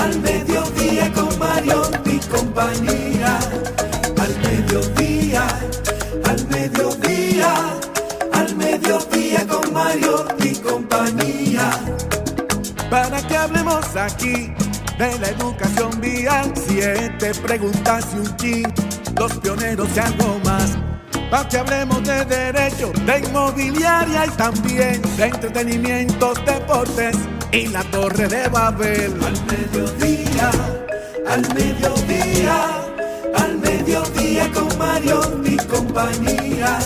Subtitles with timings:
[0.00, 3.38] al mediodía con Mario y compañía.
[4.18, 5.46] Al mediodía,
[6.24, 7.54] al mediodía,
[8.32, 11.70] al mediodía con Mario y compañía.
[12.90, 14.52] Para que hablemos aquí
[14.98, 18.74] de la educación vial, siete preguntas y un chin,
[19.18, 20.76] los pioneros y algo más
[21.30, 27.16] para que hablemos de derecho, de inmobiliaria y también de entretenimiento, deportes
[27.52, 29.12] y la torre de Babel.
[29.22, 30.50] Al mediodía,
[31.26, 32.84] al mediodía,
[33.34, 36.78] al mediodía con Mario y compañía.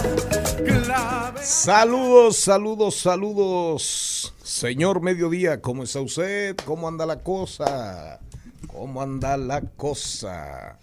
[1.42, 4.34] Saludos, saludos, saludos.
[4.42, 6.56] Señor Mediodía, ¿cómo está usted?
[6.64, 8.20] ¿Cómo anda la cosa?
[8.66, 10.78] ¿Cómo anda la cosa?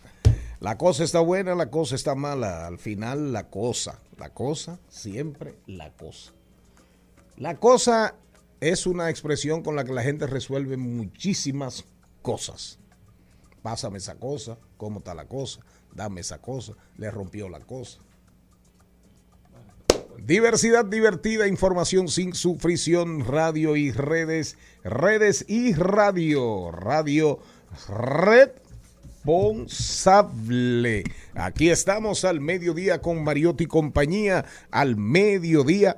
[0.59, 2.67] La cosa está buena, la cosa está mala.
[2.67, 3.99] Al final, la cosa.
[4.17, 6.31] La cosa, siempre la cosa.
[7.37, 8.13] La cosa
[8.61, 11.83] es una expresión con la que la gente resuelve muchísimas
[12.21, 12.79] cosas.
[13.61, 15.59] Pásame esa cosa, cómo está la cosa,
[15.93, 17.99] dame esa cosa, le rompió la cosa.
[20.23, 27.39] Diversidad divertida, información sin sufrición, radio y redes, redes y radio, radio,
[27.89, 28.51] red
[29.23, 31.03] responsable.
[31.35, 35.97] Aquí estamos al mediodía con Mariotti y compañía, al mediodía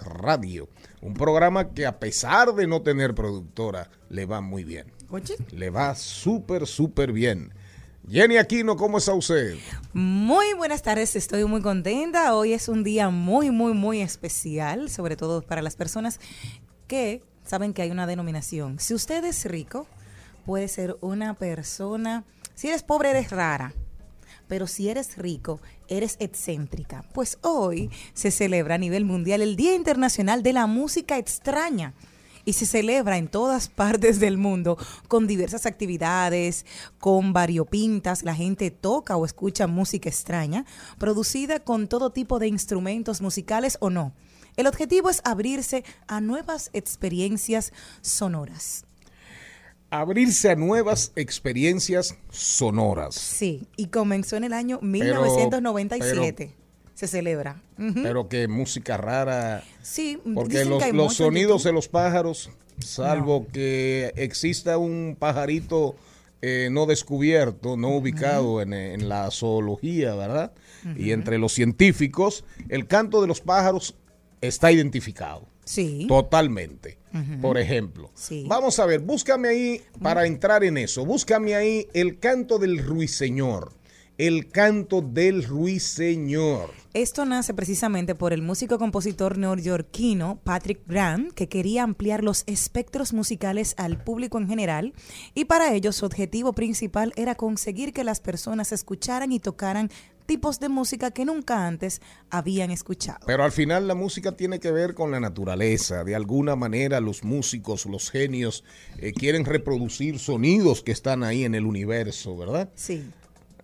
[0.00, 0.68] radio.
[1.00, 4.92] Un programa que a pesar de no tener productora, le va muy bien.
[5.52, 7.52] Le va súper, súper bien.
[8.08, 9.56] Jenny Aquino, ¿cómo está usted?
[9.92, 12.34] Muy buenas tardes, estoy muy contenta.
[12.34, 16.20] Hoy es un día muy, muy, muy especial, sobre todo para las personas
[16.86, 18.78] que saben que hay una denominación.
[18.78, 19.86] Si usted es rico,
[20.44, 22.24] puede ser una persona
[22.56, 23.74] si eres pobre, eres rara.
[24.48, 27.04] Pero si eres rico, eres excéntrica.
[27.12, 31.94] Pues hoy se celebra a nivel mundial el Día Internacional de la Música Extraña
[32.44, 36.64] y se celebra en todas partes del mundo con diversas actividades,
[36.98, 38.22] con variopintas.
[38.22, 40.64] La gente toca o escucha música extraña,
[40.98, 44.14] producida con todo tipo de instrumentos musicales o no.
[44.56, 48.86] El objetivo es abrirse a nuevas experiencias sonoras
[49.90, 53.14] abrirse a nuevas experiencias sonoras.
[53.14, 56.50] Sí, y comenzó en el año 1997.
[56.94, 57.62] se celebra.
[57.76, 59.62] Pero que música rara.
[59.82, 65.96] Sí, porque los, sonidos de los pájaros, salvo que exista un pajarito
[66.42, 70.52] eh, no descubierto, no ubicado en, la zoología, ¿verdad?
[70.96, 73.96] Y entre los científicos, el canto de los pájaros
[74.40, 75.48] está identificado.
[75.66, 76.06] Sí.
[76.08, 76.96] Totalmente.
[77.40, 78.10] Por ejemplo.
[78.46, 83.72] Vamos a ver, búscame ahí, para entrar en eso, búscame ahí el canto del ruiseñor.
[84.18, 86.70] El canto del ruiseñor.
[86.94, 93.74] Esto nace precisamente por el músico-compositor neoyorquino Patrick Grant, que quería ampliar los espectros musicales
[93.76, 94.94] al público en general,
[95.34, 99.90] y para ello su objetivo principal era conseguir que las personas escucharan y tocaran
[100.24, 103.20] tipos de música que nunca antes habían escuchado.
[103.26, 106.04] Pero al final la música tiene que ver con la naturaleza.
[106.04, 108.64] De alguna manera los músicos, los genios,
[108.96, 112.70] eh, quieren reproducir sonidos que están ahí en el universo, ¿verdad?
[112.76, 113.04] Sí.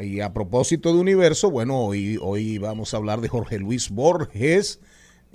[0.03, 4.81] Y a propósito de universo, bueno, hoy, hoy vamos a hablar de Jorge Luis Borges.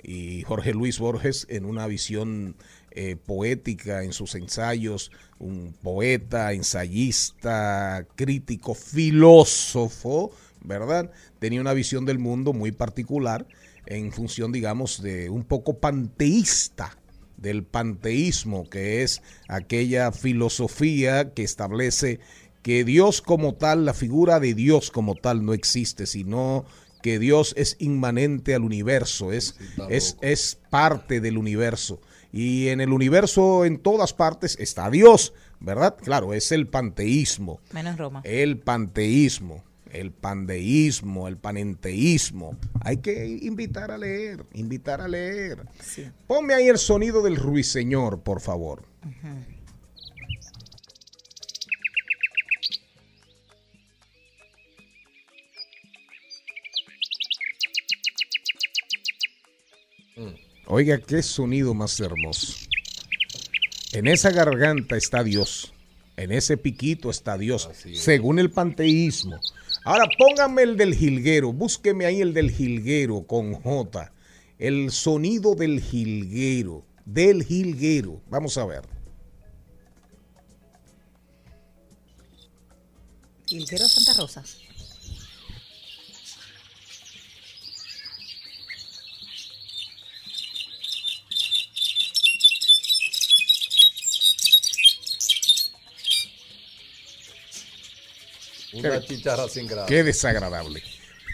[0.02, 2.54] Y Jorge Luis Borges en una visión
[2.90, 10.32] eh, poética en sus ensayos, un poeta, ensayista, crítico, filósofo,
[10.62, 11.10] ¿verdad?
[11.38, 13.46] Tenía una visión del mundo muy particular
[13.86, 16.98] en función, digamos, de un poco panteísta,
[17.38, 22.20] del panteísmo, que es aquella filosofía que establece
[22.68, 26.66] que Dios como tal, la figura de Dios como tal no existe, sino
[27.00, 29.56] que Dios es inmanente al universo, es,
[29.88, 31.98] es, es parte del universo.
[32.30, 35.96] Y en el universo, en todas partes, está Dios, ¿verdad?
[35.96, 37.58] Claro, es el panteísmo.
[37.72, 38.20] Menos Roma.
[38.24, 42.54] El panteísmo, el pandeísmo, el panenteísmo.
[42.82, 45.64] Hay que invitar a leer, invitar a leer.
[45.82, 46.06] Sí.
[46.26, 48.82] Ponme ahí el sonido del ruiseñor, por favor.
[60.70, 62.52] Oiga, qué sonido más hermoso.
[63.92, 65.72] En esa garganta está Dios.
[66.18, 69.40] En ese piquito está Dios, según el panteísmo.
[69.84, 74.12] Ahora póngame el del jilguero, búsqueme ahí el del jilguero con J.
[74.58, 78.20] El sonido del jilguero, del jilguero.
[78.28, 78.82] Vamos a ver.
[83.46, 84.44] Hilguero Santa Rosa.
[98.78, 99.86] Una chicharra sin grasa.
[99.86, 100.82] Qué desagradable.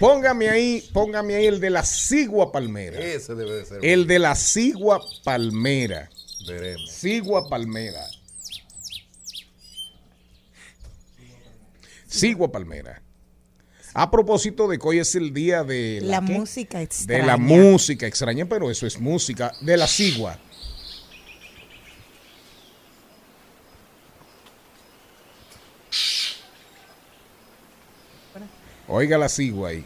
[0.00, 2.98] Póngame ahí, póngame ahí el de la cigua palmera.
[2.98, 3.84] Ese debe de ser.
[3.84, 6.10] El de la cigua palmera.
[6.46, 6.90] Veremos.
[6.90, 8.04] Sigua palmera.
[12.06, 13.02] Sigua palmera.
[13.92, 16.32] A propósito de que hoy es el día de La ¿qué?
[16.32, 17.20] música extraña.
[17.20, 19.52] De la música extraña, pero eso es música.
[19.60, 20.38] De la sigua.
[28.94, 29.84] Oiga la sigua ahí.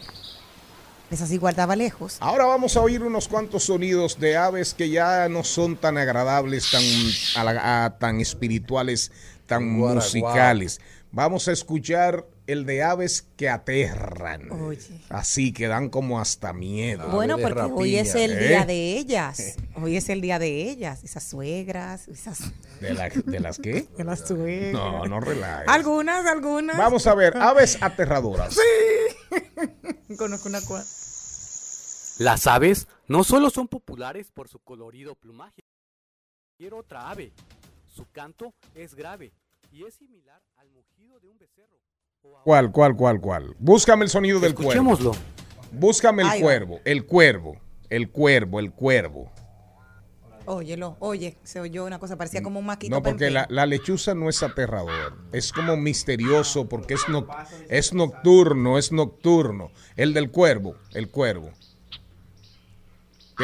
[1.10, 2.18] Esa sí guardaba lejos.
[2.20, 6.70] Ahora vamos a oír unos cuantos sonidos de aves que ya no son tan agradables,
[6.70, 6.82] tan,
[7.36, 9.10] a la- a- tan espirituales,
[9.46, 10.78] tan musicales.
[11.10, 14.50] Vamos a escuchar el de aves que aterran.
[14.50, 15.00] Oye.
[15.10, 17.06] Así que dan como hasta miedo.
[17.10, 18.48] Bueno, porque hoy es el ¿eh?
[18.48, 19.56] día de ellas.
[19.76, 21.04] Hoy es el día de ellas.
[21.04, 22.40] Esas suegras, esas
[22.80, 23.86] ¿De, la- de las qué?
[23.98, 24.72] de las suegras.
[24.72, 25.68] No, no relajes.
[25.68, 26.78] Algunas, algunas.
[26.78, 28.58] Vamos a ver, aves aterradoras.
[30.16, 30.84] Conozco una cual.
[32.18, 35.60] Las aves no solo son populares por su colorido plumaje.
[36.56, 37.34] Cualquier otra ave.
[37.86, 39.34] Su canto es grave
[39.70, 41.78] y es similar al mugido de un becerro.
[42.44, 43.54] ¿Cuál, cuál, cuál, cuál?
[43.58, 44.70] Búscame el sonido del cuervo.
[44.72, 45.12] Escuchémoslo.
[45.72, 47.56] Búscame el cuervo, el cuervo,
[47.90, 49.30] el cuervo, el cuervo.
[50.46, 52.94] Óyelo, oye, se oyó una cosa, parecía como un maquito.
[52.96, 55.18] No, porque la, la lechuza no es aterrador.
[55.30, 57.26] Es como misterioso porque es, no-
[57.68, 59.70] es nocturno, es nocturno.
[59.96, 61.50] El del cuervo, el cuervo.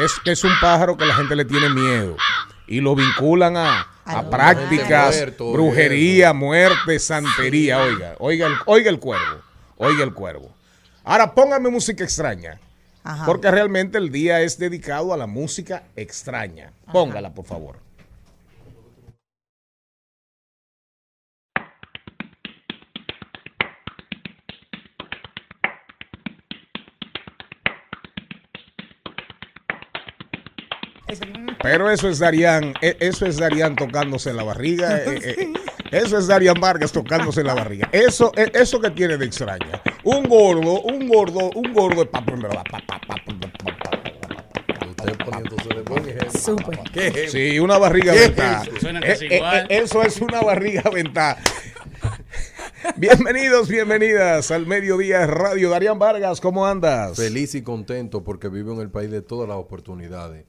[0.03, 2.17] Es, que es un pájaro que la gente le tiene miedo.
[2.67, 7.79] Y lo vinculan a, a prácticas, muerto, brujería, muerte, santería.
[7.81, 9.41] Oiga, oiga el, oiga el cuervo,
[9.77, 10.51] oiga el cuervo.
[11.03, 12.59] Ahora póngame música extraña.
[13.03, 13.25] Ajá.
[13.25, 16.71] Porque realmente el día es dedicado a la música extraña.
[16.91, 17.84] Póngala, por favor.
[31.65, 34.97] Pero eso es Darían, e- eso es Darían tocándose en la barriga.
[34.99, 35.53] eh, eh,
[35.91, 37.89] Eso es Darían Vargas tocándose en la barriga.
[37.91, 39.81] Eso, eh, eso que tiene de extraña.
[40.03, 42.09] Un gordo, un gordo, un gordo de.
[46.37, 47.29] Súper.
[47.29, 48.63] Sí, una barriga ¿Qué ventada.
[48.63, 51.39] Eh, eh, eh, eso es una barriga ventada.
[52.95, 55.71] Bienvenidos, bienvenidas al Mediodía Radio.
[55.71, 57.17] Darían Vargas, ¿cómo andas?
[57.17, 60.45] Feliz y contento porque vivo en el país de todas las oportunidades.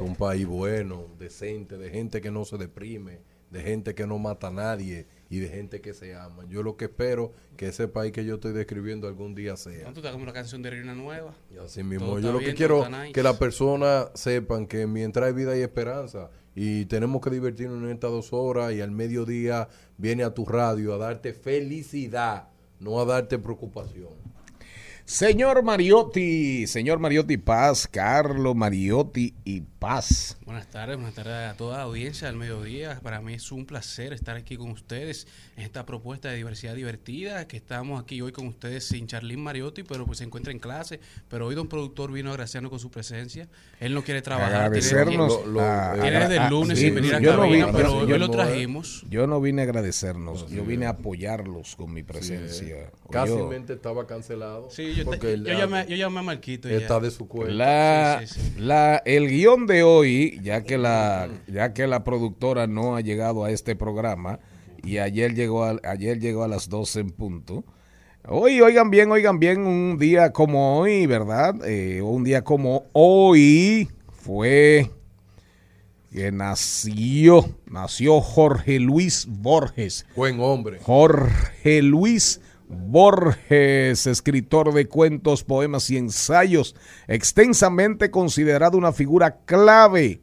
[0.00, 4.18] Es un país bueno, decente, de gente que no se deprime, de gente que no
[4.18, 6.44] mata a nadie y de gente que se ama.
[6.48, 9.82] Yo lo que espero que ese país que yo estoy describiendo algún día sea.
[9.82, 11.34] ¿Cuánto te como una canción de Reina Nueva?
[11.54, 13.12] Y así mismo, Todo yo lo que bien, quiero nice.
[13.12, 17.90] que las personas sepan que mientras hay vida hay esperanza y tenemos que divertirnos en
[17.90, 23.04] estas dos horas y al mediodía viene a tu radio a darte felicidad, no a
[23.04, 24.08] darte preocupación.
[25.04, 30.36] Señor Mariotti, señor Mariotti Paz, Carlo Mariotti y Paz.
[30.44, 33.00] Buenas tardes, buenas tardes a toda la audiencia del mediodía.
[33.02, 37.48] Para mí es un placer estar aquí con ustedes en esta propuesta de diversidad divertida,
[37.48, 41.00] que estamos aquí hoy con ustedes sin Charlín Mariotti, pero pues se encuentra en clase.
[41.30, 43.48] Pero hoy don productor vino a agraciarnos con su presencia.
[43.80, 44.50] Él no quiere trabajar.
[44.50, 45.46] tiene- Agradecernos.
[45.46, 47.42] Lo- lo- a- eh, Tiene desde a- el lunes sí, sin venir a yo no
[47.44, 49.06] cabina, vine- pero yo- hoy lo trajimos.
[49.08, 52.90] Yo no vine a agradecernos, yo vine a apoyarlos con mi presencia.
[53.10, 54.68] Casi Yo- estaba cancelado.
[54.70, 56.68] Sí, yo, te- yo, llamé, yo llamé a Marquito.
[56.68, 56.76] ya.
[56.76, 57.54] está de su cuenta.
[57.54, 58.60] La, Sí, sí, sí.
[58.60, 63.44] la- el guion de hoy, ya que la, ya que la productora no ha llegado
[63.44, 64.40] a este programa
[64.82, 67.64] y ayer llegó a, ayer llegó a las 12 en punto.
[68.28, 71.54] Hoy, oigan bien, oigan bien, un día como hoy, ¿verdad?
[71.66, 74.90] Eh, un día como hoy fue
[76.12, 80.04] que nació, nació Jorge Luis Borges.
[80.16, 80.80] Buen hombre.
[80.82, 86.76] Jorge Luis Borges, escritor de cuentos, poemas y ensayos,
[87.08, 90.22] extensamente considerado una figura clave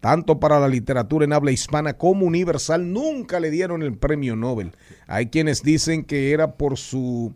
[0.00, 2.92] tanto para la literatura en habla hispana como universal.
[2.92, 4.72] Nunca le dieron el premio Nobel.
[5.06, 7.34] Hay quienes dicen que era por su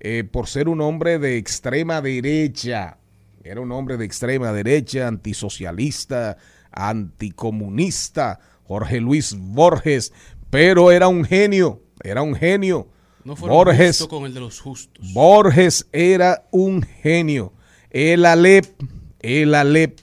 [0.00, 2.98] eh, por ser un hombre de extrema derecha.
[3.44, 6.36] Era un hombre de extrema derecha, antisocialista,
[6.70, 10.12] anticomunista, Jorge Luis Borges,
[10.50, 12.88] pero era un genio, era un genio.
[13.24, 15.12] No Borges, con el de los justos.
[15.12, 17.52] Borges era un genio.
[17.90, 18.66] El Alep,
[19.20, 20.00] el Alep,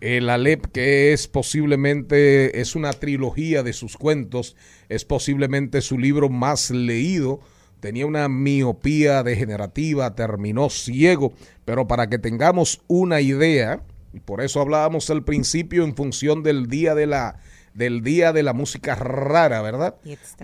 [0.00, 4.56] el Alep que es posiblemente, es una trilogía de sus cuentos,
[4.88, 7.40] es posiblemente su libro más leído.
[7.80, 11.32] Tenía una miopía degenerativa, terminó ciego,
[11.64, 16.66] pero para que tengamos una idea, y por eso hablábamos al principio en función del
[16.66, 17.40] día de la
[17.80, 19.96] del día de la música rara, ¿verdad?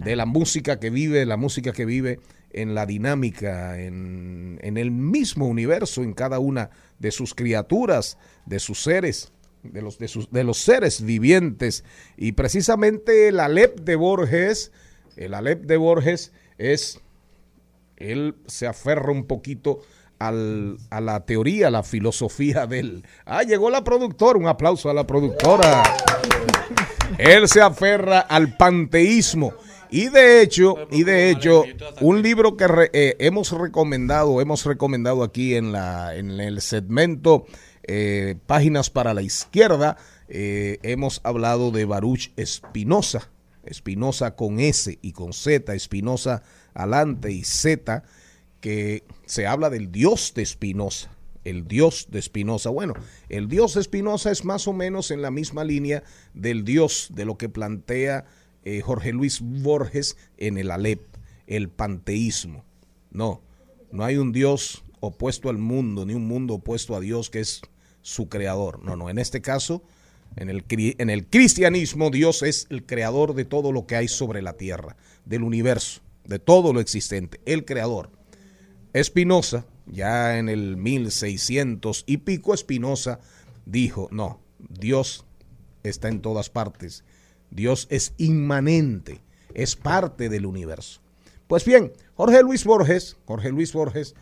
[0.04, 2.18] De la música que vive, la música que vive
[2.50, 8.16] en la dinámica, en, en el mismo universo, en cada una de sus criaturas,
[8.46, 11.84] de sus seres, de los, de sus, de los seres vivientes.
[12.16, 14.72] Y precisamente el Alep de Borges,
[15.16, 17.00] el Alep de Borges es,
[17.96, 19.80] él se aferra un poquito
[20.18, 23.04] al- a la teoría, a la filosofía del...
[23.26, 25.82] Ah, llegó la productora, un aplauso a la productora.
[27.18, 29.54] Él se aferra al panteísmo.
[29.88, 31.64] Y de hecho, y de hecho,
[32.00, 37.46] un libro que re- eh, hemos recomendado, hemos recomendado aquí en la en el segmento
[37.84, 39.96] eh, Páginas para la Izquierda,
[40.28, 43.30] eh, hemos hablado de Baruch Espinosa,
[43.64, 46.42] Espinosa con S y con Z, Espinosa
[46.74, 48.02] alante y Z,
[48.60, 51.10] que se habla del Dios de Espinosa
[51.46, 52.70] el Dios de Spinoza.
[52.70, 52.94] Bueno,
[53.28, 56.02] el Dios de Spinoza es más o menos en la misma línea
[56.34, 58.26] del Dios de lo que plantea
[58.64, 61.00] eh, Jorge Luis Borges en el Alep,
[61.46, 62.64] el panteísmo.
[63.12, 63.42] No,
[63.92, 67.62] no hay un Dios opuesto al mundo, ni un mundo opuesto a Dios que es
[68.02, 68.82] su creador.
[68.82, 69.84] No, no, en este caso,
[70.34, 74.42] en el, en el cristianismo, Dios es el creador de todo lo que hay sobre
[74.42, 78.10] la tierra, del universo, de todo lo existente, el creador.
[78.92, 83.20] Espinosa, ya en el 1600 y pico, Espinosa
[83.64, 85.24] dijo, no, Dios
[85.82, 87.04] está en todas partes,
[87.50, 89.20] Dios es inmanente,
[89.54, 91.00] es parte del universo.
[91.46, 94.14] Pues bien, Jorge Luis Borges, Jorge Luis Borges,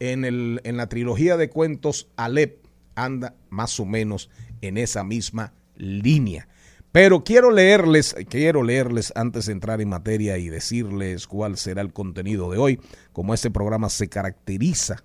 [0.00, 5.52] en, el, en la trilogía de cuentos Alep, anda más o menos en esa misma
[5.76, 6.48] línea.
[6.96, 11.92] Pero quiero leerles, quiero leerles antes de entrar en materia y decirles cuál será el
[11.92, 12.80] contenido de hoy.
[13.12, 15.04] Como este programa se caracteriza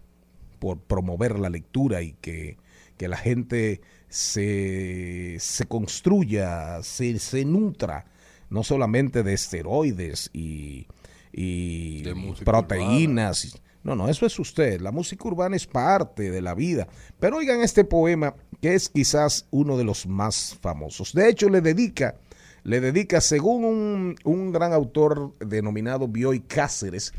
[0.60, 2.56] por promover la lectura y que,
[2.96, 8.06] que la gente se, se construya, se, se nutra,
[8.50, 10.88] no solamente de esteroides y,
[11.34, 13.62] y De proteínas.
[13.84, 14.80] No, no, eso es usted.
[14.80, 16.88] La música urbana es parte de la vida.
[17.20, 21.14] Pero oigan este poema que es quizás uno de los más famosos.
[21.14, 22.16] De hecho, le dedica,
[22.64, 27.14] le dedica, según un, un gran autor denominado Bioy Cáceres,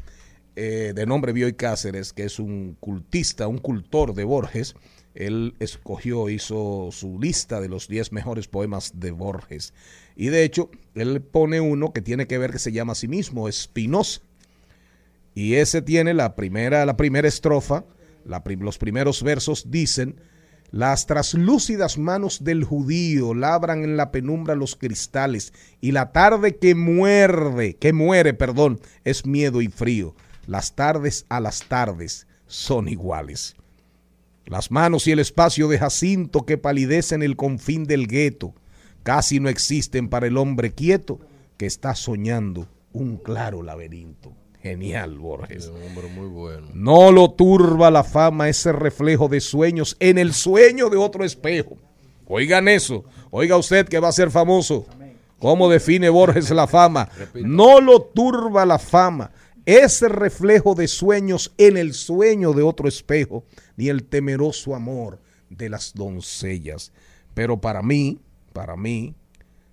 [0.54, 4.74] eh, de nombre Bioy Cáceres, que es un cultista, un cultor de Borges,
[5.14, 9.74] él escogió, hizo su lista de los 10 mejores poemas de Borges.
[10.14, 13.08] Y de hecho, él pone uno que tiene que ver que se llama a sí
[13.08, 14.20] mismo Espinosa.
[15.34, 17.84] Y ese tiene la primera, la primera estrofa,
[18.24, 20.16] los primeros versos dicen,
[20.70, 26.74] las traslúcidas manos del judío labran en la penumbra los cristales y la tarde que
[26.74, 30.14] muerde, que muere, perdón, es miedo y frío.
[30.46, 33.54] Las tardes a las tardes son iguales.
[34.46, 38.54] Las manos y el espacio de Jacinto que palidecen el confín del gueto
[39.02, 41.20] casi no existen para el hombre quieto
[41.58, 44.34] que está soñando un claro laberinto.
[44.62, 45.64] Genial, Borges.
[45.64, 46.68] Es un hombre muy bueno.
[46.72, 51.76] No lo turba la fama ese reflejo de sueños en el sueño de otro espejo.
[52.26, 53.04] Oigan eso.
[53.30, 54.86] Oiga usted que va a ser famoso.
[55.40, 57.08] ¿Cómo define Borges la fama?
[57.34, 59.32] No lo turba la fama.
[59.66, 63.44] Ese reflejo de sueños en el sueño de otro espejo,
[63.76, 66.92] ni el temeroso amor de las doncellas.
[67.34, 68.20] Pero para mí,
[68.52, 69.14] para mí,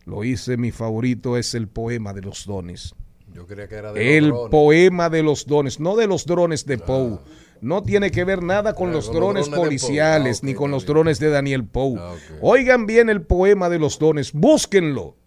[0.06, 2.96] lo hice mi favorito es el poema de los dones.
[3.34, 6.66] Yo creía que era de El los poema de los dones, no de los drones
[6.66, 7.20] de Poe.
[7.62, 11.20] No tiene que ver nada con Ah, los drones policiales Ah, ni con los drones
[11.20, 11.98] de Daniel Poe.
[12.00, 12.16] Ah.
[12.42, 15.18] Oigan bien el poema de los dones, búsquenlo.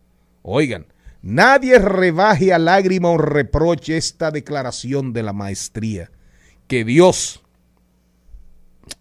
[0.42, 0.86] Oigan,
[1.20, 6.10] nadie rebaje a lágrima o reproche esta declaración de la maestría.
[6.66, 7.42] Que Dios,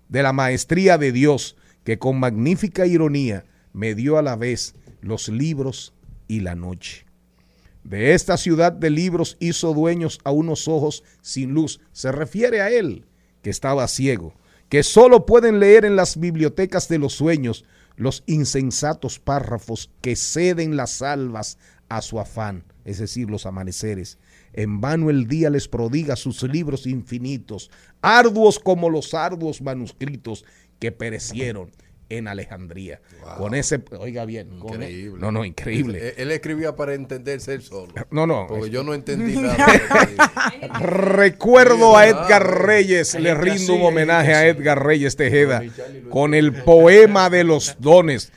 [0.10, 5.30] de la maestría de Dios, que con magnífica ironía me dio a la vez los
[5.30, 5.94] libros
[6.28, 7.06] y la noche.
[7.84, 11.80] De esta ciudad de libros hizo dueños a unos ojos sin luz.
[11.92, 13.06] Se refiere a él,
[13.42, 14.34] que estaba ciego,
[14.70, 17.66] que solo pueden leer en las bibliotecas de los sueños
[17.98, 21.58] los insensatos párrafos que ceden las almas
[21.90, 24.18] a su afán, es decir, los amaneceres.
[24.54, 27.70] En vano el día les prodiga sus libros infinitos,
[28.02, 30.46] arduos como los arduos manuscritos
[30.80, 31.72] que perecieron
[32.18, 33.02] en Alejandría.
[33.38, 35.20] Con ese, oiga bien, con- e- Increíble.
[35.22, 36.10] no, no, increíble.
[36.10, 37.94] Él, él escribía para entenderse él solo.
[38.12, 38.46] No, no.
[38.48, 39.68] Porque yo no entendí nada.
[40.80, 42.42] Recuerdo a Edgar.
[42.66, 44.48] Reyes, le rindo un homenaje a.
[44.48, 45.64] Edgar Reyes Tejeda
[46.10, 48.32] con el poema de los dones.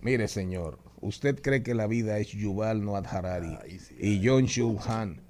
[0.00, 3.58] Mire, señor, ¿usted cree que la vida es Yuval Noah Harari
[3.98, 5.20] y John Chulhan?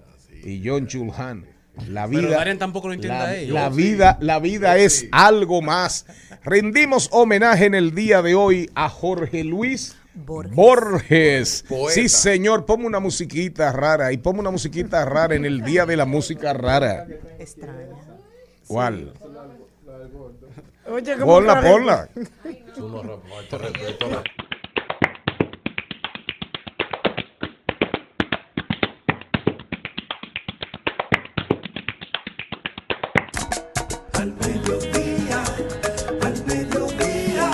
[0.45, 1.47] Y John Chulhan.
[1.89, 3.55] La Pero vida, Darren tampoco lo entiende la, a ellos.
[3.55, 6.07] la vida, la vida es algo más.
[6.45, 10.55] Rendimos homenaje en el día de hoy a Jorge Luis Borges.
[10.55, 11.65] Borges.
[11.69, 11.95] Poeta.
[11.95, 15.97] Sí, señor, ponme una musiquita rara y ponme una musiquita rara en el día de
[15.97, 17.07] la música rara.
[17.39, 17.87] Extraña.
[18.67, 19.15] ¿Cuál?
[20.87, 22.09] Oye, Ponla, ponla.
[34.23, 35.43] Al mediodía,
[36.23, 37.51] al mediodía,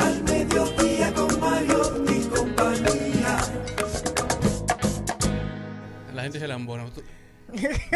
[0.00, 3.38] al mediodía con Mario y compañía.
[6.14, 6.86] La gente se lambona.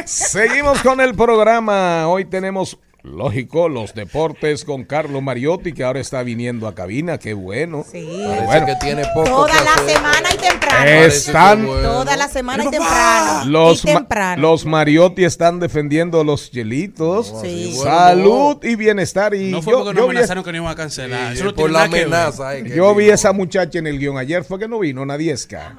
[0.05, 2.07] Seguimos con el programa.
[2.07, 7.19] Hoy tenemos, lógico, los deportes con Carlos Mariotti, que ahora está viniendo a cabina.
[7.19, 7.85] Qué bueno.
[7.91, 8.07] Sí.
[8.27, 8.67] Parece Bueno.
[8.67, 10.91] que tiene poco Toda que la semana y temprano.
[10.91, 11.83] Están- bueno.
[11.89, 13.45] Toda la semana y temprano.
[13.51, 17.33] Los, y ma- los Mariotti están defendiendo los hielitos.
[17.43, 17.73] Sí.
[17.77, 19.35] bueno, Salud y bienestar.
[19.35, 21.37] Y no fue yo, porque yo nos amenazaron que nos iban a cancelar.
[21.37, 22.57] Sí, no por la amenaza.
[22.63, 24.45] que yo vi esa muchacha en el guion ayer.
[24.45, 25.77] Fue que no vino Nadiesca.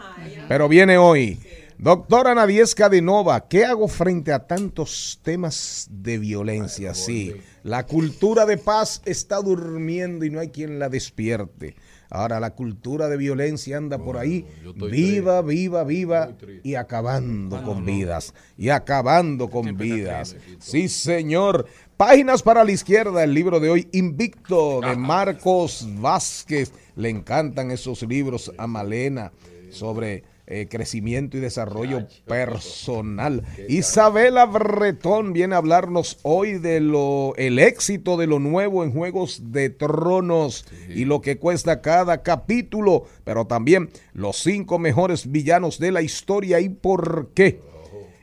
[0.48, 1.40] Pero viene hoy.
[1.80, 6.96] Doctora Nadiesca de Nova, ¿qué hago frente a tantos temas de violencia?
[6.96, 11.76] Sí, la cultura de paz está durmiendo y no hay quien la despierte.
[12.10, 14.44] Ahora la cultura de violencia anda por ahí,
[14.90, 16.32] viva, viva, viva
[16.64, 18.34] y acabando con vidas.
[18.58, 20.36] Y acabando con Siempre vidas.
[20.58, 21.68] Sí, señor.
[21.96, 26.72] Páginas para la izquierda, el libro de hoy, Invicto, de Marcos Vázquez.
[26.96, 29.32] Le encantan esos libros a Malena
[29.70, 33.44] sobre eh, crecimiento y desarrollo personal.
[33.68, 39.52] Isabela Bretón viene a hablarnos hoy de lo el éxito de lo nuevo en Juegos
[39.52, 45.92] de Tronos y lo que cuesta cada capítulo, pero también los cinco mejores villanos de
[45.92, 47.60] la historia y por qué.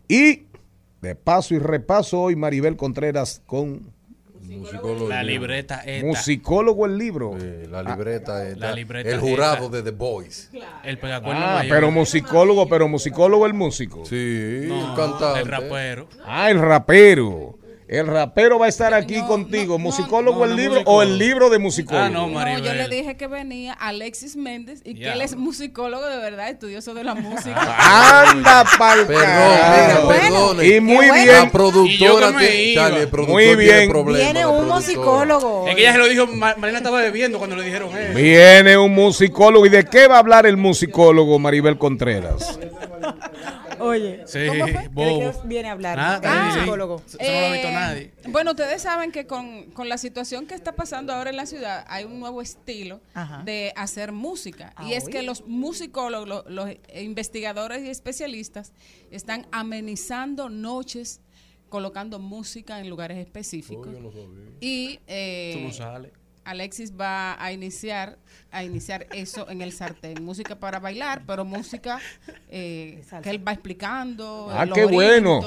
[0.09, 0.47] Y
[1.03, 3.93] de paso y repaso hoy Maribel Contreras con
[4.49, 5.09] Musicólogo.
[5.09, 6.07] La libreta esta.
[6.07, 7.33] musicólogo el libro.
[7.39, 9.77] Sí, la libreta, esta, la libreta el jurado esta.
[9.77, 10.51] de The Boys.
[10.85, 11.77] El pegacuerno Ah, mayor.
[11.77, 14.05] pero musicólogo, pero musicólogo el músico.
[14.05, 15.41] Sí, No, el cantante.
[15.41, 16.09] El rapero.
[16.25, 17.59] Ah, el rapero.
[17.87, 19.75] El rapero va a estar aquí No, contigo.
[19.75, 20.97] no, ¿Musicólogo no, el libro musicólogo.
[20.99, 22.05] o el libro de musicólogo?
[22.05, 22.63] Ah, no, No, Maribel.
[22.65, 25.13] yo le dije que venía Alexis Méndez y que Ya.
[25.13, 27.77] él es musicólogo de verdad, estudioso de la música.
[28.31, 30.67] Anda pa'l Perdón, perdone.
[30.67, 31.15] Y muy bueno.
[31.15, 31.27] bien.
[31.45, 32.83] La productora Y yo que me tiene, iba.
[32.83, 33.93] Charlie, el productor Muy bien.
[34.07, 35.69] Viene un musicólogo.
[35.69, 38.15] Es que ella se lo dijo, Ma- Marina estaba bebiendo cuando le dijeron eso.
[38.19, 39.67] Viene un musicólogo.
[39.67, 42.59] ¿Y de qué va a hablar el musicólogo Maribel Contreras?
[43.85, 44.83] Oye, Sí, ¿cómo fue?
[44.83, 45.19] ¿De bobo.
[45.43, 45.97] qué viene a hablar?
[45.97, 46.57] Nada, ¿Qué sí.
[46.59, 47.03] musicólogo?
[47.07, 48.13] Eso no lo ha visto Eh, nadie.
[48.29, 51.85] Bueno, ustedes saben que con, con la situación que está pasando ahora en la ciudad,
[51.89, 53.43] hay un nuevo estilo Ajá.
[53.45, 54.73] de hacer música.
[54.77, 55.13] Ah, y es oye.
[55.13, 58.73] que los musicólogos, lo- los, investigadores y especialistas
[59.11, 61.21] están amenizando noches
[61.69, 63.89] colocando música en lugares específicos.
[64.61, 66.13] Y eh, Tú no sales.
[66.45, 68.19] Alexis va a iniciar
[68.55, 70.23] a iniciar eso en el sartén.
[70.25, 71.99] Música para bailar, pero música
[72.49, 74.49] eh, que él va explicando.
[74.51, 75.41] Ah, qué bueno.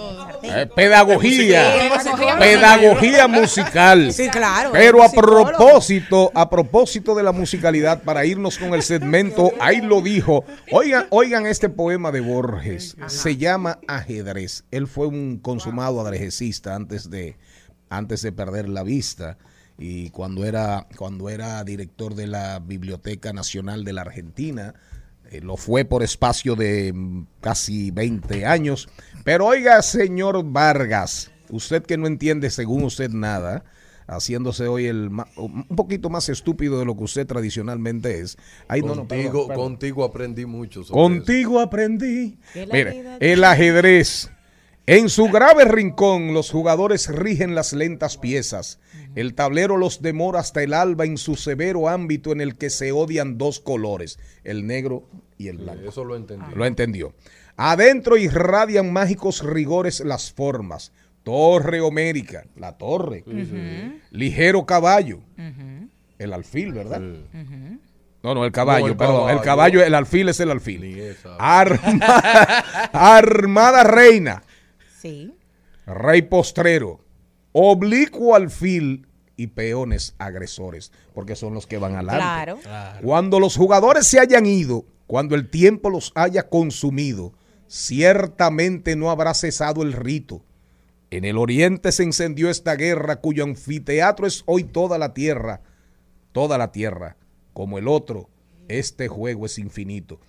[0.43, 1.73] Eh, pedagogía.
[1.73, 4.11] Pedagogía Pedagogía musical.
[4.11, 4.71] Sí, claro.
[4.73, 10.01] Pero a propósito, a propósito de la musicalidad, para irnos con el segmento, ahí lo
[10.01, 10.43] dijo.
[10.71, 12.97] Oigan, oigan este poema de Borges.
[13.07, 14.65] Se llama Ajedrez.
[14.69, 17.37] Él fue un consumado ajedrecista antes de,
[17.89, 19.37] antes de perder la vista.
[19.77, 24.73] Y cuando era, cuando era director de la Biblioteca Nacional de la Argentina,
[25.29, 28.89] eh, lo fue por espacio de mm, casi 20 años.
[29.23, 33.65] Pero oiga, señor Vargas, usted que no entiende según usted nada,
[34.07, 38.37] haciéndose hoy el ma- un poquito más estúpido de lo que usted tradicionalmente es.
[38.67, 39.63] Ay, no, no, contigo, perdón, perdón.
[39.65, 40.83] contigo aprendí mucho.
[40.83, 42.39] sobre Contigo aprendí.
[42.55, 44.31] Vida- el ajedrez.
[44.87, 48.79] En su grave rincón, los jugadores rigen las lentas piezas.
[49.15, 52.93] El tablero los demora hasta el alba en su severo ámbito en el que se
[52.93, 55.03] odian dos colores, el negro
[55.37, 55.89] y el blanco.
[55.89, 56.45] Eso lo entendí.
[56.55, 57.13] Lo entendió.
[57.57, 60.93] Adentro irradian mágicos rigores las formas.
[61.23, 63.25] Torre homérica, la torre.
[64.11, 65.19] Ligero caballo,
[66.17, 67.01] el alfil, ¿verdad?
[68.23, 69.29] No, no, el caballo, No, el perdón.
[69.31, 69.83] El caballo.
[69.83, 71.13] el alfil es el alfil.
[71.39, 74.43] Arma- armada reina,
[74.99, 75.33] Sí.
[75.85, 76.99] rey postrero,
[77.51, 82.19] oblicuo alfil y peones agresores, porque son los que van adelante.
[82.19, 82.59] Claro.
[82.61, 83.05] Claro.
[83.05, 87.33] Cuando los jugadores se hayan ido, cuando el tiempo los haya consumido,
[87.67, 90.43] ciertamente no habrá cesado el rito.
[91.11, 95.61] En el oriente se encendió esta guerra cuyo anfiteatro es hoy toda la tierra,
[96.33, 97.15] toda la tierra.
[97.53, 98.29] Como el otro,
[98.67, 100.19] este juego es infinito.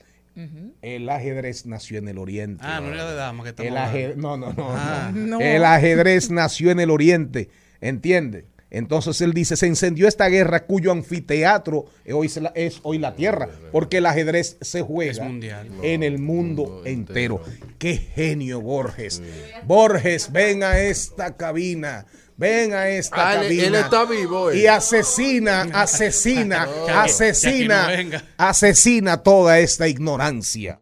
[0.82, 2.62] El ajedrez nació en el oriente.
[2.66, 5.10] Ah, no era de dama que estamos El ajedrez, no, no, no, Ah.
[5.14, 5.18] no.
[5.38, 5.40] No.
[5.40, 7.48] El ajedrez nació en el oriente,
[7.80, 8.46] ¿entiende?
[8.70, 12.98] Entonces él dice, se encendió esta guerra cuyo anfiteatro es hoy, se la- es hoy
[12.98, 15.68] la tierra, porque el ajedrez se juega Es mundial.
[15.82, 17.40] en el mundo mundo entero.
[17.46, 17.74] entero.
[17.78, 19.22] Qué genio Borges.
[19.64, 22.04] Borges, ven a esta cabina.
[22.38, 23.62] Ven a esta Ah, él- cabina.
[23.66, 24.58] él está vivo, eh.
[24.58, 26.68] Y asesina, asesina,
[27.02, 30.78] asesina, que no asesina toda esta ignorancia.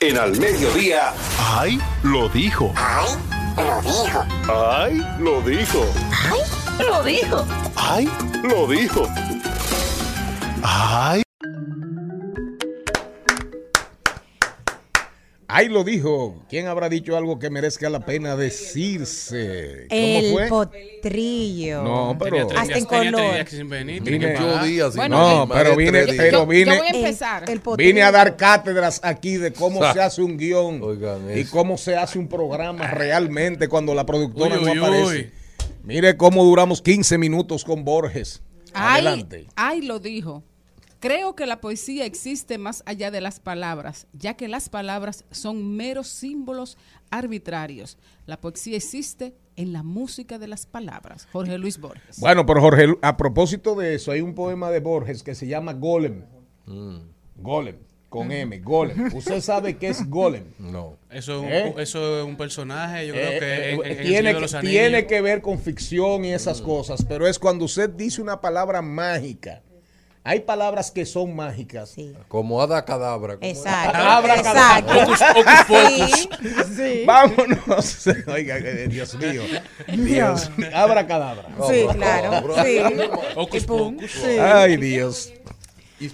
[0.00, 1.12] En al mediodía.
[1.58, 1.80] ¡Ay!
[2.04, 2.72] Lo dijo.
[2.76, 3.08] ¡Ay!
[3.58, 4.24] Lo dijo.
[4.48, 5.04] ¡Ay!
[5.18, 5.84] Lo dijo.
[6.78, 7.46] Lo dijo.
[7.74, 8.08] ¡Ay!
[8.44, 9.08] Lo dijo.
[10.62, 11.22] ¡Ay!
[15.52, 16.36] Ahí lo dijo.
[16.48, 19.86] ¿Quién habrá dicho algo que merezca la pena decirse?
[19.88, 20.48] ¿Cómo El fue?
[20.48, 21.82] potrillo.
[21.82, 23.32] No, pero- Tenía Hasta en color.
[23.34, 24.02] días sin venir.
[24.02, 27.50] Vine- Yo días Bueno, No, pero vine- pero vine- yo voy a El- empezar.
[27.50, 27.88] el potrillo.
[27.88, 31.96] Vine a dar cátedras aquí de cómo se hace un guion Oigan y cómo se
[31.96, 35.04] hace un programa realmente cuando la productora Uy, no aparece.
[35.06, 35.30] uy.
[35.82, 38.42] Mire cómo duramos 15 minutos con Borges.
[38.72, 39.46] Ay, Adelante.
[39.56, 40.44] ay, lo dijo.
[41.00, 45.74] Creo que la poesía existe más allá de las palabras, ya que las palabras son
[45.76, 46.76] meros símbolos
[47.10, 47.96] arbitrarios.
[48.26, 51.26] La poesía existe en la música de las palabras.
[51.32, 52.20] Jorge Luis Borges.
[52.20, 55.72] Bueno, pero Jorge, a propósito de eso, hay un poema de Borges que se llama
[55.72, 56.22] Golem.
[56.66, 56.98] Mm,
[57.36, 57.76] Golem,
[58.10, 59.10] con M, Golem.
[59.14, 60.44] ¿Usted sabe qué es Golem?
[60.58, 60.98] no.
[61.10, 61.74] Eso, es un, ¿Eh?
[61.82, 65.40] eso es un personaje, yo creo Eh, que eh, en- en- tiene, que, tiene ver
[65.40, 69.62] con ficción y esas cosas, pero es cuando usted dice una palabra mágica.
[70.22, 71.90] Hay palabras que son mágicas.
[71.90, 72.14] Sí.
[72.28, 73.38] Como Ada Cadabra.
[73.40, 73.96] Exacto.
[73.98, 74.92] Abra Exacto.
[74.92, 76.10] Hocus- hocus pocus.
[76.10, 76.28] Sí,
[76.76, 77.02] sí.
[77.06, 78.06] Vámonos.
[78.28, 79.42] Oiga, Dios mío.
[79.88, 80.50] Dios.
[80.74, 81.48] Abra cadabra.
[81.68, 82.30] Sí, claro.
[82.30, 82.64] cadabra.
[82.64, 82.78] Sí.
[83.34, 84.10] Pocus.
[84.10, 84.38] sí.
[84.38, 85.32] Ay, Dios.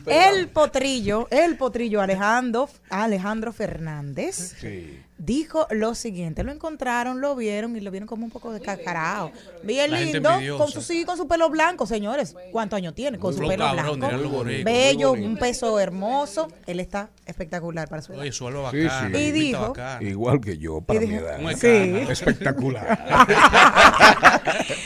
[0.07, 5.01] El potrillo, el potrillo Alejandro, Alejandro Fernández Sí.
[5.19, 9.33] Dijo lo siguiente, lo encontraron, lo vieron y lo vieron como un poco de cacarao.
[9.63, 12.35] Bien lindo, con su sí, con su pelo blanco, señores.
[12.53, 13.19] ¿Cuántos años tiene?
[13.19, 14.45] Con su pelo cabrón, blanco.
[14.65, 16.49] Bello, un peso hermoso.
[16.67, 18.23] Él está espectacular para su edad.
[18.23, 19.17] Oye, suelo Sí, bacano.
[19.19, 19.25] sí.
[19.25, 19.73] Y dijo-.
[20.01, 21.39] Igual que yo, para mi edad.
[21.57, 21.67] Sí.
[22.11, 23.05] Espectacular.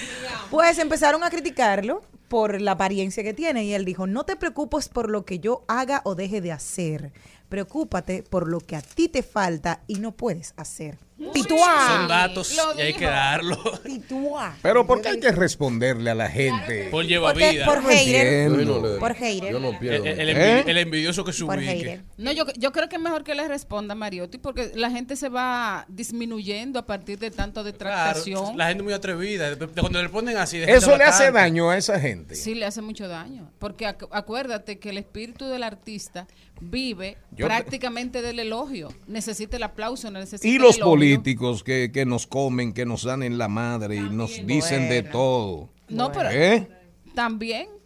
[0.51, 4.89] Pues empezaron a criticarlo por la apariencia que tiene y él dijo, no te preocupes
[4.89, 7.13] por lo que yo haga o deje de hacer,
[7.51, 11.10] preocúpate por lo que a ti te falta y no puedes hacer.
[11.33, 11.87] Tituá.
[11.99, 13.57] Son datos y hay que darlo.
[13.85, 14.57] Tituá.
[14.63, 16.89] Pero ¿por qué hay que responderle a la gente?
[16.91, 17.65] Por lleva Porque- vida.
[17.67, 18.51] por hater.
[18.51, 19.53] No Por hater.
[19.53, 20.07] Yo no pierdo.
[20.07, 20.65] El, el ¿Eh?
[20.67, 22.03] el envidioso que hater.
[22.17, 25.29] No, yo, yo creo que es mejor que le responda Mariotti porque la gente se
[25.29, 28.57] va disminuyendo a partir de tanta Claro, detractación.
[28.57, 29.57] la gente muy atrevida.
[29.79, 30.59] Cuando le ponen así.
[30.59, 32.35] de Eso le hace daño a esa gente.
[32.35, 33.51] Sí, le hace mucho daño.
[33.59, 36.27] Porque acu- acuérdate que el espíritu del artista
[36.61, 38.89] vive Yo- prácticamente del elogio.
[39.07, 40.91] Necesita el aplauso, necesita Y el los elogio.
[41.17, 45.03] Políticos que, que nos comen, que nos dan en la madre y nos dicen de
[45.03, 45.69] todo.
[45.89, 46.69] No, pero, ¿Eh?
[47.15, 47.80] también.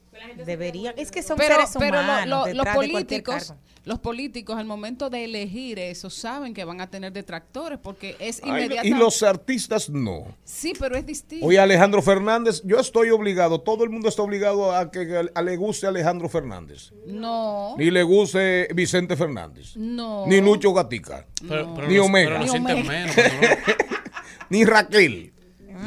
[0.45, 4.65] Deberían, es que son Pero, seres pero lo- humanos lo- los políticos, los políticos al
[4.67, 8.89] momento de elegir eso saben que van a tener detractores porque es Ay, inmediatamente.
[8.89, 10.25] y los artistas no.
[10.45, 11.45] Sí, pero es distinto.
[11.47, 15.57] Oye, Alejandro Fernández, yo estoy obligado, todo el mundo está obligado a que a- le
[15.57, 16.93] guste Alejandro Fernández.
[17.07, 19.77] No, Ni le guste Vicente Fernández.
[19.77, 20.27] no.
[20.27, 21.27] Ni Lucho Gatica.
[21.47, 22.29] Pero, pero Ni Omega.
[22.31, 22.93] pero lo Ni sienten Omega.
[22.93, 23.15] menos.
[23.15, 23.75] pero no-
[24.51, 25.34] Ni Raquel.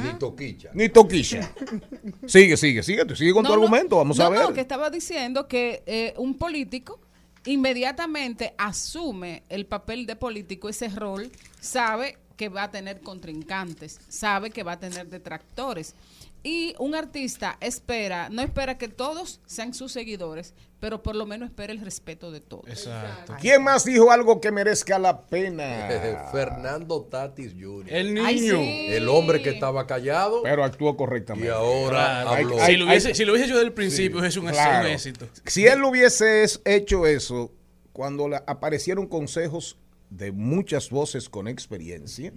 [0.04, 0.70] Ni toquicha.
[0.74, 1.52] Ni Toquisha.
[2.26, 3.16] Sigue, sigue, sigue.
[3.16, 3.62] Sigue con No, tu no.
[3.64, 3.98] argumento.
[3.98, 4.60] Vamos a No, no, que ver.
[4.60, 7.00] estaba diciendo que eh, un político
[7.46, 14.52] inmediatamente asume el papel de político, ese rol, sabe que va a tener contrincantes, sabe
[14.52, 15.96] que va a tener detractores.
[16.44, 21.50] Y un artista espera, no espera que todos sean sus seguidores, pero por lo menos
[21.50, 22.70] espera el respeto de todos.
[22.70, 23.34] Exacto.
[23.42, 25.90] ¿Quién más dijo algo que merezca la pena?
[26.32, 27.92] Fernando Tatis Jr.
[27.92, 28.26] El niño.
[28.28, 28.88] Ay, sí.
[28.94, 31.50] El hombre que estaba callado Pero actuó y correctamente.
[31.52, 31.90] ahora
[32.24, 32.30] Claro.
[32.30, 32.66] habló.
[32.66, 34.88] Si, lo hubiese, si lo hubiese hecho desde el principio, es un, Claro.
[34.88, 35.28] éxito.
[35.48, 37.52] Si él hubiese es- hecho eso,
[37.92, 39.78] cuando la- aparecieron consejos
[40.12, 42.32] de muchas voces con experiencia,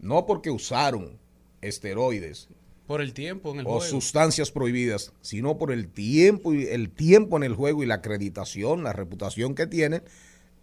[0.00, 1.20] no porque usaron
[1.60, 2.48] esteroides
[2.86, 3.84] Por el tiempo en el o juego.
[3.84, 8.82] sustancias prohibidas, sino por el tiempo y el tiempo en el juego y la acreditación,
[8.82, 10.02] la reputación que tienen,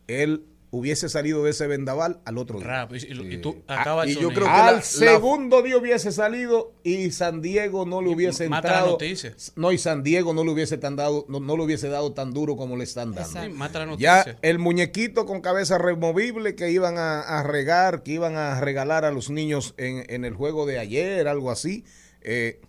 [0.07, 2.87] él hubiese salido de ese vendaval al otro día.
[2.91, 5.63] Y, y- y tú Ah, acabas y el yo creo que Al la- la- segundo
[5.63, 8.91] día hubiese salido y San Diego no le hubiese mata la entrado.
[8.91, 9.35] noticia.
[9.55, 12.33] No, y San Diego no le hubiese tan dado, no, no le hubiese dado tan
[12.33, 13.21] duro como le están dando.
[13.31, 13.49] Exacto.
[13.51, 18.11] Sí, mata la Ya el muñequito con cabeza removible que iban a, a regar, que
[18.11, 21.83] iban a regalar a los niños en, en el juego de ayer, algo así,
[22.21, 22.59] eh,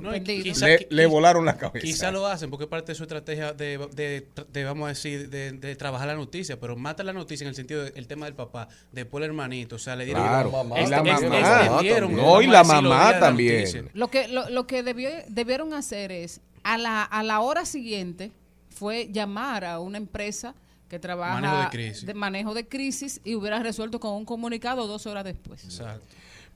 [0.00, 1.84] No, quizá- le, volaron la cabeza.
[1.84, 5.28] Quizá lo hacen porque es parte de su estrategia de, de- de, vamos a decir,
[5.28, 8.34] de, de trabajar la noticia, pero mata la noticia en el sentido del tema del
[8.34, 10.22] papá, después el hermanito, o sea, le dieron...
[10.26, 11.80] Claro, mamá y la mamá.
[12.08, 13.90] No, y a la mamá la también.
[13.92, 18.30] Lo que, lo, lo que debió, debieron hacer es, a la, a la hora siguiente,
[18.70, 20.54] fue llamar a una empresa
[20.88, 22.06] que trabaja Manejo de crisis.
[22.06, 25.64] de manejo de crisis y hubiera resuelto con un comunicado dos horas después.
[25.64, 26.04] Exacto.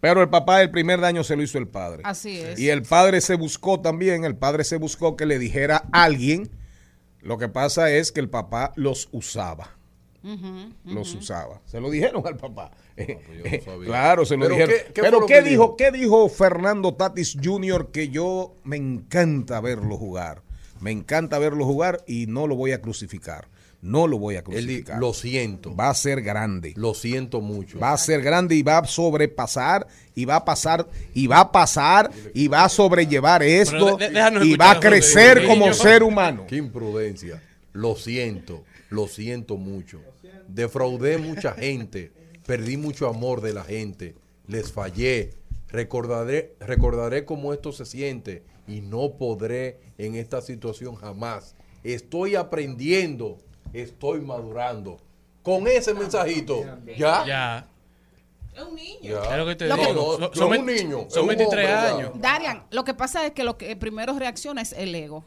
[0.01, 2.03] Pero el papá el primer daño se lo hizo el padre.
[2.05, 2.59] Así es.
[2.59, 6.51] Y el padre se buscó también, el padre se buscó que le dijera a alguien.
[7.21, 9.71] Lo que pasa es que el papá los usaba.
[10.85, 11.61] Los usaba.
[11.67, 12.73] Se lo dijeron al papá.
[12.97, 13.87] pues yo no sabía.
[13.87, 14.75] claro, se lo Pero dijeron.
[14.87, 15.77] ¿qué- qué Pero ¿qué que dijo, dijo?
[15.77, 17.91] ¿qué dijo Fernando Tatis Jr.
[17.93, 20.43] que yo me encanta verlo jugar?
[20.81, 23.49] Me encanta verlo jugar y no lo voy a crucificar.
[23.83, 24.99] No lo voy a Él crucificar.
[24.99, 25.75] lo siento.
[25.77, 26.73] Va a ser grande.
[26.77, 27.79] Lo siento mucho.
[27.79, 31.53] Va a ser grande y va a sobrepasar y va a pasar y va a
[31.53, 34.07] pasar y va a sobrellevar esto de-
[34.45, 36.45] y va a crecer como ser humano.
[36.49, 37.43] Qué imprudencia.
[37.73, 40.01] Lo siento, lo siento mucho.
[40.49, 42.13] Defraudé mucha gente,
[42.47, 44.15] perdí mucho amor de la gente,
[44.49, 45.35] les fallé.
[45.69, 51.55] Recordaré, recordaré cómo esto se siente y no podré en esta situación jamás.
[51.85, 53.39] Estoy aprendiendo,
[53.81, 54.99] estoy madurando.
[55.43, 56.65] Con ese mensajito,
[56.97, 57.25] ¿ya?
[57.25, 57.25] Ya.
[57.27, 57.69] Ya.
[59.03, 59.93] Es lo que te No, digo.
[59.93, 61.95] no, Son- no son es un niño, Son un 23 hombre ya.
[61.97, 62.11] años.
[62.15, 65.25] Darian, lo que pasa es que lo que primero reacciona es el ego.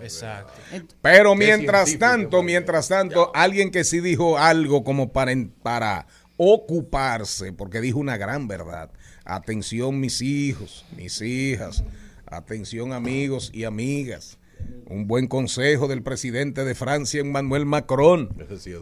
[0.00, 0.52] Exacto.
[1.00, 7.80] Pero mientras tanto, mientras tanto, alguien que sí dijo algo como para, para ocuparse, porque
[7.80, 8.90] dijo una gran verdad.
[9.24, 11.84] Atención mis hijos, mis hijas,
[12.26, 14.38] atención amigos y amigas.
[14.86, 18.28] Un buen consejo del presidente de Francia, Emmanuel Macron.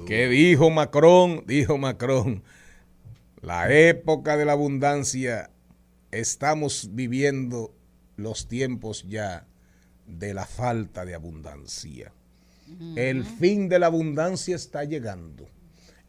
[0.06, 1.44] ¿Qué dijo Macron?
[1.46, 2.42] Dijo Macron,
[3.42, 5.50] la época de la abundancia,
[6.10, 7.72] estamos viviendo
[8.16, 9.46] los tiempos ya
[10.06, 12.12] de la falta de abundancia.
[12.96, 15.48] El fin de la abundancia está llegando.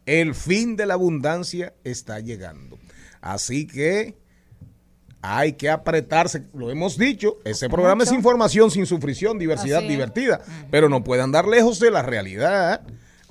[0.06, 2.78] El fin de la abundancia está llegando.
[3.20, 4.16] Así que
[5.22, 6.44] hay que apretarse.
[6.52, 9.92] Lo hemos dicho, ese programa es información sin sufrición, diversidad Así es.
[9.92, 12.82] divertida, pero no puede andar lejos de la realidad.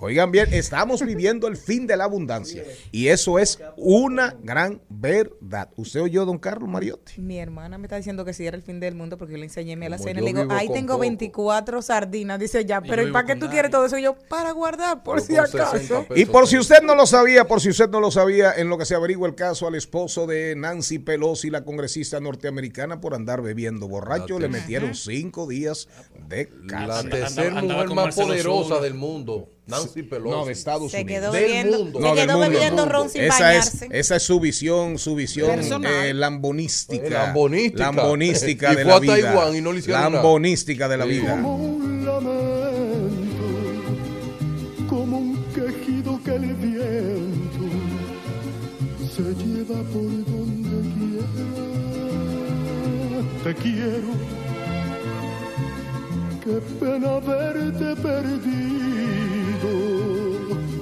[0.01, 5.69] Oigan bien, estamos viviendo el fin de la abundancia y eso es una gran verdad.
[5.77, 7.21] ¿Usted oyó, don Carlos Mariotti?
[7.21, 9.45] Mi hermana me está diciendo que si era el fin del mundo porque yo le
[9.45, 10.19] enseñé Como alacena.
[10.19, 11.01] yo Le digo, ahí tengo poco.
[11.01, 12.39] 24 sardinas.
[12.39, 13.97] Dice ya, pero ¿y para qué tú quieres todo eso?
[13.97, 16.05] Y yo, para guardar, por Pero si con 60 acaso.
[16.15, 18.77] Y por si usted no lo sabía, por si usted no lo sabía, en lo
[18.77, 23.41] que se averigua el caso al esposo de Nancy Pelosi, la congresista norteamericana, por andar
[23.41, 25.87] bebiendo borracho, La le metieron cinco días
[26.27, 27.09] de La cárcel.
[27.11, 30.29] tercera andaba- andaba mujer más poderosa del mundo, Nancy Pelosi.
[30.37, 31.19] No, de Estados Se Unidos.
[31.21, 31.99] quedó Del bebiendo, mundo.
[31.99, 32.49] se No, del quedó mundo.
[32.51, 33.87] bebiendo Del ron sin Esa es, bañarse.
[33.99, 37.05] esa es su visión, su visión eh, lambonística.
[37.07, 37.83] Eh, lambonística.
[37.91, 39.13] lambonística Y de fue la a vida.
[39.33, 40.15] Taiwán y no le hicieron nada.
[40.15, 41.33] lambonística de la vida.
[41.35, 43.43] un lamento,
[44.89, 47.65] como un quejido que el viento
[49.15, 51.27] se lleva por donde quiera.
[53.43, 54.11] Te quiero,
[56.43, 59.20] Qué pena verte perdido.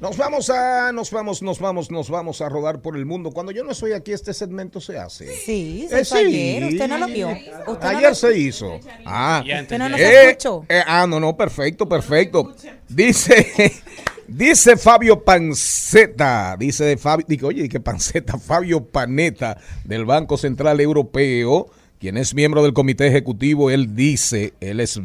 [0.00, 3.32] Nos vamos a, nos vamos, nos vamos, nos vamos a rodar por el mundo.
[3.32, 5.26] Cuando yo no estoy aquí, este segmento se hace.
[5.34, 6.64] Sí, se Eh, hizo ayer.
[6.66, 7.28] Usted no lo vio.
[7.30, 8.78] Usted no Ayer lo- se hizo.
[9.04, 10.64] Ah, Usted no nos Eh, escuchó.
[10.68, 12.54] eh, ah, no, no, perfecto, perfecto.
[12.88, 13.72] Dice,
[14.28, 21.66] dice Fabio Panceta, dice Fabio, digo, oye, que Panceta, Fabio Paneta del Banco Central Europeo,
[21.98, 25.00] quien es miembro del comité ejecutivo, él dice, él es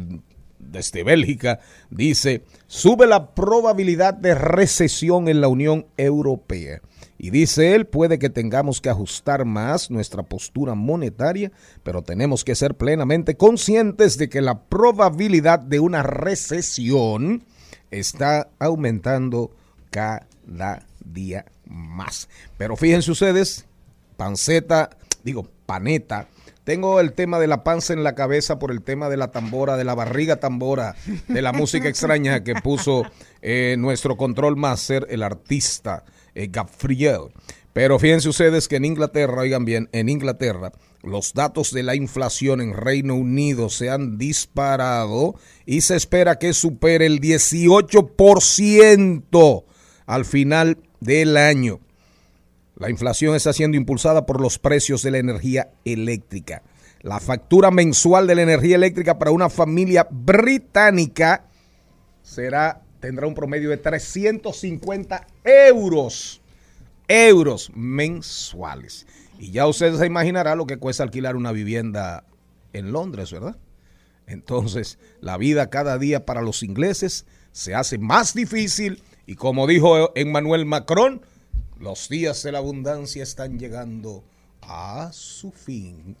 [0.74, 6.82] desde Bélgica, dice, sube la probabilidad de recesión en la Unión Europea.
[7.16, 12.54] Y dice él, puede que tengamos que ajustar más nuestra postura monetaria, pero tenemos que
[12.54, 17.44] ser plenamente conscientes de que la probabilidad de una recesión
[17.90, 19.52] está aumentando
[19.90, 22.28] cada día más.
[22.58, 23.64] Pero fíjense ustedes,
[24.16, 24.90] panceta,
[25.22, 26.28] digo, paneta,
[26.64, 29.76] tengo el tema de la panza en la cabeza por el tema de la tambora,
[29.76, 30.96] de la barriga tambora,
[31.28, 33.04] de la música extraña que puso
[33.42, 37.30] eh, nuestro control master, el artista eh, Gabriel.
[37.74, 40.70] Pero fíjense ustedes que en Inglaterra, oigan bien, en Inglaterra,
[41.02, 45.34] los datos de la inflación en Reino Unido se han disparado
[45.66, 49.64] y se espera que supere el 18%
[50.06, 51.80] al final del año.
[52.76, 56.62] La inflación está siendo impulsada por los precios de la energía eléctrica.
[57.02, 61.44] La factura mensual de la energía eléctrica para una familia británica
[62.22, 66.40] será tendrá un promedio de 350 euros
[67.06, 69.06] euros mensuales.
[69.38, 72.24] Y ya usted se imaginará lo que cuesta alquilar una vivienda
[72.72, 73.56] en Londres, ¿verdad?
[74.26, 80.12] Entonces, la vida cada día para los ingleses se hace más difícil y como dijo
[80.16, 81.20] Emmanuel Macron,
[81.84, 84.24] los días de la abundancia están llegando
[84.62, 86.16] a su fin.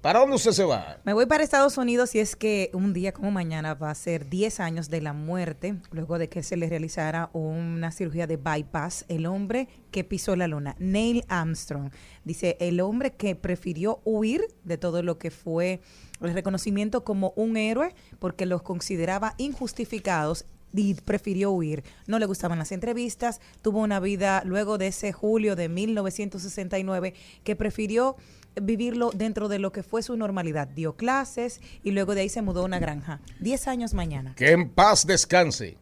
[0.00, 0.98] ¿Para dónde usted se va?
[1.02, 4.30] Me voy para Estados Unidos y es que un día como mañana va a ser
[4.30, 9.06] 10 años de la muerte, luego de que se le realizara una cirugía de bypass,
[9.08, 11.90] el hombre que pisó la luna, Neil Armstrong.
[12.22, 15.80] Dice, el hombre que prefirió huir de todo lo que fue
[16.20, 21.84] el reconocimiento como un héroe porque los consideraba injustificados y prefirió huir.
[22.06, 27.56] No le gustaban las entrevistas, tuvo una vida luego de ese julio de 1969 que
[27.56, 28.16] prefirió
[28.60, 30.68] vivirlo dentro de lo que fue su normalidad.
[30.68, 33.20] Dio clases y luego de ahí se mudó a una granja.
[33.40, 34.34] Diez años mañana.
[34.36, 35.76] Que en paz descanse.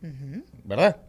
[0.64, 1.00] ¿Verdad?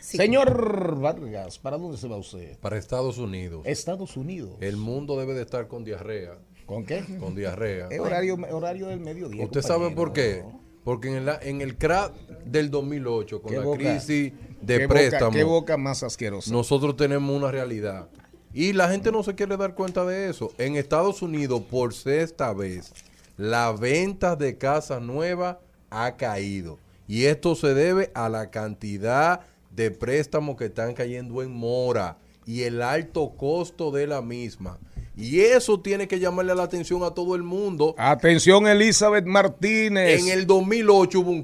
[0.00, 0.18] Sí.
[0.18, 2.56] Señor Vargas, ¿para dónde se va usted?
[2.60, 3.62] Para Estados Unidos.
[3.64, 4.56] Estados Unidos.
[4.60, 6.38] El mundo debe de estar con diarrea.
[6.64, 7.04] ¿Con qué?
[7.18, 7.88] Con diarrea.
[7.90, 9.44] Es horario, horario del mediodía.
[9.44, 9.96] ¿Usted sabe compañero.
[9.96, 10.44] por qué?
[10.86, 12.12] Porque en, la, en el crack
[12.44, 13.78] del 2008, con ¿Qué la boca?
[13.78, 16.48] crisis ¿Qué de boca- préstamo, ¿Qué boca más asquerosa?
[16.52, 18.08] nosotros tenemos una realidad.
[18.54, 20.52] Y la gente no se quiere dar cuenta de eso.
[20.58, 22.92] En Estados Unidos, por sexta vez,
[23.36, 25.56] la venta de casas nuevas
[25.90, 26.78] ha caído.
[27.08, 29.40] Y esto se debe a la cantidad
[29.74, 34.78] de préstamos que están cayendo en mora y el alto costo de la misma.
[35.16, 37.94] Y eso tiene que llamarle la atención a todo el mundo.
[37.96, 40.20] Atención, Elizabeth Martínez.
[40.20, 41.42] En el 2008 hubo un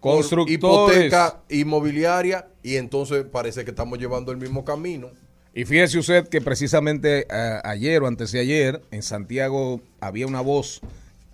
[0.00, 0.54] Constructores.
[0.54, 5.10] hipoteca inmobiliaria y entonces parece que estamos llevando el mismo camino.
[5.52, 10.40] Y fíjese usted que precisamente eh, ayer o antes de ayer en Santiago había una
[10.40, 10.80] voz,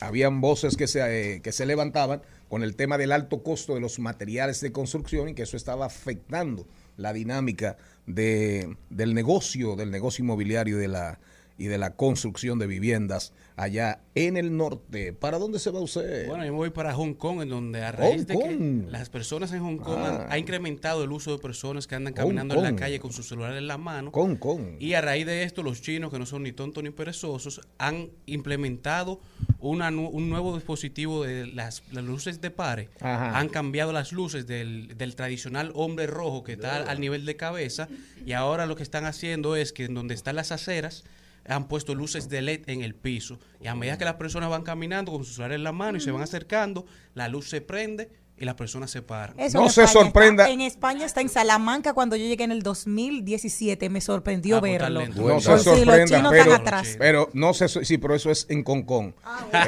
[0.00, 3.80] habían voces que se, eh, que se levantaban con el tema del alto costo de
[3.80, 6.66] los materiales de construcción y que eso estaba afectando
[6.96, 11.18] la dinámica de, del negocio, del negocio inmobiliario de la,
[11.56, 15.12] y de la construcción de viviendas allá en el norte.
[15.12, 16.26] ¿Para dónde se va usted?
[16.26, 18.84] Bueno, yo me voy para Hong Kong, en donde a raíz de Hong que Kong.
[18.90, 20.24] las personas en Hong Kong Ah.
[20.24, 22.78] han- ha incrementado el uso de personas que andan Hong caminando en la Kong.
[22.80, 24.10] calle con su celular en la mano.
[24.10, 24.76] Con, con.
[24.80, 28.10] Y a raíz de esto, los chinos, que no son ni tontos ni perezosos, han
[28.26, 29.20] implementado
[29.60, 32.88] una un nuevo dispositivo de las, las luces de pare.
[33.00, 33.38] Ajá.
[33.38, 37.88] Han cambiado las luces del, del tradicional hombre rojo que está al nivel de cabeza.
[38.26, 41.04] Y ahora lo que están haciendo es que en donde están las aceras,
[41.46, 43.38] han puesto luces de LED en el piso.
[43.60, 46.00] Y a medida que las personas van caminando con su celular en la mano y
[46.00, 49.38] se van acercando, la luz se prende y las personas se paran.
[49.38, 50.42] Eso No en se España sorprenda.
[50.44, 53.88] está- en España está en Salamanca cuando yo llegué en el 2017.
[53.90, 55.06] Me sorprendió Ah, pues, verlo.
[55.06, 56.96] No se sí, sorprenda, chinos pero, están atrás.
[56.98, 59.12] pero no se sí, pero eso es en Hong Kong.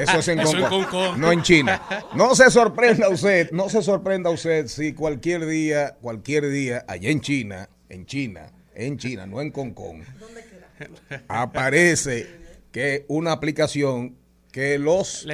[0.00, 1.16] Eso es en Eso Hong en Kong, Hong Kong.
[1.18, 1.80] no en China.
[2.14, 7.20] No se sorprenda usted, no se sorprenda usted si cualquier día, cualquier día allá en
[7.20, 10.02] China, en China, en China, no en Hong Kong,
[11.28, 12.26] aparece
[12.72, 14.16] que una aplicación
[14.52, 15.26] que los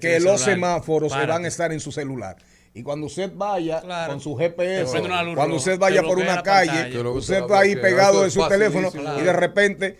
[0.00, 2.36] que los semáforos se van a estar en su celular.
[2.74, 4.12] Y cuando usted vaya Claro.
[4.12, 7.10] con su GPS, luz cuando usted vaya por una calle, pantalla.
[7.10, 9.98] Usted va ahí pegado de su teléfono y de repente,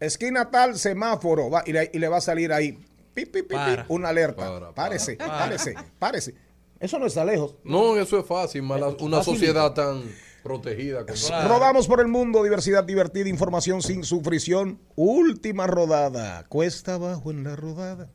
[0.00, 2.72] esquina tal, semáforo, va, y, le, y le va a salir ahí,
[3.14, 3.84] pi, pi, pi, pi, Para.
[3.88, 4.36] una alerta.
[4.46, 4.74] Para, para.
[4.74, 6.34] párese, párese, párese.
[6.80, 7.56] Eso no está lejos.
[7.62, 10.02] No, eso es fácil, mala- una sociedad tan
[10.48, 11.48] protegida como Claro.
[11.48, 14.80] Rodamos por el mundo, diversidad divertida, información sin sufrición.
[14.96, 16.44] Última rodada.
[16.48, 18.10] Cuesta abajo en la rodada.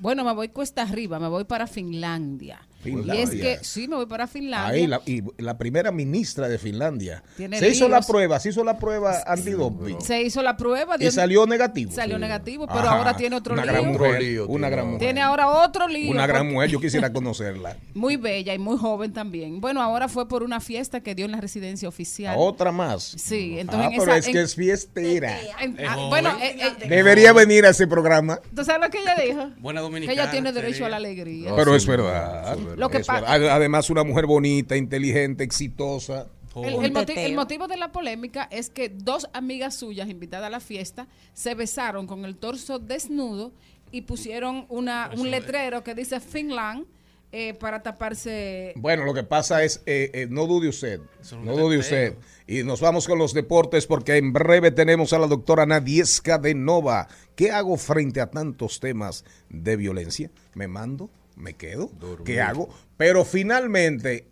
[0.00, 2.66] Bueno, me voy cuesta arriba, me voy para Finlandia.
[2.84, 3.14] Finlandia.
[3.14, 4.72] Y es que, sí, me voy para Finlandia.
[4.72, 7.22] Ahí, la, y la primera ministra de Finlandia.
[7.36, 10.00] Tiene Se hizo la prueba, se hizo la prueba antidoping.
[10.00, 10.96] Se hizo la prueba.
[11.00, 11.92] Y salió negativo.
[11.92, 12.98] Salió negativo, pero Ajá.
[12.98, 13.72] ahora tiene otro una lío.
[13.72, 14.84] gran mujer, lío una tiene gran ahora.
[14.92, 14.98] mujer.
[15.00, 16.10] Tiene ahora otro lío.
[16.10, 17.76] Una gran porque- mujer, yo quisiera conocerla.
[17.94, 19.60] Muy bella y muy joven también.
[19.60, 22.36] Bueno, ahora fue por una fiesta que dio en la residencia oficial.
[22.38, 23.02] Otra más.
[23.16, 25.38] Sí, entonces Ah, en pero esa- es en- que es fiestera.
[25.60, 28.38] En- Es ah, bueno, eh, eh, Debería venir a ese programa.
[28.54, 29.50] ¿tú sabes lo que ella dijo?
[29.60, 30.12] Buena Que dominicana.
[30.22, 31.50] ella tiene derecho a la alegría.
[31.50, 32.56] No, Pero es verdad.
[32.76, 32.86] Verdad.
[32.86, 33.50] Lo que Es pa- verdad.
[33.50, 36.28] Además, una mujer bonita, inteligente, exitosa.
[36.56, 40.50] El, el moti- el motivo de la polémica es que dos amigas suyas invitadas a
[40.50, 43.50] la fiesta se besaron con el torso desnudo
[43.90, 46.86] y pusieron una, un letrero que dice Finland
[47.32, 48.72] eh, para taparse.
[48.76, 51.00] Bueno, lo que pasa es, eh, eh, no dude usted,
[51.42, 52.14] no dude usted.
[52.46, 56.54] Y nos vamos con los deportes porque en breve tenemos a la doctora Nadieska de
[56.54, 57.08] Nova.
[57.34, 60.30] ¿Qué hago frente a tantos temas de violencia?
[60.54, 61.10] ¿Me mando?
[61.36, 61.90] ¿Me quedo?
[62.24, 62.68] ¿Qué hago?
[62.96, 64.26] Pero finalmente,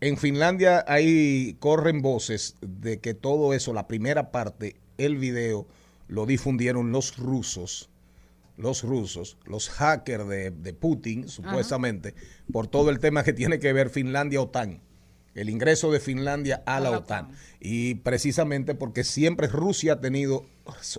[0.00, 5.66] en Finlandia ahí corren voces de que todo eso, la primera parte, el video,
[6.08, 7.90] lo difundieron los rusos
[8.56, 12.14] los rusos, los hackers de, de Putin, supuestamente,
[12.50, 14.80] por todo el tema que tiene que ver Finlandia-OTAN,
[15.36, 17.24] el ingreso de Finlandia a la la OTAN.
[17.26, 17.36] OTAN.
[17.60, 20.44] Y precisamente porque siempre Rusia ha tenido,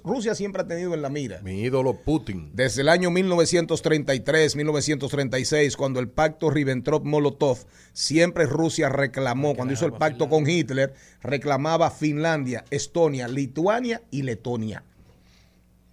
[0.03, 1.41] Rusia siempre ha tenido en la mira.
[1.41, 2.51] Mi ídolo Putin.
[2.53, 9.93] Desde el año 1933, 1936, cuando el pacto Ribbentrop-Molotov, siempre Rusia reclamó, cuando hizo el
[9.93, 14.83] pacto con Hitler, reclamaba Finlandia, Estonia, Lituania y Letonia.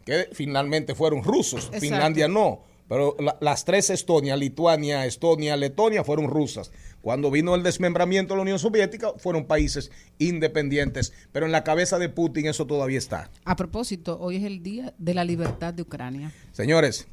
[0.05, 1.81] Que finalmente fueron rusos, Exacto.
[1.81, 2.63] Finlandia no.
[2.89, 6.71] Pero la- las tres Estonia, Lituania, Estonia, Letonia fueron rusas.
[7.05, 11.13] Cuando vino el desmembramiento de la Unión Soviética, fueron países independientes.
[11.33, 13.31] Pero en la cabeza de Putin eso todavía está.
[13.45, 16.33] A propósito, hoy es el día de la libertad de Ucrania.
[16.53, 17.07] Señores,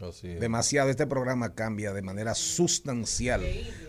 [0.00, 0.38] Así es.
[0.40, 0.90] demasiado.
[0.90, 3.42] Este programa cambia de manera sustancial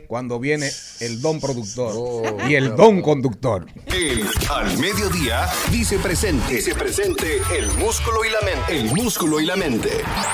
[0.07, 3.67] cuando viene el don productor Oh, y el don conductor.
[3.85, 6.55] El al mediodía dice presente.
[6.55, 8.75] Dice presente el músculo y la mente.
[8.75, 9.89] El músculo y la mente.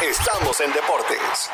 [0.10, 1.50] Estamos en deportes.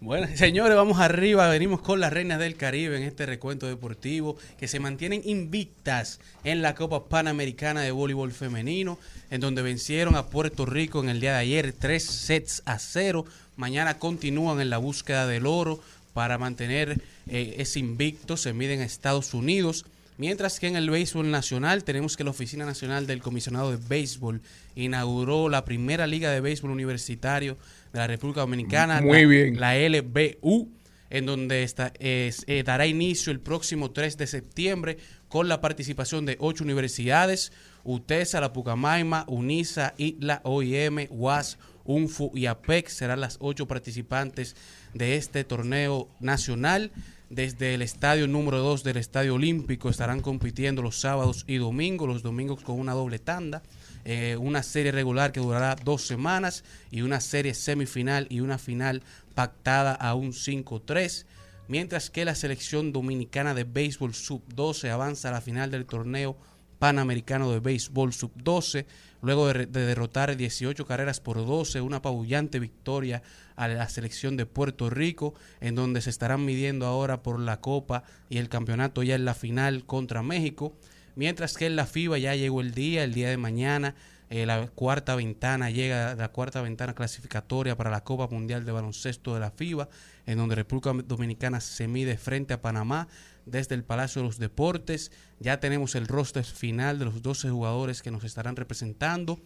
[0.00, 1.48] Bueno, señores, vamos arriba.
[1.48, 6.62] Venimos con las reinas del Caribe en este recuento deportivo que se mantienen invictas en
[6.62, 8.98] la Copa Panamericana de Voleibol Femenino,
[9.30, 13.24] en donde vencieron a Puerto Rico en el día de ayer tres sets a cero.
[13.56, 15.80] Mañana continúan en la búsqueda del oro
[16.14, 18.36] para mantener eh, ese invicto.
[18.36, 19.84] Se miden a Estados Unidos.
[20.16, 24.40] Mientras que en el béisbol nacional tenemos que la Oficina Nacional del Comisionado de Béisbol
[24.74, 27.56] inauguró la primera liga de béisbol universitario
[28.02, 29.60] de la República Dominicana, Muy la, bien.
[29.60, 30.70] la LBU,
[31.10, 36.26] en donde está, es- eh, dará inicio el próximo 3 de septiembre con la participación
[36.26, 37.52] de ocho universidades,
[37.84, 44.56] UTESA, la Pucamaima, UNISA, ITLA, OIM, UAS, UNFU y APEC serán las ocho participantes
[44.92, 46.90] de este torneo nacional.
[47.30, 52.22] Desde el estadio número 2 del Estadio Olímpico estarán compitiendo los sábados y domingos, los
[52.22, 53.62] domingos con una doble tanda,
[54.10, 59.02] eh, una serie regular que durará dos semanas y una serie semifinal y una final
[59.34, 61.26] pactada a un 5-3
[61.68, 66.38] mientras que la selección dominicana de béisbol sub-12 avanza a la final del torneo
[66.78, 68.86] panamericano de béisbol sub-12,
[69.20, 73.22] luego de, de derrotar 18 carreras por 12, una apabullante victoria
[73.56, 78.04] a la selección de Puerto Rico, en donde se estarán midiendo ahora por la Copa
[78.30, 80.72] y el campeonato ya en la final contra México,
[81.18, 83.96] mientras que en la FIBA ya llegó el día, el día de mañana,
[84.30, 89.34] eh, la cuarta ventana llega la cuarta ventana clasificatoria para la Copa Mundial de Baloncesto
[89.34, 89.88] de la FIBA,
[90.26, 93.08] en donde República Dominicana se mide frente a Panamá
[93.46, 95.10] desde el Palacio de los Deportes.
[95.40, 99.40] Ya tenemos el roster final de los 12 jugadores que nos estarán representando,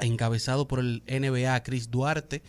[0.00, 2.42] encabezado por el NBA Chris Duarte.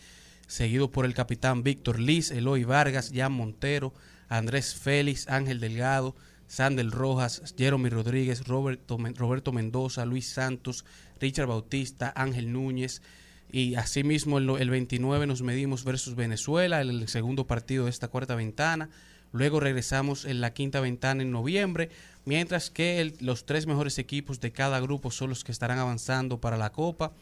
[0.48, 3.94] seguido por el capitán Víctor Liz, Eloy Vargas, Jan Montero,
[4.28, 6.14] Andrés Félix, Ángel Delgado,
[6.54, 10.84] Sandel Rojas, Jeremy Rodríguez, Roberto, Roberto Mendoza, Luis Santos,
[11.20, 13.02] Richard Bautista, Ángel Núñez.
[13.50, 18.06] Y asimismo el, el 29 nos medimos versus Venezuela, el, el segundo partido de esta
[18.06, 18.88] cuarta ventana.
[19.32, 21.90] Luego regresamos en la quinta ventana en noviembre,
[22.24, 26.56] mientras que los tres mejores equipos de cada grupo son los que estarán avanzando para
[26.56, 27.12] la Copa,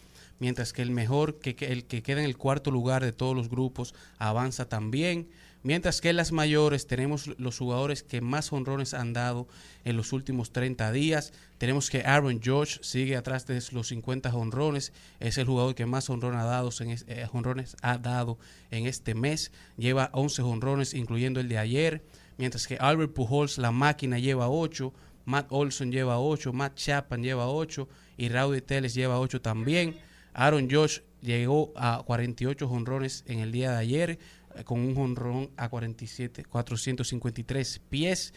[0.40, 3.48] mientras que el mejor, que- el que queda en el cuarto lugar de todos los
[3.48, 5.28] grupos, avanza también.
[5.64, 9.46] Mientras que en las mayores tenemos los jugadores que más honrones han dado
[9.84, 11.32] en los últimos 30 días.
[11.58, 14.92] Tenemos que Aaron George sigue atrás de los 50 honrones.
[15.20, 18.38] Es el jugador que más honrones ha dado en, es- eh, honrones ha dado
[18.72, 19.52] en este mes.
[19.76, 22.02] Lleva 11 honrones, incluyendo el de ayer.
[22.38, 24.92] Mientras que Albert Pujols, la máquina, lleva 8.
[25.26, 26.52] Matt Olson lleva 8.
[26.52, 27.88] Matt Chapman lleva 8.
[28.16, 29.96] Y Rowdy Teles lleva 8 también.
[30.34, 34.18] Aaron Josh llegó a 48 honrones en el día de ayer,
[34.64, 38.34] con un honrón a 47, 453 pies,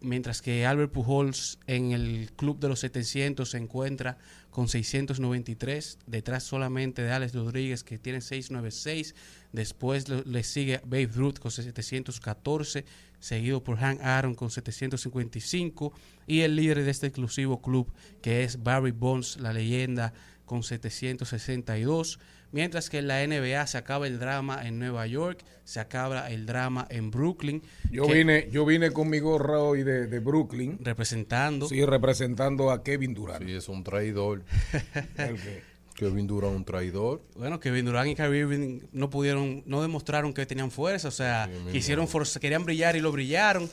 [0.00, 4.18] mientras que Albert Pujols en el club de los 700 se encuentra
[4.50, 9.14] con 693, detrás solamente de Alex Rodríguez que tiene 696,
[9.52, 12.84] después le sigue Babe Ruth con 714,
[13.20, 15.92] seguido por Hank Aaron con 755
[16.26, 17.92] y el líder de este exclusivo club
[18.22, 20.12] que es Barry Bonds, la leyenda
[20.44, 22.18] con 762,
[22.52, 26.46] mientras que en la NBA se acaba el drama en Nueva York, se acaba el
[26.46, 27.62] drama en Brooklyn.
[27.90, 30.78] Yo vine, yo vine con mi gorra hoy de, de Brooklyn.
[30.80, 31.68] Representando.
[31.68, 33.44] Sí, representando a Kevin Durant.
[33.44, 34.42] Sí, es un traidor.
[35.94, 37.22] Kevin Durant un traidor.
[37.36, 41.50] Bueno, Kevin Durant y Kyrie Irving no pudieron, no demostraron que tenían fuerza, o sea,
[41.72, 43.64] quisieron forza- querían brillar y lo brillaron,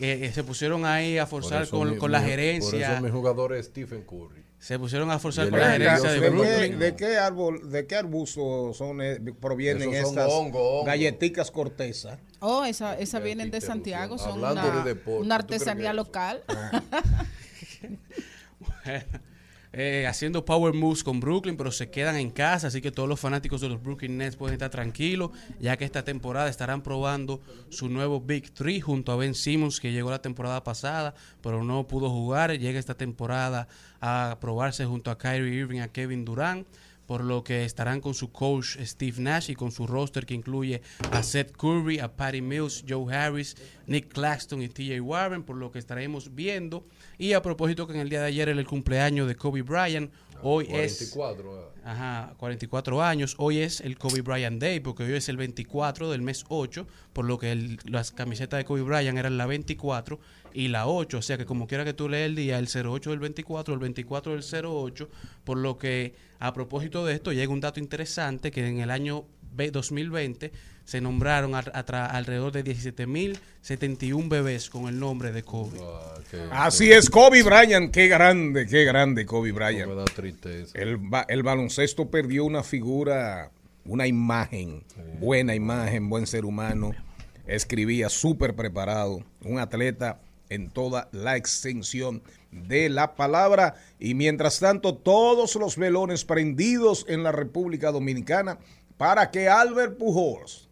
[0.00, 3.02] eh, eh, se pusieron ahí a forzar con, mi- con la mi- Por gerencia, eso
[3.04, 4.42] mi jugador es Stephen Curry.
[4.58, 6.78] Se pusieron a forzar con la gerencia de ¿De, qué, Brooklyn.
[6.78, 10.84] de qué árbol, de qué arbusto son, eh, provienen Esos son estas hongo, hongo.
[10.86, 12.18] galletitas corteza?
[12.40, 15.90] Oh, esa, esa vienen de Santiago, son Hablando una, de deporte, una ¿tú crees artesanía
[15.92, 16.04] que eso?
[16.04, 16.44] local.
[19.78, 23.20] eh, haciendo power moves con Brooklyn, pero se quedan en casa, así que todos los
[23.20, 27.90] fanáticos de los Brooklyn Nets pueden estar tranquilos, ya que esta temporada estarán probando su
[27.90, 32.08] nuevo Big Three junto a Ben Simmons, que llegó la temporada pasada, pero no pudo
[32.08, 33.68] jugar, llega esta temporada
[34.00, 36.66] a probarse junto a Kyrie Irving, a Kevin Durant,
[37.06, 40.82] por lo que estarán con su coach Steve Nash y con su roster que incluye
[41.12, 43.56] a Seth Curry, a Patty Mills, Joe Harris,
[43.86, 46.86] Nick Claxton y TJ Warren, por lo que estaremos viendo.
[47.18, 50.12] Y a propósito que en el día de ayer era el cumpleaños de Kobe Bryant,
[50.42, 51.72] hoy es 44.
[51.84, 51.90] ah.
[51.92, 53.36] Ajá, 44 años.
[53.38, 57.24] Hoy es el Kobe Bryant Day, porque hoy es el 24 del mes 8, por
[57.24, 60.18] lo que el- las camisetas de Kobe Bryant eran la 24
[60.52, 61.18] y la 8.
[61.18, 63.80] O sea que como quiera que tú leas el día, el 08 del 24, el
[63.80, 65.08] 24 del 08,
[65.44, 69.24] por lo que a propósito de esto llega un dato interesante que en el año
[69.72, 70.52] 2020
[70.84, 75.78] se nombraron a- atra- alrededor de 17.071 bebés con el nombre de Kobe.
[75.82, 79.88] Ah, que- Así es, Kobe Bryant, qué grande, qué grande Kobe Bryant.
[79.88, 80.72] me da tristeza.
[80.78, 83.50] El baloncesto perdió una figura,
[83.84, 84.84] una imagen,
[85.18, 86.92] buena imagen, buen ser humano.
[87.46, 93.74] Escribía súper preparado, un atleta en toda la extensión de la palabra.
[93.98, 98.58] Y mientras tanto, todos los velones prendidos en la República Dominicana
[98.96, 100.68] para que Albert Pujols,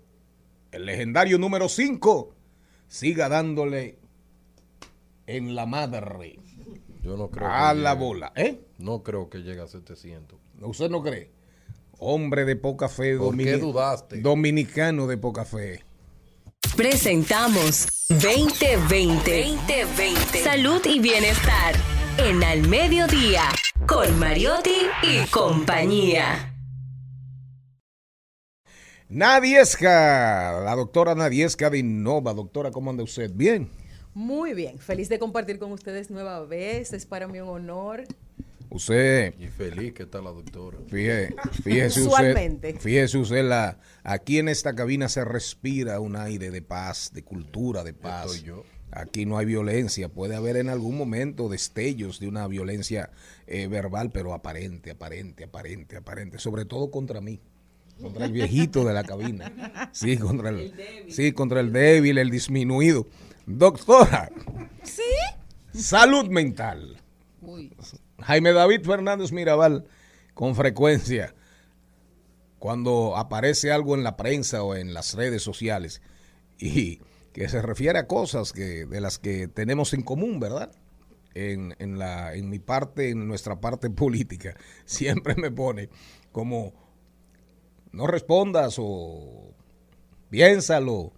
[0.73, 2.35] el legendario número 5,
[2.89, 3.99] siga dándole
[5.27, 6.39] en la madre
[7.03, 8.05] Yo no creo a que la llegue.
[8.05, 8.33] bola.
[8.37, 8.61] ¿Eh?
[8.79, 10.39] No creo que llegue a 700.
[10.61, 11.31] ¿Usted no cree?
[11.99, 13.17] Hombre de poca fe.
[13.17, 14.21] ¿Por qué dudaste?
[14.21, 15.85] Dominicano de poca fe.
[16.77, 19.45] Presentamos 2020.
[19.45, 20.43] 2020.
[20.43, 21.75] Salud y bienestar.
[22.19, 23.49] En Al Mediodía.
[23.87, 26.54] Con Mariotti y compañía.
[29.15, 32.35] Nadiesca, la doctora Nadiesca de Innova.
[32.35, 33.31] Doctora, ¿cómo anda usted?
[33.33, 33.71] Bien.
[34.13, 36.93] Muy bien, feliz de compartir con ustedes nueva vez.
[36.93, 38.03] Es para mí un honor.
[38.71, 40.79] Usted, Y feliz que está la doctora.
[40.89, 46.61] fíjese, fíjese usted, fíjese usted, la, aquí en esta cabina se respira un aire de
[46.61, 48.35] paz, de cultura de paz.
[48.35, 48.65] Estoy yo.
[48.91, 53.11] Aquí no hay violencia, puede haber en algún momento destellos de una violencia
[53.47, 57.41] eh, verbal, pero aparente, aparente, aparente, aparente, sobre todo contra mí,
[58.05, 60.75] contra el viejito de la cabina, sí, contra el,
[61.09, 63.07] sí, contra el débil, el disminuido.
[63.47, 64.31] Doctora,
[64.83, 65.03] ¿Sí?
[65.73, 67.01] salud mental.
[67.41, 67.75] Uy.
[68.21, 69.87] Jaime David Fernández Mirabal,
[70.35, 71.35] con frecuencia,
[72.59, 76.03] cuando aparece algo en la prensa o en las redes sociales
[76.59, 77.01] y
[77.33, 80.73] que se refiere a cosas que, de las que tenemos en común, ¿verdad?
[81.35, 85.89] En, en, la, en mi parte, en nuestra parte política, siempre me pone
[86.33, 86.84] como
[87.95, 89.55] no respondas o
[90.31, 91.13] piénsalo.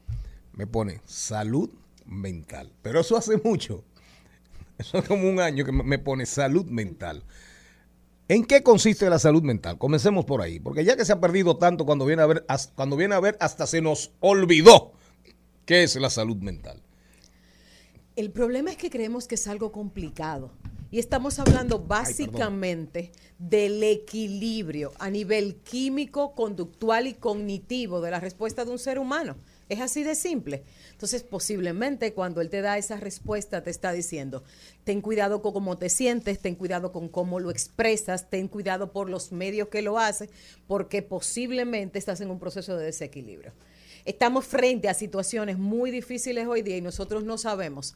[0.53, 1.71] Me pone salud
[2.05, 2.73] mental.
[2.83, 3.85] Pero eso hace mucho.
[4.79, 7.25] Eso es como un año que me pone salud mental.
[8.29, 9.79] ¿En qué consiste la salud mental?
[9.79, 12.97] Comencemos por ahí, porque ya que se ha perdido tanto cuando viene a ver, cuando
[12.97, 14.93] viene a ver hasta se nos olvidó
[15.65, 16.83] qué es la salud mental.
[18.17, 20.51] El problema es que creemos que es algo complicado.
[20.91, 28.65] Y estamos hablando básicamente del equilibrio a nivel químico, conductual y cognitivo de la respuesta
[28.65, 29.37] de un ser humano.
[29.69, 30.63] Es así de simple.
[30.93, 34.45] Entonces, posiblemente cuando él te da esa respuesta, te está diciendo,
[34.85, 39.11] ten cuidado con cómo te sientes, ten cuidado con cómo lo expresas, ten cuidado por
[39.11, 40.31] los medios que lo haces,
[40.67, 43.53] porque posiblemente estás en un proceso de desequilibrio.
[44.07, 47.93] Estamos frente a situaciones muy difíciles hoy día y nosotros no sabemos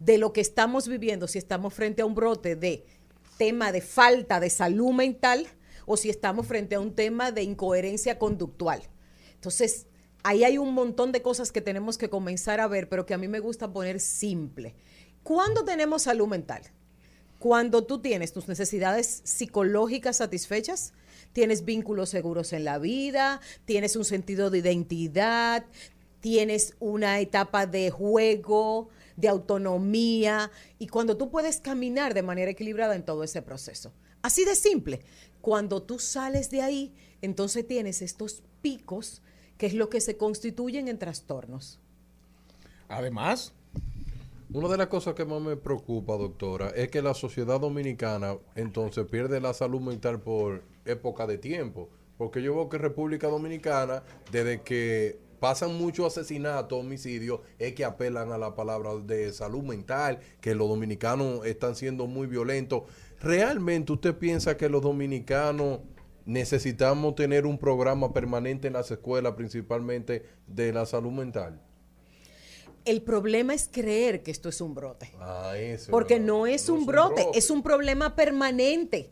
[0.00, 2.84] de lo que estamos viviendo, si estamos frente a un brote de
[3.38, 5.46] tema de falta de salud mental
[5.86, 8.82] o si estamos frente a un tema de incoherencia conductual.
[9.34, 9.86] Entonces,
[10.24, 13.18] ahí hay un montón de cosas que tenemos que comenzar a ver, pero que a
[13.18, 14.74] mí me gusta poner simple.
[15.22, 16.62] ¿Cuándo tenemos salud mental?
[17.38, 20.92] Cuando tú tienes tus necesidades psicológicas satisfechas,
[21.32, 25.64] tienes vínculos seguros en la vida, tienes un sentido de identidad,
[26.20, 32.94] tienes una etapa de juego, de autonomía, y cuando tú puedes caminar de manera equilibrada
[32.94, 33.92] en todo ese proceso.
[34.22, 35.00] Así de simple.
[35.40, 39.22] Cuando tú sales de ahí, entonces tienes estos picos,
[39.58, 41.80] que es lo que se constituyen en trastornos.
[42.88, 43.52] Además,
[44.54, 49.06] Una de las cosas que más me preocupa, doctora, es que la sociedad dominicana entonces
[49.06, 51.90] pierde la salud mental por época de tiempo.
[52.18, 58.30] Porque yo veo que República Dominicana, desde que pasan muchos asesinatos, homicidios, es que apelan
[58.30, 62.84] a la palabra de salud mental, que los dominicanos están siendo muy violentos.
[63.20, 65.80] ¿Realmente usted piensa que los dominicanos
[66.26, 71.60] necesitamos tener un programa permanente en las escuelas, principalmente de la salud mental?
[72.84, 75.10] El problema es creer que esto es un brote.
[75.20, 75.90] Ah, eso.
[75.90, 79.10] Porque no es un brote, es un problema permanente.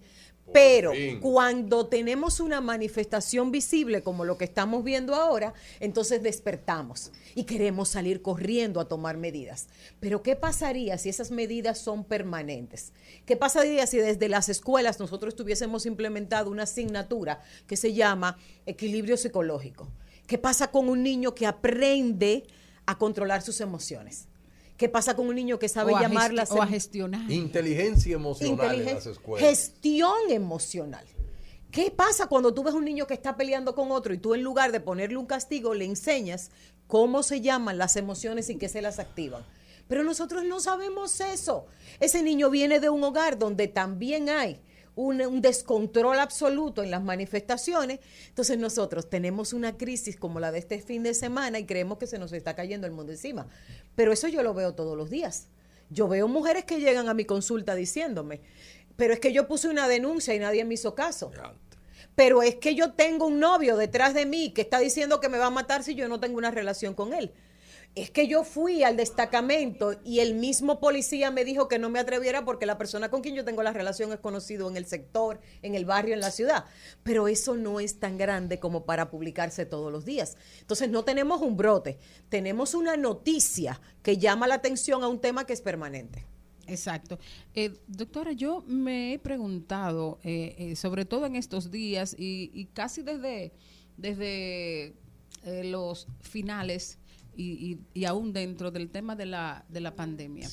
[0.53, 7.45] Pero cuando tenemos una manifestación visible como lo que estamos viendo ahora, entonces despertamos y
[7.45, 9.69] queremos salir corriendo a tomar medidas.
[10.01, 12.93] Pero ¿qué pasaría si esas medidas son permanentes?
[13.27, 19.17] ¿Qué pasaría si desde las escuelas nosotros tuviésemos implementado una asignatura que se llama equilibrio
[19.17, 19.89] psicológico?
[20.27, 22.45] ¿Qué pasa con un niño que aprende
[22.87, 24.30] a controlar sus emociones?
[24.81, 27.31] ¿Qué pasa con un niño que sabe O a llamar gesti- las o a gestionar.
[27.31, 29.47] Inteligencia emocional en las escuelas.
[29.47, 31.05] Gestión emocional.
[31.71, 34.43] ¿Qué pasa cuando tú ves un niño que está peleando con otro y tú en
[34.43, 36.51] lugar de ponerle un castigo le enseñas
[36.87, 39.45] cómo se llaman las emociones y qué se las activan?
[39.87, 41.67] Pero nosotros no sabemos eso.
[42.01, 44.63] Ese niño viene de un hogar donde también hay
[44.95, 48.01] un, un descontrol absoluto en las manifestaciones.
[48.29, 52.07] Entonces nosotros tenemos una crisis como la de este fin de semana y creemos que
[52.07, 53.47] se nos está cayendo el mundo encima.
[53.95, 55.49] Pero eso yo lo veo todos los días.
[55.91, 58.41] Yo veo mujeres que llegan a mi consulta diciéndome,
[58.97, 61.33] pero es que yo puse una denuncia y nadie me hizo caso.
[62.15, 65.39] Pero es que yo tengo un novio detrás de mí que está diciendo que me
[65.39, 67.33] va a matar si yo no tengo una relación con él.
[67.97, 71.99] Es que yo fui al destacamento y el mismo policía me dijo que no me
[71.99, 75.41] atreviera porque la persona con quien yo tengo la relación es conocido en el sector,
[75.63, 76.67] en el barrio, en la ciudad.
[77.03, 80.37] Pero eso no es tan grande como para publicarse todos los días.
[80.61, 85.45] Entonces no tenemos un brote, tenemos una noticia que llama la atención a un tema
[85.45, 86.27] que es permanente.
[86.69, 87.19] Exacto.
[87.55, 92.67] Eh, doctora, yo me he preguntado, eh, eh, sobre todo en estos días y, y
[92.67, 93.53] casi desde,
[93.97, 94.95] desde
[95.45, 97.00] eh, los finales
[97.41, 100.49] y, y- y aún dentro del tema de la, de la pandemia,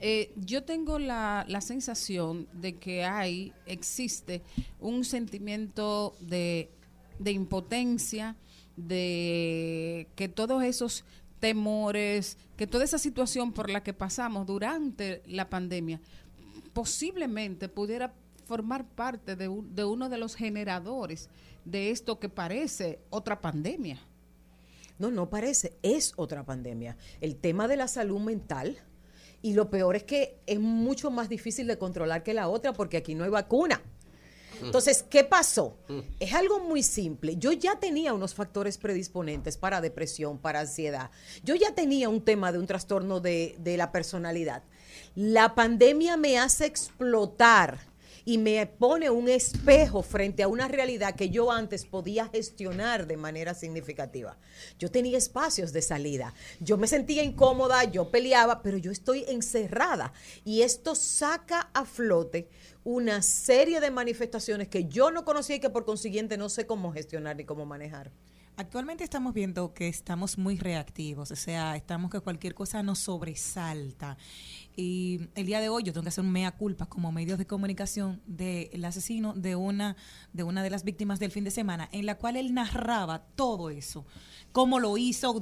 [0.00, 4.42] eh, yo tengo la, la sensación de que hay, existe
[4.80, 6.70] un sentimiento de,
[7.18, 8.36] de impotencia,
[8.76, 11.04] de que todos esos
[11.40, 16.00] temores, que toda esa situación por la que pasamos durante la pandemia
[16.72, 18.12] posiblemente pudiera
[18.44, 21.28] formar parte de, un- de uno de los generadores
[21.64, 23.98] de esto que parece otra pandemia.
[24.98, 26.96] No, no parece, es otra pandemia.
[27.20, 28.78] El tema de la salud mental,
[29.42, 32.96] y lo peor es que es mucho más difícil de controlar que la otra porque
[32.96, 33.80] aquí no hay vacuna.
[34.62, 35.76] Entonces, ¿qué pasó?
[36.18, 37.36] Es algo muy simple.
[37.36, 41.10] Yo ya tenía unos factores predisponentes para depresión, para ansiedad.
[41.44, 44.62] Yo ya tenía un tema de un trastorno de, de la personalidad.
[45.14, 47.80] La pandemia me hace explotar
[48.26, 53.16] y me pone un espejo frente a una realidad que yo antes podía gestionar de
[53.16, 54.36] manera significativa.
[54.80, 60.12] Yo tenía espacios de salida, yo me sentía incómoda, yo peleaba, pero yo estoy encerrada
[60.44, 62.48] y esto saca a flote
[62.82, 66.92] una serie de manifestaciones que yo no conocía y que por consiguiente no sé cómo
[66.92, 68.10] gestionar ni cómo manejar.
[68.58, 74.16] Actualmente estamos viendo que estamos muy reactivos, o sea, estamos que cualquier cosa nos sobresalta.
[74.74, 77.46] Y el día de hoy yo tengo que hacer un mea culpa como medios de
[77.46, 79.94] comunicación del asesino de una,
[80.32, 83.68] de una de las víctimas del fin de semana, en la cual él narraba todo
[83.68, 84.06] eso,
[84.52, 85.38] cómo lo hizo,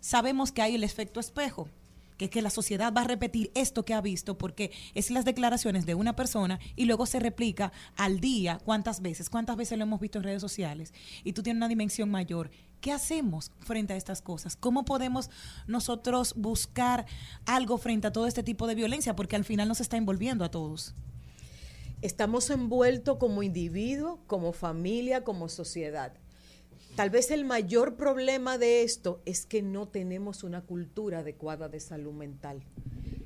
[0.00, 1.70] sabemos que hay el efecto espejo
[2.16, 5.86] que que la sociedad va a repetir esto que ha visto porque es las declaraciones
[5.86, 10.00] de una persona y luego se replica al día cuántas veces, cuántas veces lo hemos
[10.00, 10.92] visto en redes sociales
[11.22, 12.50] y tú tienes una dimensión mayor.
[12.80, 14.56] ¿Qué hacemos frente a estas cosas?
[14.56, 15.30] ¿Cómo podemos
[15.66, 17.06] nosotros buscar
[17.46, 19.16] algo frente a todo este tipo de violencia?
[19.16, 20.94] Porque al final nos está envolviendo a todos.
[22.02, 26.12] Estamos envueltos como individuo, como familia, como sociedad.
[26.96, 31.80] Tal vez el mayor problema de esto es que no tenemos una cultura adecuada de
[31.80, 32.62] salud mental.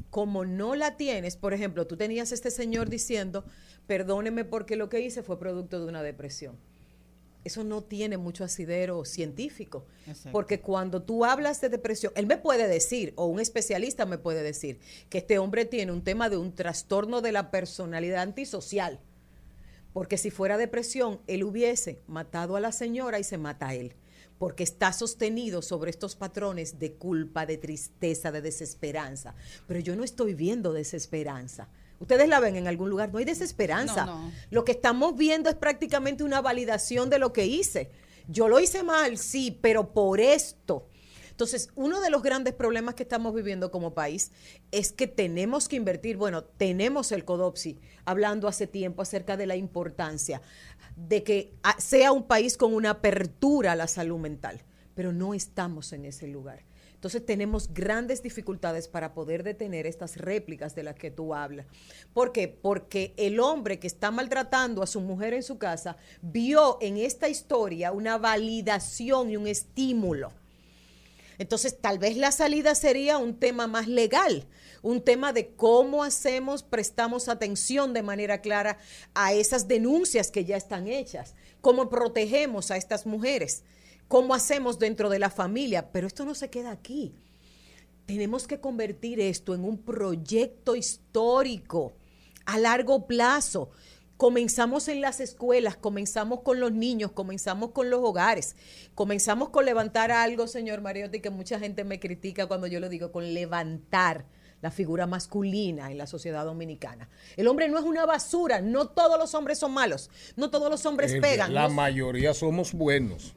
[0.08, 3.44] Como no la tienes, por ejemplo, tú tenías este señor diciendo,
[3.86, 6.56] perdóneme porque lo que hice fue producto de una depresión.
[7.44, 10.32] Eso no tiene mucho asidero científico, Exacto.
[10.32, 14.42] porque cuando tú hablas de depresión, él me puede decir, o un especialista me puede
[14.42, 18.98] decir, que este hombre tiene un tema de un trastorno de la personalidad antisocial.
[19.92, 23.94] Porque si fuera depresión, él hubiese matado a la señora y se mata a él.
[24.38, 29.34] Porque está sostenido sobre estos patrones de culpa, de tristeza, de desesperanza.
[29.66, 31.68] Pero yo no estoy viendo desesperanza.
[32.00, 34.06] Ustedes la ven en algún lugar, no hay desesperanza.
[34.06, 34.32] No, no.
[34.50, 37.90] Lo que estamos viendo es prácticamente una validación de lo que hice.
[38.28, 40.86] Yo lo hice mal, sí, pero por esto.
[41.38, 44.32] Entonces, uno de los grandes problemas que estamos viviendo como país
[44.72, 49.54] es que tenemos que invertir, bueno, tenemos el CODOPSI hablando hace tiempo acerca de la
[49.54, 50.42] importancia
[50.96, 54.62] de que ah, sea un país con una apertura a la salud mental,
[54.96, 56.64] pero no estamos en ese lugar.
[56.94, 61.66] Entonces tenemos grandes dificultades para poder detener estas réplicas de las que tú hablas.
[62.12, 62.48] ¿Por qué?
[62.48, 67.28] Porque el hombre que está maltratando a su mujer en su casa vio en esta
[67.28, 70.32] historia una validación y un estímulo.
[71.38, 74.46] Entonces, tal vez la salida sería un tema más legal,
[74.82, 78.78] un tema de cómo hacemos, prestamos atención de manera clara
[79.14, 83.62] a esas denuncias que ya están hechas, cómo protegemos a estas mujeres,
[84.08, 87.14] cómo hacemos dentro de la familia, pero esto no se queda aquí.
[88.06, 91.92] Tenemos que convertir esto en un proyecto histórico
[92.46, 93.70] a largo plazo.
[94.18, 98.56] Comenzamos en las escuelas, comenzamos con los niños, comenzamos con los hogares,
[98.96, 103.12] comenzamos con levantar algo, señor Mariotti, que mucha gente me critica cuando yo lo digo,
[103.12, 104.26] con levantar
[104.60, 107.08] la figura masculina en la sociedad dominicana.
[107.36, 110.84] El hombre no es una basura, no todos los hombres son malos, no todos los
[110.84, 113.34] hombres Eh, pegan, La no- mayoría somos buenos.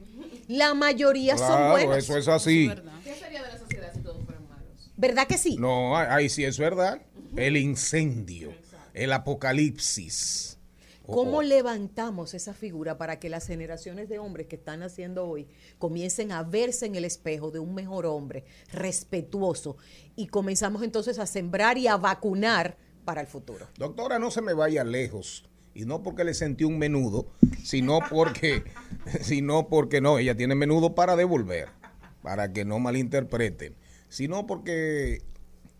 [0.48, 1.96] la mayoría son Claro, buenos.
[1.98, 2.68] eso es así.
[3.04, 4.90] ¿Qué sería de la sociedad si todos fueran malos?
[4.96, 5.56] ¿Verdad que sí?
[5.60, 7.00] No, ahí sí es verdad.
[7.36, 8.52] El incendio,
[8.94, 10.58] el apocalipsis.
[11.06, 11.42] ¿Cómo oh.
[11.42, 15.48] levantamos esa figura para que las generaciones de hombres que están naciendo hoy
[15.78, 19.76] comiencen a verse en el espejo de un mejor hombre, respetuoso,
[20.16, 23.66] y comenzamos entonces a sembrar y a vacunar para el futuro?
[23.76, 25.44] Doctora, no se me vaya lejos.
[25.74, 27.26] Y no porque le sentí un menudo,
[27.64, 28.62] sino porque,
[29.22, 31.68] sino porque no, ella tiene menudo para devolver,
[32.22, 33.74] para que no malinterpreten,
[34.08, 35.22] sino porque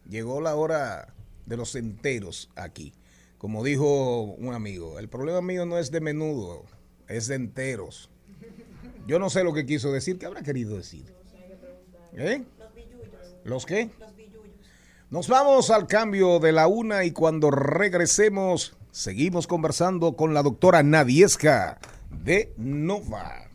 [0.09, 1.15] llegó la hora
[1.45, 2.95] de los enteros aquí.
[3.43, 6.65] Como dijo un amigo, el problema mío no es de menudo,
[7.09, 8.09] es de enteros.
[9.09, 11.13] Yo no sé lo que quiso decir, ¿qué habrá querido decir?
[12.13, 12.45] ¿Eh?
[13.43, 13.91] ¿Los qué?
[15.11, 20.85] Nos vamos al cambio de la una y cuando regresemos seguimos conversando con la doctora
[20.85, 21.81] Nadiesca
[22.11, 23.51] de Nova.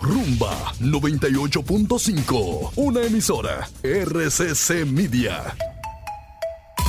[0.00, 5.54] Rumba 98.5, una emisora RCC Media.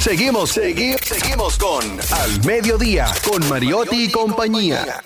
[0.04, 1.82] Seguimos, seguimos, seguimos con
[2.12, 5.02] Al Mediodía, con Mariotti y compañía.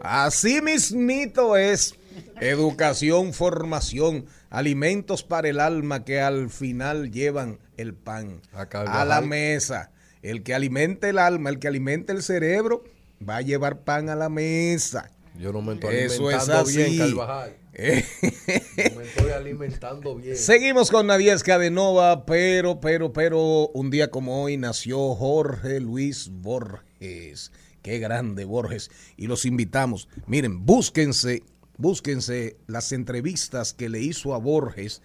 [0.00, 1.94] Así mismito es
[2.40, 9.90] educación, formación, alimentos para el alma que al final llevan el pan a la mesa.
[10.22, 12.82] El que alimente el alma, el que alimente el cerebro,
[13.28, 15.10] va a llevar pan a la mesa.
[15.38, 18.04] Yo no me estoy Eso es alimentando bien, Eh.
[18.96, 20.36] Me estoy alimentando bien.
[20.36, 26.28] Seguimos con Nadiesca de Nova, pero, pero, pero, un día como hoy nació Jorge Luis
[26.28, 27.52] Borges.
[27.80, 28.90] Qué grande Borges.
[29.16, 30.08] Y los invitamos.
[30.26, 31.44] Miren, búsquense,
[31.76, 35.00] búsquense las entrevistas que le hizo a Borges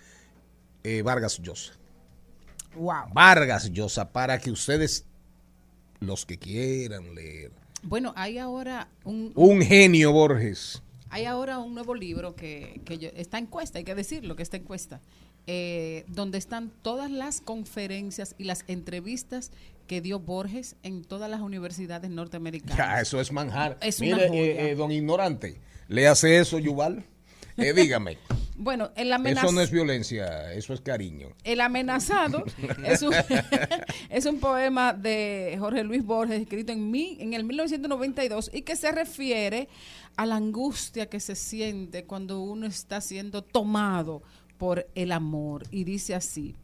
[0.84, 1.74] eh, Vargas Llosa.
[2.76, 3.13] Wow.
[3.13, 5.05] Vargas Llosa, para que ustedes
[5.99, 7.51] los que quieran leer.
[7.84, 10.82] Bueno, hay ahora un, Un genio, Borges.
[11.14, 14.57] Hay ahora un nuevo libro que, que yo- está encuesta, hay que decirlo, que está
[14.57, 14.99] encuesta,
[15.45, 19.51] eh, donde están todas las conferencias y las entrevistas
[19.86, 22.78] que dio Borges en todas las universidades norteamericanas.
[22.78, 23.78] Ya, eso es manjar.
[23.82, 27.05] Es Mire, eh, eh, don Ignorante, ¿le hace eso, Yuval?
[27.57, 28.18] Eh, dígame,
[28.56, 31.30] Bueno, el amenaz- eso no es violencia, eso es cariño.
[31.43, 32.43] El amenazado
[32.86, 33.14] es un,
[34.10, 38.76] es un poema de Jorge Luis Borges escrito en, mi, en el 1992 y que
[38.76, 39.68] se refiere
[40.16, 44.22] a la angustia que se siente cuando uno está siendo tomado
[44.58, 45.64] por el amor.
[45.72, 46.56] Y dice así,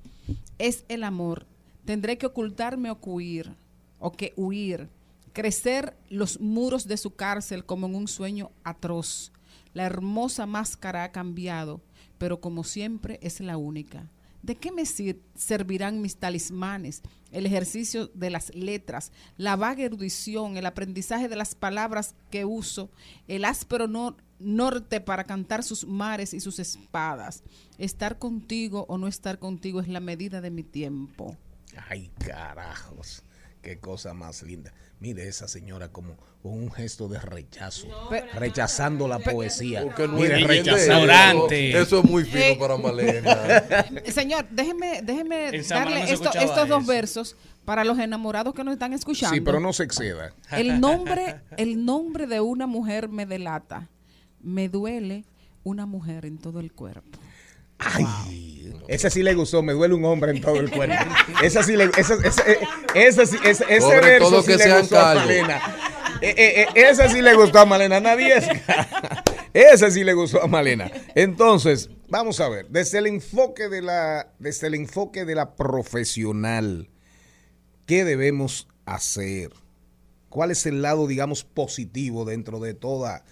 [0.59, 1.47] es el amor,
[1.85, 3.55] tendré que ocultarme o huir,
[3.97, 4.89] o que huir,
[5.33, 9.31] crecer los muros de su cárcel como en un sueño atroz.
[9.73, 11.81] La hermosa máscara ha cambiado,
[12.17, 14.09] pero como siempre es la única.
[14.41, 17.01] ¿De qué me sir- servirán mis talismanes,
[17.31, 22.89] el ejercicio de las letras, la vaga erudición, el aprendizaje de las palabras que uso,
[23.27, 27.43] el áspero nor- norte para cantar sus mares y sus espadas?
[27.77, 31.35] Estar contigo o no estar contigo es la medida de mi tiempo.
[31.89, 33.23] Ay, carajos,
[33.61, 34.73] qué cosa más linda.
[34.99, 37.87] Mire esa señora como con un gesto de rechazo,
[38.33, 39.81] rechazando la poesía.
[39.83, 41.47] Porque no Mire, rechazando.
[41.49, 41.77] eso.
[41.79, 43.37] Eso es muy fino Eh, para Malena.
[44.11, 46.91] Señor, déjeme, déjeme darle no esto- estos dos eso.
[46.91, 49.33] versos para los enamorados que nos están escuchando.
[49.35, 50.33] Sí, pero no se exceda.
[50.51, 53.87] El nombre, el nombre de una mujer me delata.
[54.41, 55.23] Me duele
[55.63, 57.19] una mujer en todo el cuerpo.
[57.77, 58.58] Ay,
[58.89, 60.95] esa sí le gustó, me duele un hombre en todo el cuerpo.
[61.43, 62.59] Esa sí le, esa, esa, eh,
[62.95, 65.15] esa sí- esa- ese verso todo sí que le gustó a.
[65.15, 65.61] Malena.
[66.21, 68.45] Eh, eh, eh, esa sí le gustó a Malena, nadie es.
[69.53, 70.91] Esa sí le gustó a Malena.
[71.15, 76.87] Entonces, vamos a ver, desde el enfoque de la, desde el enfoque de la profesional,
[77.87, 79.49] ¿qué debemos hacer?
[80.29, 83.23] ¿Cuál es el lado, digamos, positivo dentro de toda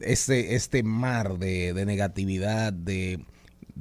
[0.00, 3.20] este, este mar de, de negatividad, de,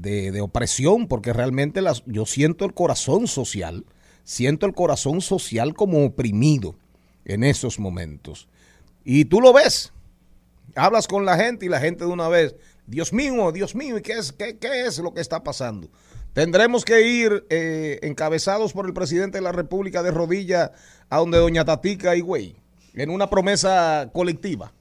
[0.02, 1.08] de, de opresión?
[1.08, 3.86] Porque realmente las, yo siento el corazón social,
[4.24, 6.76] siento el corazón social como oprimido
[7.26, 8.48] en esos momentos.
[9.04, 9.92] Y tú lo ves,
[10.76, 14.02] hablas con la gente y la gente de una vez, Dios mío, Dios mío, ¿y
[14.02, 15.90] qué es, qué, qué es lo que está pasando?
[16.34, 20.72] Tendremos que ir eh, encabezados por el presidente de la República de rodilla
[21.10, 22.56] a donde doña Tatica y güey,
[22.94, 24.74] en una promesa colectiva.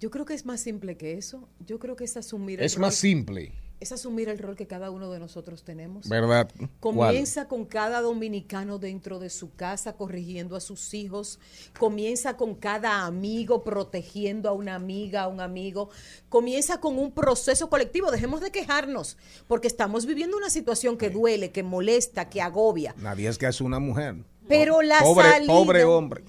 [0.00, 1.48] Yo creo que es más simple que eso.
[1.64, 3.52] Yo creo que es asumir el Es más simple,
[3.82, 6.08] Es asumir el rol que cada uno de nosotros tenemos.
[6.08, 6.48] ¿verdad?
[6.78, 7.08] ¿Cuál?
[7.08, 11.40] Comienza con cada dominicano dentro de su casa corrigiendo a sus hijos.
[11.76, 15.90] Comienza con cada amigo protegiendo a una amiga, a un amigo.
[16.28, 18.12] Comienza con un proceso colectivo.
[18.12, 19.16] Dejemos de quejarnos
[19.48, 22.94] porque estamos viviendo una situación que duele, que molesta, que agobia.
[22.98, 24.14] Nadie es que es una mujer.
[24.46, 26.24] Pero la pobre, salida- pobre hombre.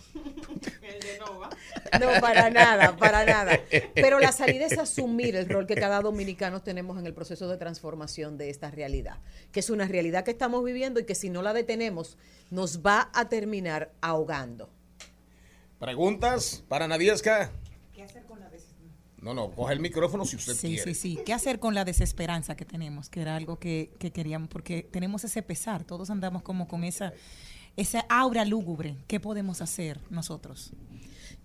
[2.00, 3.60] No, para nada, para nada.
[3.94, 7.58] Pero la salida es asumir el rol que cada dominicano tenemos en el proceso de
[7.58, 9.18] transformación de esta realidad,
[9.52, 12.18] que es una realidad que estamos viviendo y que si no la detenemos
[12.50, 14.70] nos va a terminar ahogando.
[15.80, 17.52] ¿Preguntas para Nadieska?
[19.22, 20.84] No, no, coge el micrófono si usted Sí, quiere.
[20.84, 21.20] sí, sí.
[21.26, 23.10] ¿Qué hacer con la desesperanza que tenemos?
[23.10, 27.14] Que era algo que, que queríamos, porque tenemos ese pesar, todos andamos como con esa,
[27.78, 28.98] esa aura lúgubre.
[29.08, 30.74] ¿Qué podemos hacer nosotros?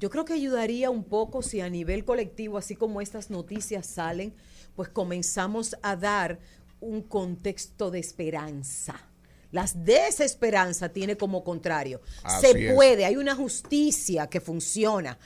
[0.01, 4.35] Yo creo que ayudaría un poco si a nivel colectivo, así como estas noticias salen,
[4.77, 6.39] pues comenzamos a dar
[6.81, 8.95] un contexto de esperanza.
[9.51, 12.01] Las desesperanza tiene como contrario.
[12.23, 12.75] Así Se es.
[12.75, 15.19] puede, hay una justicia que funciona.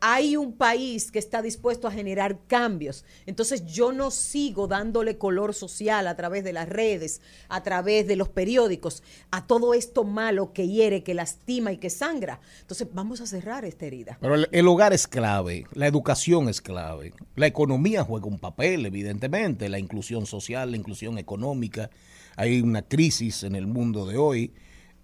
[0.00, 3.04] Hay un país que está dispuesto a generar cambios.
[3.24, 8.16] Entonces yo no sigo dándole color social a través de las redes, a través de
[8.16, 12.40] los periódicos, a todo esto malo que hiere, que lastima y que sangra.
[12.60, 14.18] Entonces vamos a cerrar esta herida.
[14.20, 19.68] Pero el, hogar es clave, la educación es clave, la economía juega un papel, evidentemente,
[19.68, 21.90] la inclusión social, la inclusión económica.
[22.36, 24.52] Hay una crisis en el mundo de hoy.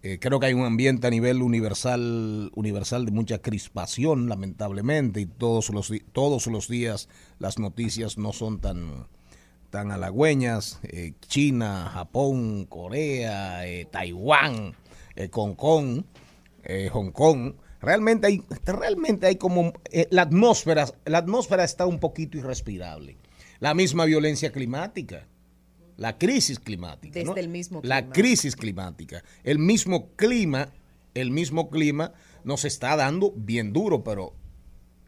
[0.04, 5.26] Eh, creo que hay un ambiente a nivel universal, universal de mucha crispación, lamentablemente, y
[5.26, 9.06] todos los, todos los días las noticias no son tan,
[9.70, 10.80] tan halagüeñas.
[10.82, 14.74] Eh, China, Japón, Corea, eh, Taiwán,
[15.30, 16.02] Hong Kong,
[16.92, 17.54] Hong Kong.
[17.80, 19.72] Realmente hay, realmente hay como
[20.10, 23.18] la atmósfera, la atmósfera está un poquito irrespirable.
[23.60, 25.28] La misma violencia climática,
[25.96, 27.14] la crisis climática.
[27.14, 27.36] Desde ¿no?
[27.36, 28.12] el mismo La clima.
[28.14, 29.22] crisis climática.
[29.44, 30.70] El mismo clima,
[31.14, 32.12] el mismo clima
[32.44, 34.34] nos está dando bien duro, pero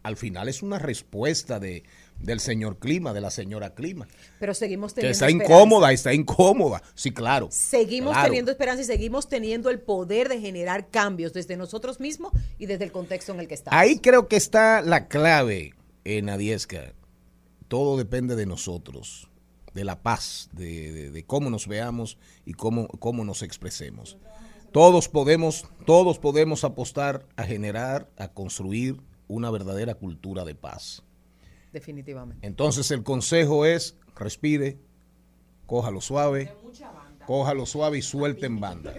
[0.03, 1.83] al final es una respuesta de,
[2.21, 4.07] del señor Clima, de la señora Clima.
[4.39, 5.53] Pero seguimos Que teniendo está esperanza.
[5.55, 6.83] incómoda, está incómoda.
[6.95, 7.49] Sí, claro.
[7.51, 8.27] Seguimos Claro.
[8.29, 12.85] teniendo esperanza y seguimos teniendo el poder de generar cambios desde nosotros mismos y desde
[12.85, 13.81] el contexto en el que estamos.
[13.81, 15.73] Ahí creo que está la clave
[16.05, 16.93] en Adiesca.
[17.69, 19.31] Todo depende de nosotros,
[19.75, 22.17] de la paz, de, de- de cómo nos veamos
[22.47, 24.17] y cómo, cómo nos expresemos.
[24.73, 31.03] Todos podemos, todos podemos apostar a generar, a construir una verdadera cultura de paz.
[31.73, 32.47] Definitivamente.
[32.47, 34.79] Entonces el consejo es respire,
[35.67, 36.53] cójalo suave,
[37.27, 38.95] cójalo suave y suelte en banda.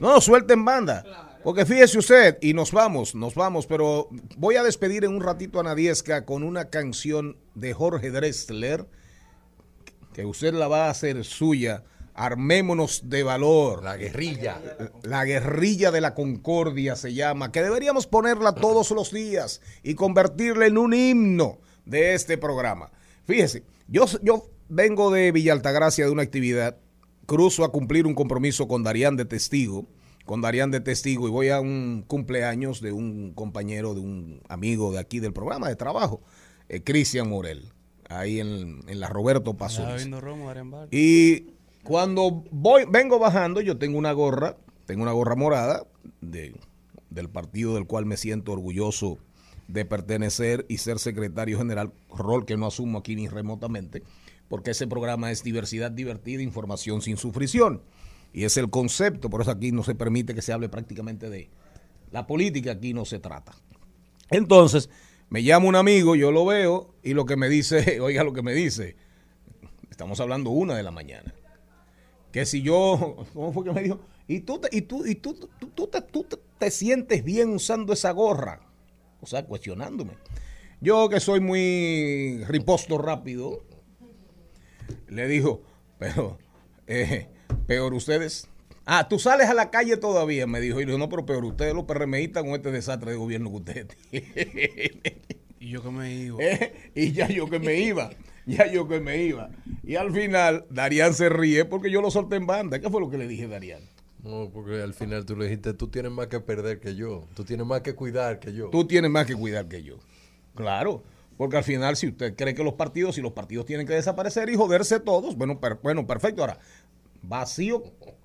[0.00, 1.38] No, suelte en banda.
[1.44, 5.60] Porque fíjese usted, y nos vamos, nos vamos, pero voy a despedir en un ratito
[5.60, 8.86] a Nadiesca con una canción de Jorge Dressler,
[10.18, 11.84] que usted la va a hacer suya.
[12.12, 13.84] Armémonos de valor.
[13.84, 14.60] La guerrilla.
[15.04, 20.66] La guerrilla de la concordia se llama, que deberíamos ponerla todos los días y convertirla
[20.66, 22.90] en un himno de este programa.
[23.26, 26.78] Fíjese, yo, yo vengo de Villa Altagracia de una actividad,
[27.26, 29.86] cruzo a cumplir un compromiso con Darían de Testigo,
[30.24, 34.90] con Darían de Testigo y voy a un cumpleaños de un compañero, de un amigo
[34.90, 36.22] de aquí del programa de trabajo,
[36.68, 37.72] eh, Cristian Morel,
[38.08, 39.84] ahí en, en la Roberto Paso.
[40.90, 41.46] Y
[41.82, 44.56] cuando voy, vengo bajando, yo tengo una gorra,
[44.86, 45.86] tengo una gorra morada
[46.20, 46.54] de,
[47.10, 49.18] del partido del cual me siento orgulloso
[49.68, 54.02] de pertenecer y ser secretario general, rol que no asumo aquí ni remotamente,
[54.48, 57.82] porque ese programa es diversidad divertida, información sin sufrición.
[58.32, 61.50] Y es el concepto, por eso aquí no se permite que se hable prácticamente de
[62.10, 63.52] la política, aquí no se trata.
[64.30, 64.90] Entonces,
[65.30, 68.42] me llama un amigo, yo lo veo y lo que me dice, oiga lo que
[68.42, 68.96] me dice,
[69.90, 71.34] estamos hablando una de la mañana
[72.32, 74.00] que si yo, ¿cómo fue que me dijo?
[74.26, 75.34] Y tú te, y tú, y tú,
[75.74, 78.60] tú, te, tú te- te sientes bien usando esa gorra.
[79.22, 80.12] O sea, cuestionándome.
[80.82, 83.64] Yo que soy muy riposto rápido,
[85.08, 85.62] le dijo,
[85.98, 86.38] pero,
[86.86, 87.28] eh,
[87.66, 88.48] peor ustedes.
[88.90, 90.80] Ah, tú sales a la calle todavía, me dijo.
[90.80, 93.56] Y le dijo, no, pero peor ustedes los PRMistas con este desastre de gobierno que
[93.56, 95.02] ustedes tienen.
[95.60, 96.38] Y yo que me iba.
[96.42, 98.10] Eh, y ya yo que me iba,
[98.46, 99.50] ya yo que me iba.
[99.82, 102.78] Y al final, Darían se ríe porque yo lo solté en banda.
[102.80, 103.80] ¿Qué fue lo que le dije a Darían?
[104.22, 107.26] No, porque al final tú le dijiste, tú tienes más que perder que yo.
[107.34, 108.70] Tú tienes más que cuidar que yo.
[108.70, 109.96] Tú tienes más que cuidar que yo.
[110.54, 111.02] Claro,
[111.36, 114.48] porque al final, si usted cree que los partidos, si los partidos tienen que desaparecer
[114.48, 116.40] y joderse todos, bueno, per- bueno perfecto.
[116.42, 116.58] Ahora,
[117.22, 117.82] vacío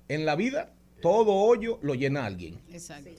[0.08, 2.60] en la vida, todo hoyo lo llena alguien.
[2.72, 3.10] Exacto.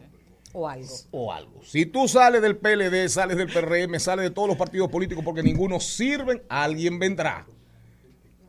[0.58, 0.94] O algo.
[1.12, 1.62] o algo.
[1.66, 5.44] Si tú sales del PLD, sales del PRM, sales de todos los partidos políticos porque
[5.44, 7.46] ninguno sirven, alguien vendrá.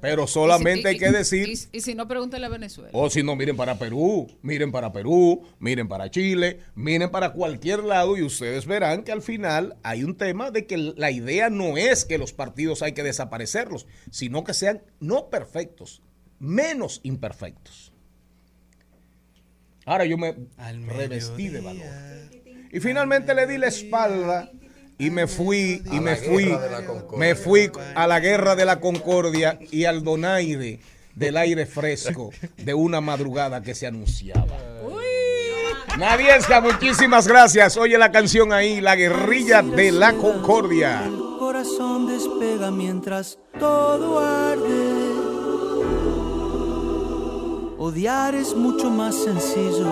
[0.01, 2.91] Pero solamente Y si- hay que decir, Y, y si no, pregúntale a Venezuela.
[2.93, 7.83] o si no, miren para Perú, miren para Perú, miren para Chile, miren para cualquier
[7.83, 11.77] lado y ustedes verán que al final hay un tema de que la idea no
[11.77, 16.03] es que los partidos hay que desaparecerlos, sino que sean no perfectos,
[16.39, 17.91] menos imperfectos.
[19.87, 20.35] Ahora yo me
[20.89, 21.87] revestí de valor.
[22.73, 24.51] Y finalmente le di la espalda
[24.99, 27.19] y me fui y A me la fui guerra de la concordia.
[27.19, 30.81] me fui a la guerra de la concordia y al donaire
[31.15, 34.47] del aire fresco de una madrugada que se anunciaba.
[35.99, 37.77] Nadiesca, muchísimas gracias.
[37.79, 41.05] Oye la canción ahí, La guerrilla de la concordia.
[41.07, 45.06] El corazón despega mientras todo arde.
[47.87, 49.87] Odiar es mucho más sencillo.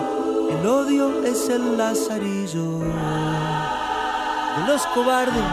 [0.51, 5.45] El odio es el lazarillo de los cobardes.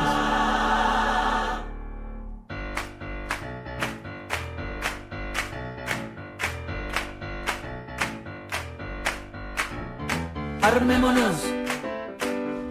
[10.63, 11.43] Armémonos,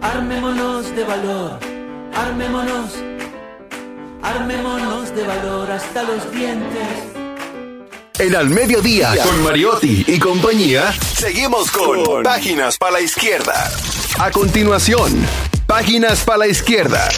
[0.01, 1.59] armémonos de valor,
[2.13, 2.97] armémonos,
[4.21, 7.20] armémonos de valor hasta los dientes.
[8.21, 13.71] En Al Mediodía, con Mariotti y compañía, seguimos con Páginas para la Izquierda.
[14.19, 15.25] A continuación,
[15.65, 17.09] Páginas para la Izquierda.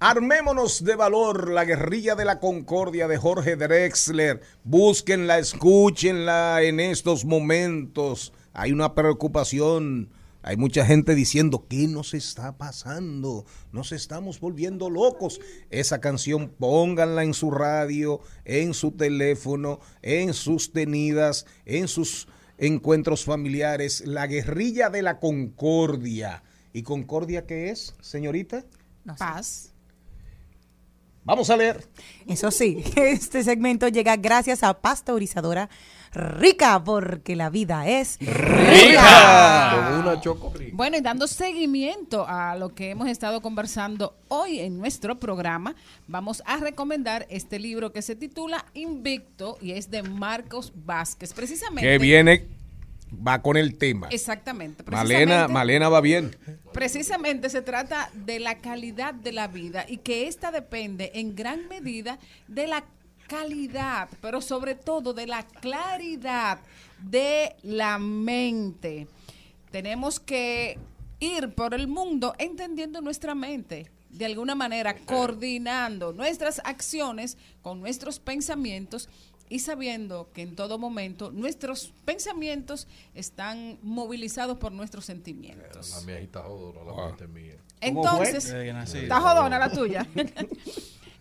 [0.00, 4.40] Armémonos de valor, la guerrilla de la concordia de Jorge Drexler.
[4.64, 8.32] Búsquenla, escúchenla en estos momentos.
[8.54, 10.08] Hay una preocupación.
[10.44, 13.46] Hay mucha gente diciendo, ¿qué nos está pasando?
[13.70, 15.40] Nos estamos volviendo locos.
[15.70, 22.26] Esa canción pónganla en su radio, en su teléfono, en sus tenidas, en sus
[22.58, 24.02] encuentros familiares.
[24.04, 26.42] La guerrilla de la concordia.
[26.72, 28.64] ¿Y concordia qué es, señorita?
[29.16, 29.72] Paz.
[31.24, 31.88] Vamos a leer.
[32.26, 35.70] Eso sí, este segmento llega gracias a Pasteurizadora
[36.14, 39.98] Rica, porque la vida es rica.
[39.98, 40.52] Una choco.
[40.72, 45.74] Bueno, y dando seguimiento a lo que hemos estado conversando hoy en nuestro programa,
[46.08, 51.32] vamos a recomendar este libro que se titula Invicto y es de Marcos Vázquez.
[51.32, 51.88] Precisamente.
[51.88, 52.46] Que viene,
[53.26, 54.08] va con el tema.
[54.10, 54.84] Exactamente.
[54.90, 56.36] Malena, Malena va bien.
[56.74, 61.68] Precisamente se trata de la calidad de la vida y que esta depende en gran
[61.68, 62.84] medida de la
[63.32, 66.58] calidad, pero sobre todo de la claridad
[67.02, 69.08] de la mente.
[69.70, 70.78] Tenemos que
[71.18, 78.18] ir por el mundo entendiendo nuestra mente, de alguna manera coordinando nuestras acciones con nuestros
[78.18, 79.08] pensamientos
[79.48, 85.90] y sabiendo que en todo momento nuestros pensamientos están movilizados por nuestros sentimientos.
[85.90, 87.56] La mía está jodona, la mente mía.
[87.80, 90.06] Entonces, está jodona la tuya.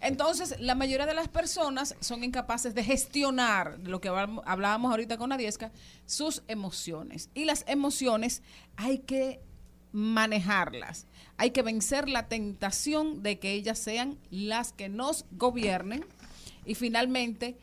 [0.02, 5.18] Entonces, la mayoría de las personas son incapaces de gestionar, lo que habl- hablábamos ahorita
[5.18, 5.72] con Adiesca,
[6.06, 7.30] sus emociones.
[7.36, 8.42] Y las emociones
[8.78, 9.42] hay que
[9.92, 11.06] manejarlas.
[11.38, 16.06] Hay que vencer la tentación de que ellas sean las que nos gobiernen.
[16.66, 17.58] Y finalmente,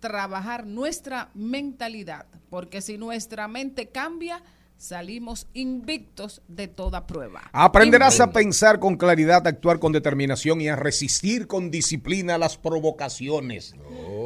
[0.00, 2.26] trabajar nuestra mentalidad.
[2.50, 4.42] Porque si nuestra mente cambia,
[4.82, 7.42] salimos invictos de toda prueba.
[7.52, 12.56] Aprenderás a pensar con claridad, a actuar con determinación y a resistir con disciplina las
[12.56, 13.76] provocaciones.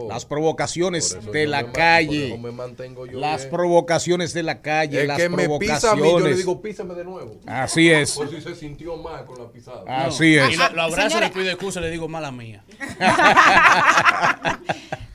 [0.09, 2.29] las provocaciones de yo la me calle.
[2.29, 3.51] eso me mantengo yo las bien.
[3.51, 5.03] provocaciones de la calle.
[5.03, 6.39] El las que me pisa a mí, yo le provocaciones.
[6.39, 7.39] digo, písame de nuevo.
[7.45, 8.13] Así es.
[8.13, 9.83] Por si se sintió mal con la pisada.
[9.87, 10.55] Así es.
[10.55, 12.65] Y lo, lo abrazo, Señores, le pido excusa, le digo mala mía.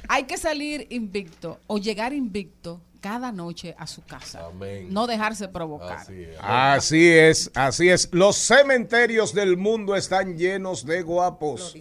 [0.07, 4.43] Hay que salir invicto o llegar invicto cada noche a su casa.
[4.89, 6.05] No dejarse provocar.
[6.39, 8.07] Así es, así es.
[8.11, 11.75] Los cementerios del mundo están llenos de guapos.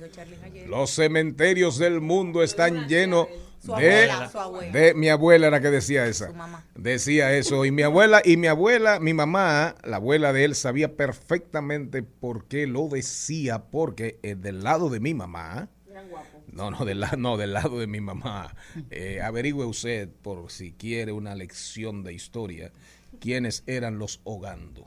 [0.67, 3.29] Los cementerios del mundo están llenos
[3.65, 4.73] Su de, abuela, su abuela.
[4.73, 6.29] de mi abuela era que decía esa.
[6.29, 6.65] Su mamá.
[6.75, 10.97] Decía eso y mi abuela y mi abuela, mi mamá, la abuela de él sabía
[10.97, 15.69] perfectamente por qué lo decía porque eh, del lado de mi mamá
[16.53, 18.55] no, no, del, la- no, del lado de mi mamá.
[18.91, 22.73] Eh, averigüe usted, por si quiere una lección de historia,
[23.21, 24.87] quiénes eran los Ogando.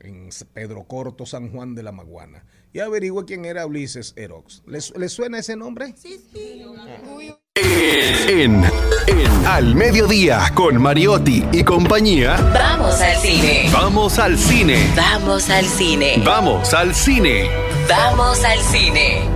[0.00, 2.44] En Pedro Corto, San Juan de la Maguana.
[2.74, 4.62] Y averigüe quién era Ulises Erox.
[4.66, 5.94] ¿Le, su- le suena ese nombre?
[5.96, 6.62] Sí, sí.
[8.28, 8.62] En,
[9.06, 12.36] en Al Mediodía con Mariotti y compañía.
[12.52, 13.70] Vamos al cine.
[13.72, 14.92] Vamos al cine.
[14.96, 16.22] Vamos al cine.
[16.24, 17.48] Vamos al cine.
[17.88, 19.28] Vamos al cine.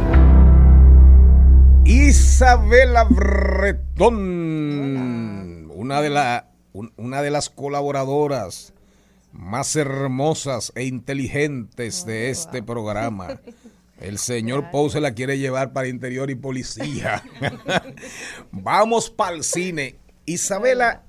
[1.85, 4.17] Isabela Bretón,
[5.75, 6.11] una de,
[7.31, 8.73] las colaboradoras
[9.33, 13.41] más hermosas e inteligentes de este programa.
[14.01, 17.23] El señor Pou se la quiere llevar para interior y policía.
[18.53, 19.97] Vamos para el cine.
[20.25, 21.05] Isabela,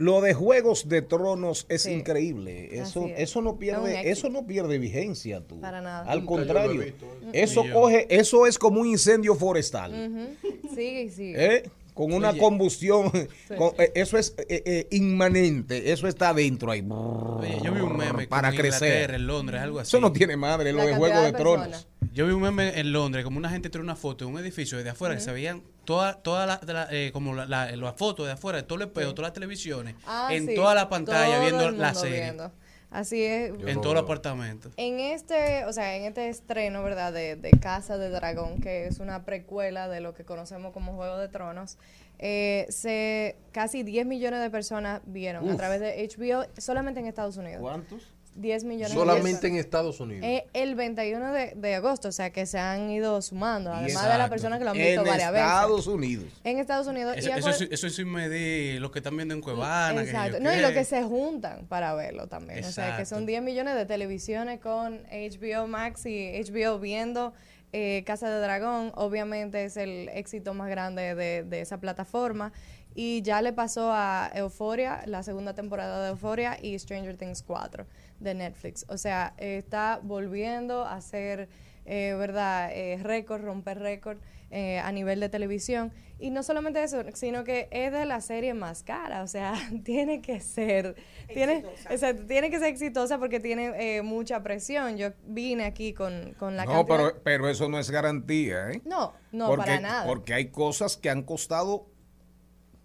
[0.00, 2.70] lo de Juegos de Tronos es increíble.
[2.80, 3.18] Eso, es.
[3.18, 5.60] eso no pierde, eso no pierde vigencia, tú.
[5.60, 6.10] Para nada.
[6.10, 7.42] Al Nunca contrario, visto, ¿eh?
[7.42, 9.92] eso coge, eso es como un incendio forestal.
[9.92, 10.74] Ujú.
[10.74, 11.54] Sigue y sigue.
[11.54, 11.70] ¿eh?
[12.00, 12.38] Con una Oye.
[12.38, 13.10] combustión,
[13.58, 16.82] con- eh, eso es eh, eh, inmanente, eso está adentro ahí.
[16.88, 19.10] Oye, yo vi un meme para crecer.
[19.10, 19.88] en Londres, algo así.
[19.88, 21.86] Eso no tiene madre, lo de Juego de de Tronos.
[22.14, 24.78] Yo vi un meme en Londres, como una gente tiró una foto de un edificio
[24.78, 28.32] desde afuera, que se veían todas toda la, eh, como la, la, la foto de
[28.32, 30.54] afuera, de todo el espejo, todas las televisiones, Ah, en sí.
[30.54, 32.20] toda la pantalla Todo viendo el la serie.
[32.22, 32.52] viendo.
[32.90, 33.52] Así es.
[33.66, 34.70] En todo el apartamento.
[34.76, 37.12] En este, o sea, en este estreno, ¿verdad?
[37.12, 41.16] De, de Casa de Dragón, que es una precuela de lo que conocemos como Juego
[41.18, 41.78] de Tronos,
[42.18, 47.36] eh, se, casi 10 millones de personas vieron a través de HBO solamente en Estados
[47.38, 47.62] Unidos.
[47.62, 48.02] ¿Cuántos?
[48.36, 49.56] 10 millones de Solamente en.
[49.56, 50.24] Estados Unidos.
[50.24, 53.94] Eh, el 21 de, de agosto, o sea que se han ido sumando, además de
[53.94, 54.30] las Exacto.
[54.30, 55.92] personas que lo han visto En varias Estados veces.
[55.94, 56.24] Unidos.
[56.44, 57.16] En Estados Unidos.
[57.16, 60.02] Eso, y eso, eso es sin medir los que están viendo en Cuevana.
[60.02, 60.38] Exacto.
[60.40, 60.62] No, y qué.
[60.62, 62.64] lo que se juntan para verlo también.
[62.64, 63.16] O sea, que Exacto.
[63.16, 67.32] son 10 millones de televisiones con HBO Max y HBO viendo
[67.72, 68.92] eh, Casa de Dragón.
[68.94, 72.52] Obviamente es el éxito más grande de, de esa plataforma.
[72.94, 77.86] Y ya le pasó a Euphoria, la segunda temporada de Euphoria y Stranger Things 4
[78.20, 78.84] de Netflix.
[78.88, 81.48] O sea, eh, está volviendo a ser,
[81.84, 82.70] eh, ¿verdad?
[82.72, 84.18] Eh, récord, romper récord
[84.50, 85.92] eh, a nivel de televisión.
[86.18, 89.22] Y no solamente eso, sino que es de la serie más cara.
[89.22, 89.54] O sea,
[89.84, 90.94] tiene que ser,
[91.32, 94.98] tiene, exacto, tiene que ser exitosa porque tiene eh, mucha presión.
[94.98, 98.82] Yo vine aquí con, con la No, cantidad- pero, pero eso no es garantía, ¿eh?
[98.84, 100.06] No, no, porque, para nada.
[100.06, 101.86] Porque hay cosas que han costado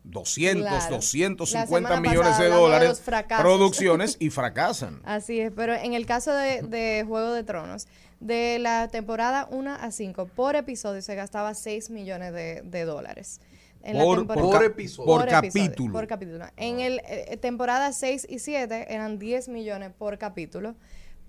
[0.05, 0.89] 200, Claro.
[0.91, 3.43] La 250 semana millones de de dólares fracasos.
[3.43, 5.01] producciones y fracasan.
[5.05, 7.87] Así es, pero en el caso de, de Juego de Tronos,
[8.19, 13.41] de la temporada 1 a 5, por episodio se gastaba 6 millones de, de dólares.
[13.83, 15.05] En Por- temporada- por episodio.
[15.05, 15.93] por capítulo.
[15.93, 16.45] Por capítulo.
[16.57, 20.75] En el eh, temporada 6 y 7 eran 10 millones por capítulo.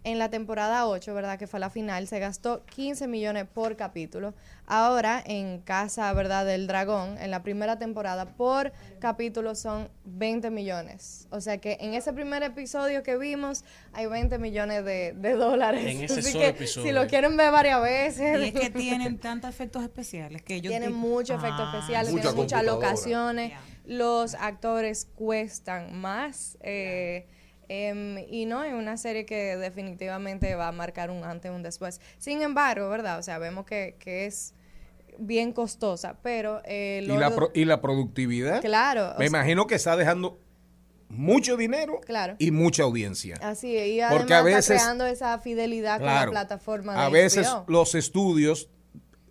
[0.09, 1.37] En la temporada 8, ¿verdad?
[1.37, 4.35] Que fue la final, se gastó 15 millones por capítulo.
[4.65, 6.47] Ahora, en Casa, ¿verdad?
[6.47, 11.27] Del Dragón, en la primera temporada, por capítulo son 20 millones.
[11.31, 15.85] O sea que en ese primer episodio que vimos, hay 20 millones de, de dólares.
[15.85, 16.87] En ese Así solo que episodio.
[16.87, 18.41] si lo quieren ver varias veces.
[18.41, 21.79] Y es que tienen tantos efectos especiales que ellos Tienen muchos efectos Ah.
[21.79, 23.53] especiales, Mucha tienen muchas locaciones,
[23.85, 26.59] los actores cuestan más.
[26.61, 27.27] eh,
[27.69, 31.63] em, y no, es una serie que definitivamente va a marcar un antes y un
[31.63, 32.01] después.
[32.19, 33.19] Sin embargo, ¿verdad?
[33.19, 34.55] O sea, vemos que, que es
[35.19, 38.61] bien costosa, pero eh, ¿Y la, pro- y la productividad.
[38.61, 40.39] Claro, Me sea- imagino que está dejando
[41.09, 42.35] mucho dinero Claro.
[42.39, 43.37] y mucha audiencia.
[43.41, 46.33] Así es, y Porque a veces- está creando esa fidelidad con Claro.
[46.33, 48.69] la plataforma de A veces los estudios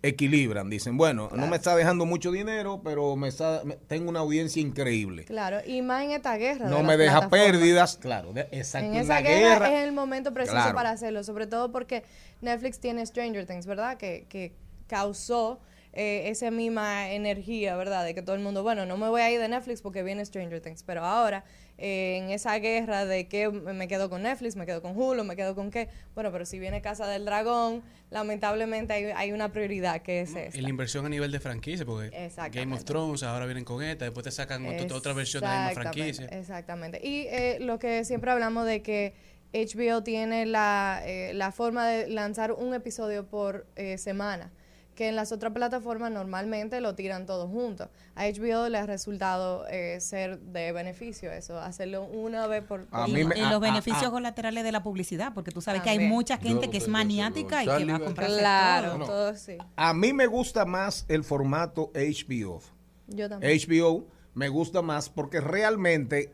[0.08, 4.20] equilibran, dicen, bueno, no me está dejando mucho dinero, pero me está, me- tengo una
[4.20, 5.24] audiencia increíble.
[5.24, 6.68] Claro, y más en esta guerra.
[6.68, 8.88] No de me deja pérdidas, claro, de- exacto.
[8.88, 10.74] En esa guerra, guerra, es el momento preciso Claro.
[10.74, 12.02] para hacerlo, sobre todo porque
[12.40, 13.96] Netflix tiene Stranger Things, ¿verdad?
[13.96, 14.52] Que, que
[14.86, 15.60] causó
[15.92, 18.04] eh, esa misma energía, ¿verdad?
[18.04, 20.24] De que todo el mundo, bueno, no me voy a ir de Netflix porque viene
[20.24, 21.44] Stranger Things, pero ahora
[21.78, 25.36] eh, en esa guerra de que me quedo con Netflix, me quedo con Hulu, me
[25.36, 30.02] quedo con qué, bueno, pero si viene Casa del Dragón, lamentablemente hay, hay una prioridad
[30.02, 30.58] que es esta.
[30.58, 32.30] Y la inversión a nivel de franquicia, porque.
[32.52, 35.66] Game of Thrones ahora vienen con esta, después te sacan otra, otra versión de la
[35.68, 36.26] misma franquicia.
[36.26, 37.00] Exactamente.
[37.02, 39.14] Y eh, lo que siempre hablamos de que
[39.52, 44.52] HBO tiene la, eh, la forma de lanzar un episodio por eh, semana,
[44.96, 47.88] que en las otras plataformas normalmente lo tiran todos juntos.
[48.16, 52.88] A HBO le ha resultado eh, ser de beneficio eso, hacerlo una vez por...
[52.90, 55.52] A por mí me- y a- los a- beneficios a- colaterales de la publicidad, porque
[55.52, 58.28] tú sabes que hay mucha gente no que es maniática y que va a comprar
[58.30, 59.04] Claro, No.
[59.06, 59.58] todo sí.
[59.76, 62.60] A mí me gusta más el formato HBO.
[63.08, 63.52] Yo también.
[63.60, 66.32] HBO me gusta más porque realmente,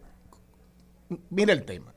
[1.31, 1.93] mira el tema.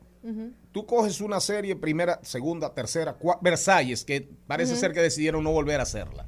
[0.72, 5.52] Tú coges una serie, primera, segunda, tercera, cua- Versalles, que parece ser que decidieron no
[5.52, 6.26] volver a hacerla.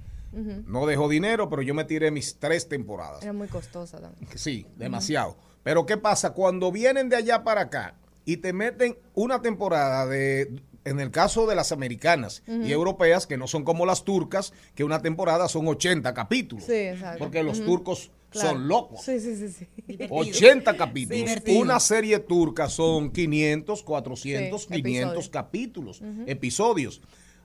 [0.66, 3.24] No dejó dinero, pero yo me tiré mis tres temporadas.
[3.24, 4.28] Era muy costosa también.
[4.36, 5.38] Sí, demasiado.
[5.64, 6.34] Pero ¿qué pasa?
[6.34, 7.96] Cuando vienen de allá para acá
[8.26, 13.38] y te meten una temporada de, en el caso de las americanas y europeas, que
[13.38, 16.66] no son como las turcas, que una temporada son 80 capítulos.
[16.66, 17.20] Sí, exacto.
[17.20, 18.50] Porque los turcos Claro.
[18.50, 19.04] son locos.
[19.06, 19.68] Sí, sí, sí, sí.
[20.10, 21.18] 80 capítulos.
[21.18, 21.62] Divertido.
[21.62, 25.30] Una serie turca son 500, 400, Sí, 500 episodios.
[25.30, 27.02] capítulos, episodios.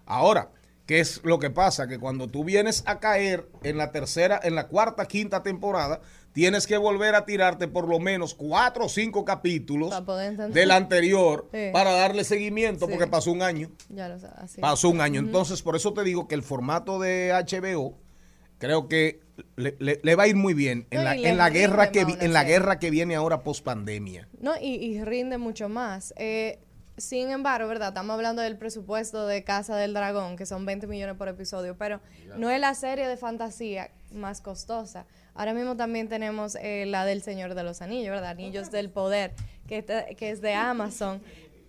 [0.07, 0.51] Ahora,
[0.87, 1.87] ¿qué es lo que pasa?
[1.89, 6.01] Que cuando tú vienes a caer en la tercera, en la cuarta, quinta temporada,
[6.33, 9.93] tienes que volver a tirarte por lo menos cuatro o cinco capítulos
[10.51, 11.69] del anterior Sí.
[11.73, 12.93] para darle seguimiento, Sí.
[12.93, 13.71] porque pasó un año.
[13.91, 14.39] Ya lo sabes.
[14.39, 14.61] así.
[14.61, 15.21] Pasó un año.
[15.21, 17.99] Entonces, por eso te digo que el formato de HBO
[18.59, 19.21] creo que
[19.57, 22.01] le, le- le va a ir muy bien en No, la, en la guerra que
[22.01, 24.29] en la guerra que viene ahora post pandemia.
[24.41, 26.15] No, y, y rinde mucho más.
[26.17, 26.61] Eh,
[26.97, 27.89] sin embargo, ¿verdad?
[27.89, 32.01] Estamos hablando del presupuesto de Casa del Dragón, que son 20 millones por episodio, pero
[32.39, 35.07] no es la serie de fantasía más costosa.
[35.35, 38.31] Ahora mismo también tenemos eh, la del Señor de los Anillos, ¿verdad?
[38.31, 39.33] Anillos del Poder,
[39.67, 41.23] que, está- que es de Amazon.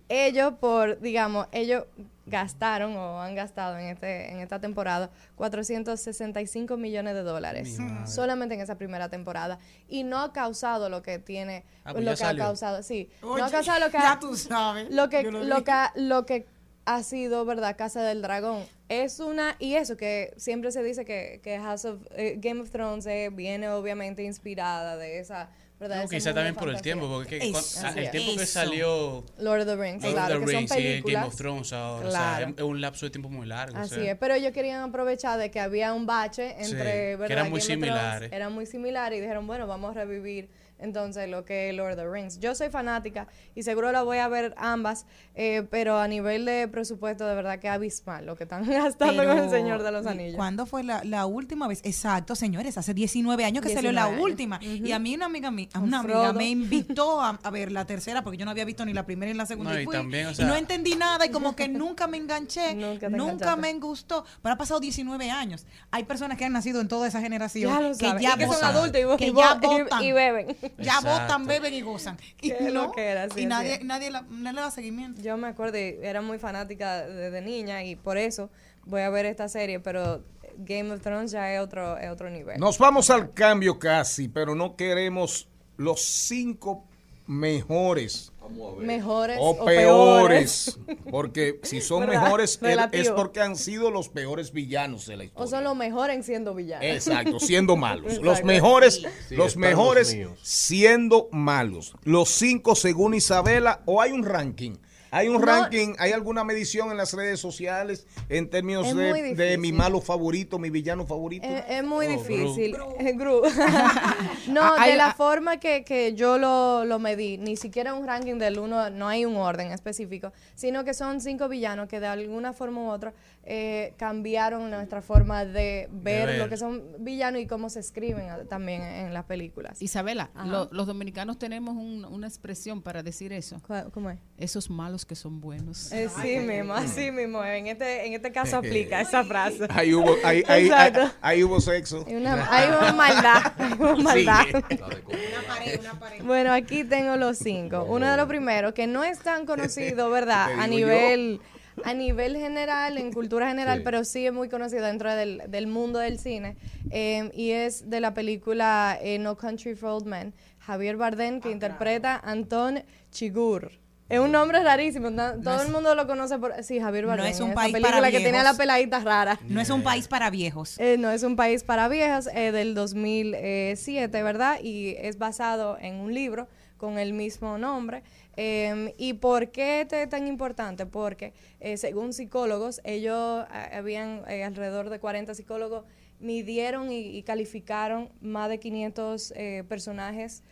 [0.08, 1.84] Ellos, por, digamos, ellos
[2.26, 8.60] gastaron o han gastado en, este, en esta temporada 465 millones de dólares solamente en
[8.60, 9.58] esa primera temporada.
[9.88, 13.10] Y no ha causado lo que tiene Ah, pues lo que ha causado sí.
[13.22, 15.64] No ha causado lo que ya ha, tú sabes, lo que yo lo lo vi.
[15.64, 16.46] que ha- lo que
[16.86, 18.62] ha sido verdad Casa del Dragón.
[18.90, 22.70] Es una y eso que siempre se dice que, que House of eh, Game of
[22.70, 25.48] Thrones eh, viene obviamente inspirada de esa
[25.88, 28.52] verdad quizá también por el tiempo, porque que Eso, ah, el tiempo que eso.
[28.52, 31.26] salió Lord of the Rings Lord claro of the que Rings son y películas Game
[31.28, 32.34] of Thrones ahora, Claro.
[32.34, 33.76] o sea, es, un lapso de tiempo muy largo.
[33.76, 34.12] o Así sea.
[34.12, 37.30] es, pero ellos querían aprovechar de que había un bache Sí, entre, que ¿verdad?
[37.30, 38.32] eran muy similares.
[38.32, 40.48] Eran muy similares y dijeron, bueno, vamos a revivir
[40.78, 42.40] entonces lo que es Lord of the Rings.
[42.40, 46.68] Yo soy fanática y seguro la voy a ver ambas, eh, pero a nivel de
[46.68, 50.08] presupuesto de verdad que abismal lo que están gastando con el Señor de los ¿y
[50.08, 50.36] Anillos.
[50.36, 51.80] ¿Cuándo fue la, la última vez?
[51.84, 54.20] Exacto, señores, hace 19 años que salió 19 la años.
[54.24, 54.58] última.
[54.62, 56.34] Y a mí una amiga, mi- Con una amiga Frodo.
[56.34, 59.30] me invitó a, a ver la tercera porque yo no había visto ni la primera
[59.32, 59.72] ni la segunda.
[59.72, 62.06] No, y y fui, también, o y sea- no entendí nada y como que nunca
[62.06, 64.24] me enganché, Nunca me gustó.
[64.42, 65.66] Pero ha pasado 19 años.
[65.90, 68.38] Hay personas que han nacido en toda esa generación Ya lo que sabes, ya y
[68.38, 70.56] que son votan, adultos y que ya votan, y beben.
[70.78, 71.08] Ya Exacto.
[71.10, 72.16] votan, beben y gozan.
[72.40, 75.20] Y, Qué no, loquera, sí, y nadie, nadie, la- nadie le da seguimiento.
[75.22, 78.50] Yo me acuerdo, y era muy fanática desde niña y por eso
[78.86, 80.22] voy a ver esta serie, pero
[80.58, 82.58] Game of Thrones ya es otro, es otro nivel.
[82.60, 86.84] Nos vamos al cambio casi, pero no queremos los cinco
[87.26, 88.32] mejores
[88.78, 90.78] Mejores o, o, peores.
[91.10, 92.22] Porque si son ¿Verdad?
[92.22, 92.60] mejores
[92.92, 95.50] es porque han sido los peores villanos de la O historia.
[95.50, 96.84] son los mejores en siendo villanos.
[96.84, 98.18] Exacto, siendo malos.
[98.20, 101.94] Los mejores, Sí, los mejores los siendo malos.
[102.04, 104.76] Los cinco según Isabela, o hay un ranking.
[105.14, 105.46] Hay un No.
[105.46, 110.70] ranking, hay alguna medición en las redes sociales en términos de, mi malo favorito, mi
[110.70, 111.46] villano favorito.
[111.46, 112.76] Es, es muy Oh, difícil.
[112.98, 113.42] Eh, Gru.
[114.48, 118.06] no, Ah, hay- de la forma que, que yo lo, lo medí, ni siquiera un
[118.08, 122.08] ranking del uno, no hay un orden específico, sino que son cinco villanos que de
[122.08, 123.12] alguna forma u otra
[123.46, 126.38] eh, cambiaron nuestra forma de ver, ver.
[126.38, 129.82] lo que son villanos y cómo se escriben a- también en las películas.
[129.82, 133.60] Isabela, lo- los dominicanos tenemos un- una expresión para decir eso.
[133.66, 134.18] ¿Cuál- ¿Cómo es?
[134.38, 135.92] Esos malos que son buenos.
[135.92, 137.44] Eh, sí mismo, así mismo.
[137.44, 139.66] En este, en este caso aplica esa frase.
[139.70, 142.04] Ahí hubo, ahí, ahí, ahí, ahí hubo sexo.
[142.06, 143.52] Hay una, hay una maldad.
[143.58, 144.44] Hay una maldad.
[144.70, 144.78] Sí.
[146.24, 147.84] Bueno, aquí tengo los cinco.
[147.88, 150.48] Uno de los primeros, que no es tan conocido, ¿verdad?
[150.58, 151.40] A nivel,
[151.82, 153.84] a nivel general, en cultura general, Sí.
[153.84, 156.56] pero sí es muy conocido dentro del, del mundo del cine.
[156.90, 160.32] eh, y es de la película eh, No Country for Old Men.
[160.60, 163.70] Javier Bardem, que interpreta a Anton Chigurh.
[164.08, 165.10] Es un nombre rarísimo.
[165.42, 166.62] todo el mundo lo conoce por...
[166.62, 167.26] Sí, Javier Bardem.
[167.26, 168.56] es un país para que la viejos.
[168.56, 169.40] peladita rara.
[169.48, 170.78] No es un país para viejos.
[170.78, 174.58] Eh, no, es un país para viejos eh, del 2007, ¿verdad?
[174.62, 176.48] Y es basado en un libro
[176.84, 178.02] con el mismo nombre.
[178.36, 180.84] Eh, ¿Y por qué este es tan importante?
[180.84, 185.86] Porque eh, según psicólogos, ellos eh, habían eh, alrededor de 40 psicólogos,
[186.20, 190.42] midieron y, calificaron más de 500 eh, personajes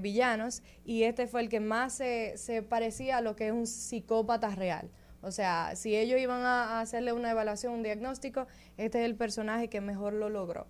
[0.00, 3.66] villanos y este fue el que más se, se parecía a lo que es un
[3.66, 4.88] psicópata real.
[5.20, 8.46] O sea, si ellos iban a, hacerle una evaluación, un diagnóstico,
[8.76, 10.68] este es el personaje que mejor lo logró,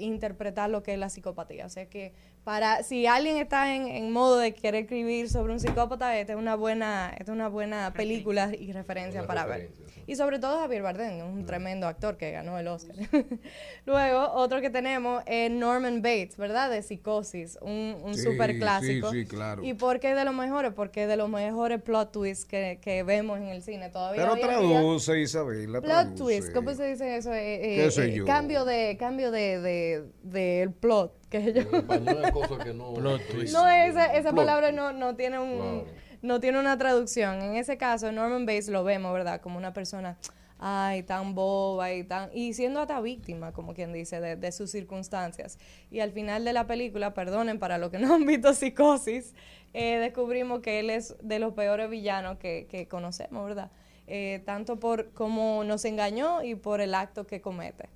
[0.00, 1.66] interpretar lo que es la psicopatía.
[1.66, 2.12] O sea que
[2.46, 6.38] para si alguien está en, en modo de querer escribir sobre un psicópata, esta es
[6.38, 9.70] una buena, esta es una buena película y referencia Una para ver.
[9.76, 9.82] sí.
[10.06, 12.94] Y sobre todo Javier Bardem, un tremendo actor que ganó el Oscar.
[13.86, 16.70] Luego, otro que tenemos es Norman Bates, ¿verdad?
[16.70, 19.10] De Psicosis, un, un Sí, super clásico.
[19.10, 19.64] sí, sí, claro.
[19.64, 20.72] ¿Y por qué de los mejores?
[20.72, 23.88] Porque es de los mejores plot twists que, que vemos en el cine.
[23.90, 25.80] Todavía Pero día- traduce, Isabela.
[25.80, 26.22] Plot traduce.
[26.22, 27.32] twist, ¿cómo se dice eso?
[27.34, 28.24] Eh, ¿Qué eh, sé eh, yo?
[28.24, 31.25] Cambio de, cambio de, de, del plot.
[31.42, 31.60] Que yo...
[31.62, 32.94] En español hay cosas que no.
[33.86, 35.86] Esa, esa palabra no, no tiene un Claro.
[36.22, 37.42] no tiene una traducción.
[37.42, 39.40] En ese caso, Norman Bates lo vemos, ¿verdad?
[39.40, 40.18] Como una persona,
[40.58, 44.70] ay, tan boba y tan y siendo hasta víctima, como quien dice, de, de sus
[44.70, 45.58] circunstancias.
[45.90, 49.34] Y al final de la película, perdonen para los que no han visto Psicosis,
[49.74, 53.70] eh, descubrimos que él es de los peores villanos que, que conocemos, ¿verdad?
[54.06, 57.88] Eh, tanto por cómo nos engañó y por el acto que comete.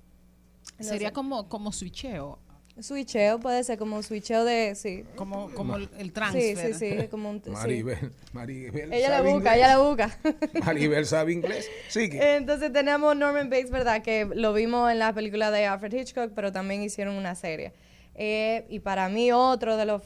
[0.79, 2.39] Sería como, como switcheo,
[2.83, 5.03] switcheo, puede ser como un switcheo de, sí.
[5.15, 6.73] como, como el, el Sí, transfer.
[6.75, 7.43] sí, sí, como un...
[7.43, 7.49] sí.
[7.49, 8.93] Maribel, Maribel.
[8.93, 9.55] Ella la sabe busca, inglés.
[9.57, 10.17] ella la busca.
[10.65, 11.69] Maribel sabe inglés.
[11.89, 12.35] Sigue.
[12.35, 14.01] Entonces tenemos Norman Bates, ¿verdad?
[14.01, 17.73] Que lo vimos en la película de Alfred Hitchcock, pero también hicieron una serie.
[18.15, 20.01] Eh, y para mí otro de los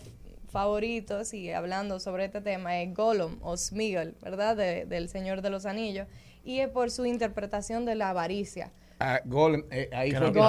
[0.49, 4.56] favoritos, y hablando sobre este tema, es Gollum o Smeagol, ¿verdad?
[4.56, 6.07] De- del Señor de los Anillos.
[6.43, 8.72] Y es por su interpretación de la avaricia.
[8.99, 10.39] Ah, Golem, eh, ahí fue que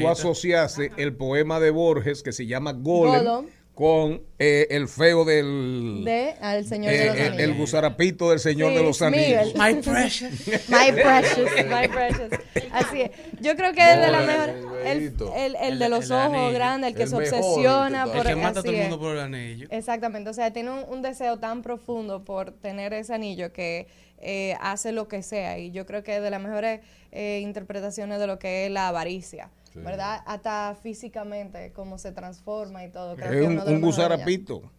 [0.00, 3.50] tú asociaste el poema de Borges que se llama Golem, Golem.
[3.74, 7.42] con eh, el feo del De Al Señor eh, de los el, Anillos.
[7.42, 9.54] el gusarapito del Señor Sí, de los Anillos.
[9.56, 10.46] My precious.
[10.68, 12.30] My precious, my precious.
[12.72, 13.10] Así es.
[13.40, 14.50] Yo creo que es de la mejor.
[14.84, 18.16] el El, el, de los el ojos grandes, el que El se mejor, obsesiona por
[18.18, 19.66] El que mata a todo el mundo por el anillo.
[19.70, 23.88] Exactamente, o sea, tiene un, un deseo tan profundo por tener ese anillo que
[24.18, 25.58] eh, hace lo que sea.
[25.58, 26.80] Y yo creo que es de las mejores
[27.12, 29.80] eh, interpretaciones de lo que es la avaricia, Sí.
[29.80, 30.22] ¿verdad?
[30.26, 33.14] Hasta físicamente, cómo se transforma y todo.
[33.16, 34.70] Creo Es que un, un gusarapito.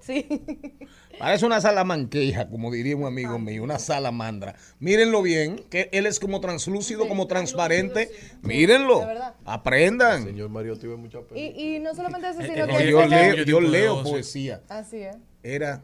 [0.00, 0.26] Sí.
[1.18, 4.56] Parece una salamanqueja, como diría un amigo mío, una salamandra.
[4.80, 8.10] Mírenlo bien, que él es como translúcido, como transparente.
[8.42, 9.34] Mírenlo, de verdad.
[9.44, 10.24] aprendan.
[10.24, 11.40] Señor Mario tiene mucha pena.
[11.40, 14.60] Y, y no solamente eso, Eh, sino eh, que yo leo, yo leo poesía.
[14.68, 15.16] Así es.
[15.44, 15.82] Era,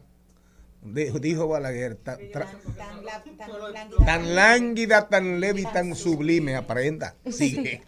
[0.93, 2.47] dijo, dijo Balaguer, ta- tra-
[4.05, 6.57] tan lánguida, tan leve y tan sublime.
[6.57, 7.15] Aprenda.
[7.31, 7.83] Sigue.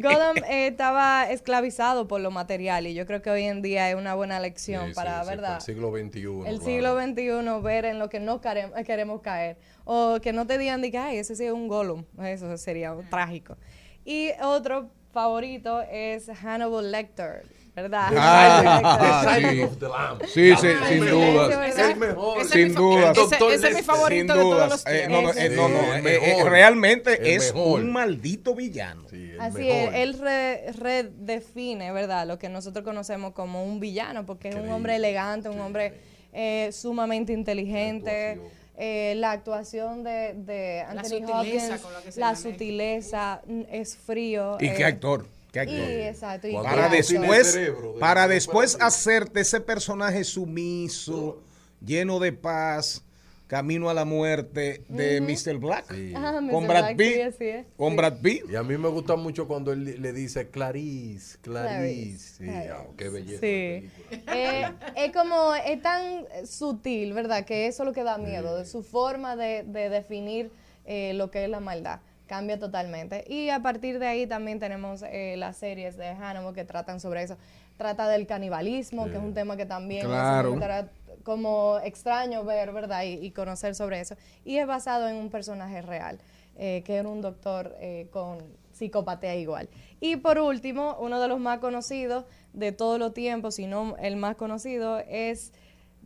[0.00, 3.96] Gollum eh, estaba esclavizado por lo material y yo creo que hoy en día es
[3.96, 5.56] una buena lección sí, para, sí, ¿verdad?
[5.56, 6.20] El siglo XXI.
[6.20, 6.64] el claro.
[6.64, 9.56] siglo XXI ver en lo que no queremos, queremos caer.
[9.84, 12.04] O que no te digan de que, ay, ese sí es un Gollum.
[12.22, 13.56] Eso sería trágico.
[14.04, 17.42] Y otro favorito es Hannibal Lecter.
[17.76, 18.08] ¿Verdad?
[18.16, 19.42] Ah, sí.
[19.44, 20.22] Sign of the Lamb.
[20.26, 21.66] Sí, sí, sin duda.
[21.90, 22.40] El mejor.
[22.40, 23.10] ese Sin es duda.
[23.12, 24.70] Ese, Doctor ese es mi favorito Sin de todos dudas.
[24.70, 26.50] los Eh, no, no, eh, no, no, El eh, eh, mejor.
[26.50, 27.80] realmente El es mejor.
[27.80, 29.06] un maldito villano.
[29.10, 29.94] Sí, Así mejor.
[29.94, 32.26] es, él re- redefine, ¿verdad?
[32.26, 35.92] Lo que nosotros conocemos como un villano, porque es un hombre elegante, un hombre
[36.32, 38.40] eh, sumamente inteligente.
[38.78, 43.96] eh, la actuación de, de Anthony sutileza Hopkins, con la que se la sutileza, es
[43.96, 44.58] frío.
[44.60, 45.26] Y eh, qué actor.
[45.64, 51.40] Y, exacto, y para después, cerebro de- para de- después de- hacerte ese personaje sumiso,
[51.84, 53.02] lleno de paz,
[53.46, 55.58] camino a la muerte de Mr.
[55.58, 55.94] Black.
[55.94, 56.12] Sí.
[56.16, 56.68] Ah, Con Mr.
[56.68, 57.14] Brad Pitt.
[57.14, 57.66] sí, así es.
[57.76, 57.96] Con Sí.
[57.96, 58.42] Brad Pitt.
[58.50, 61.76] Y a mí me gusta mucho cuando él le dice Clarice, Clarice.
[61.78, 62.70] Clarice, Sí, Clarice.
[62.72, 63.46] ah, qué belleza.
[63.46, 67.44] Eh, es como, es tan sutil, ¿verdad?
[67.44, 70.50] Que eso es lo que da miedo, de su forma de, de definir
[70.84, 72.00] eh, lo que es la maldad.
[72.26, 73.24] Cambia totalmente.
[73.28, 77.22] Y a partir de ahí también tenemos eh, las series de Hannibal que tratan sobre
[77.22, 77.36] eso.
[77.76, 80.56] Trata del canibalismo, que es un tema que también es Claro.
[80.56, 80.88] tra-
[81.22, 83.02] como extraño ver, ¿verdad?
[83.04, 84.16] Y, y conocer sobre eso.
[84.44, 86.18] Y es basado en un personaje real,
[86.56, 88.38] eh, que era un doctor eh, con
[88.72, 89.68] psicopatía igual.
[90.00, 94.16] Y por último, uno de los más conocidos de todos los tiempos, si no el
[94.16, 95.52] más conocido, es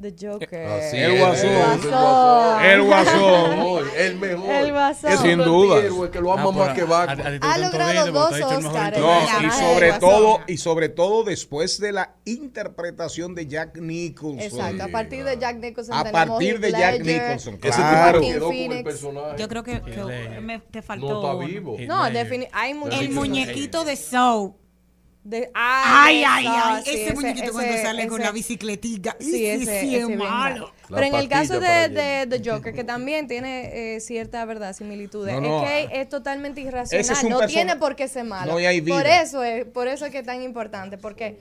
[0.00, 0.66] The Joker.
[0.66, 1.50] Así El es, Guasón.
[1.50, 1.56] el
[1.90, 2.64] Guasón.
[2.64, 3.50] El Guasón.
[3.50, 4.50] mejor, el mejor.
[4.50, 5.18] El Guasón.
[5.18, 5.74] Sin duda.
[5.76, 7.20] antihéroe que lo ama Ah, más que a- Batman.
[7.20, 8.98] a- a ti te Ha logrado dos el Oscars.
[8.98, 14.40] No, y sobre todo, y sobre todo después de la interpretación de Jack Nicholson.
[14.40, 18.20] Exacto, a partir de Jack Nicholson A partir de Jack Nicholson, Ese claro.
[18.20, 19.36] tipo Joaquin quedó con el personaje.
[19.38, 21.08] Yo creo que, que me, te faltó.
[21.08, 21.76] no está vivo.
[21.86, 22.02] No,
[22.52, 23.00] hay muchos.
[23.00, 24.54] El muñequito de Soul.
[25.22, 26.82] De, Ay, ay, eso, ay.
[26.82, 29.16] sí, ese, muñequito cuando ese- sale con la bicicletica.
[29.20, 30.72] Sí, Sí, ese, sí, ese es malo.
[30.88, 31.88] La Pero en el caso de,
[32.26, 35.64] de, Joker, que también tiene eh, cierta verdad, similitudes, No, no.
[35.66, 38.50] es que es totalmente irracional, es no tiene por qué ser malo.
[38.52, 38.96] No hay vida.
[38.96, 41.36] Por eso es, por eso es que es tan importante, porque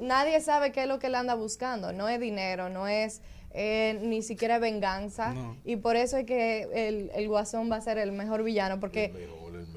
[0.00, 3.20] nadie sabe qué es lo que él anda buscando, no es dinero, no es
[3.54, 5.56] eh, ni siquiera venganza, No.
[5.64, 9.12] y por eso es que el, el Guasón va a ser el mejor villano, porque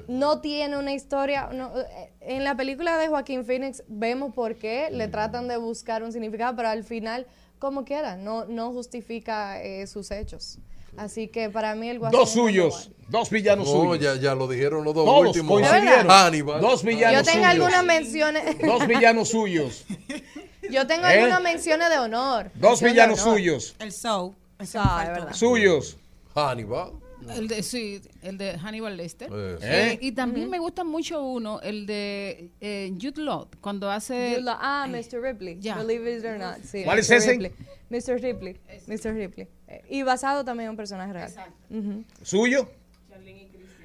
[0.08, 1.48] no tiene una historia.
[1.52, 6.02] no, eh, en la película de Joaquín Phoenix vemos por qué le tratan de buscar
[6.02, 7.26] un significado, pero al final,
[7.58, 10.58] como quiera, no, no justifica eh, sus hechos.
[10.96, 13.98] Así que para mí el Guasón Dos suyos, dos villanos No, suyos.
[14.00, 15.60] ya, ya lo dijeron los dos Todos últimos.
[15.60, 16.08] coincidieron.
[16.10, 16.60] Hannibal.
[16.60, 17.50] Dos villanos Yo tengo suyos.
[17.54, 18.58] algunas menciones.
[18.66, 19.84] Dos villanos suyos.
[20.70, 21.18] yo tengo ¿Eh?
[21.18, 22.50] algunas menciones de honor.
[22.54, 23.34] Dos villanos honor.
[23.34, 23.76] suyos.
[23.78, 24.34] El Soul.
[24.74, 25.28] Ah.
[25.32, 25.98] Suyos.
[26.34, 26.92] Hannibal.
[27.34, 29.28] El de, sí, el de Hannibal Lester.
[29.32, 29.90] Eh, ¿Eh?
[29.92, 34.30] Eh, y también me gusta mucho uno, el de eh, Jude Law, cuando hace...
[34.36, 35.20] Jude Law- ah, Mr.
[35.20, 35.54] Ripley.
[35.56, 36.58] Believe it or not.
[36.62, 37.16] Sí, ¿Cuál es Mr.
[37.16, 37.30] ese?
[37.32, 37.52] Ripley.
[37.90, 38.20] Mr.
[38.20, 38.60] Ripley.
[38.86, 39.14] Mr.
[39.14, 39.48] Ripley.
[39.88, 41.32] Y basado también en un personaje real.
[41.70, 42.04] Ujú.
[42.22, 42.68] ¿Suyo?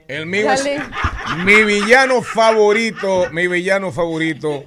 [0.08, 0.66] El mío es,
[1.46, 4.66] mi villano favorito, mi villano favorito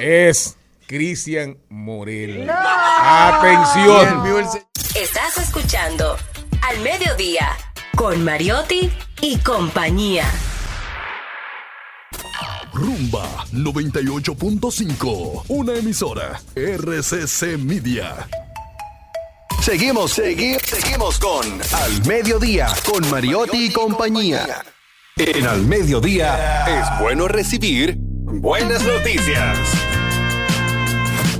[0.00, 0.56] es
[0.88, 2.48] Cristian Morel.
[2.50, 4.48] Atención.
[4.96, 6.16] Estás escuchando
[6.68, 7.50] Al Mediodía
[7.96, 8.90] con Mariotti
[9.20, 10.24] y compañía.
[12.72, 15.44] Rumba 98.5.
[15.48, 16.40] Una emisora.
[16.54, 18.28] RCC Media.
[19.62, 24.64] Seguimos, seguimos, seguimos con Al Mediodía, con Mariotti y compañía.
[25.16, 29.58] En Al Mediodía es bueno recibir buenas noticias.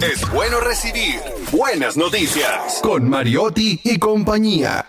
[0.02, 1.20] Es bueno recibir
[1.50, 4.86] buenas noticias con Mariotti y compañía.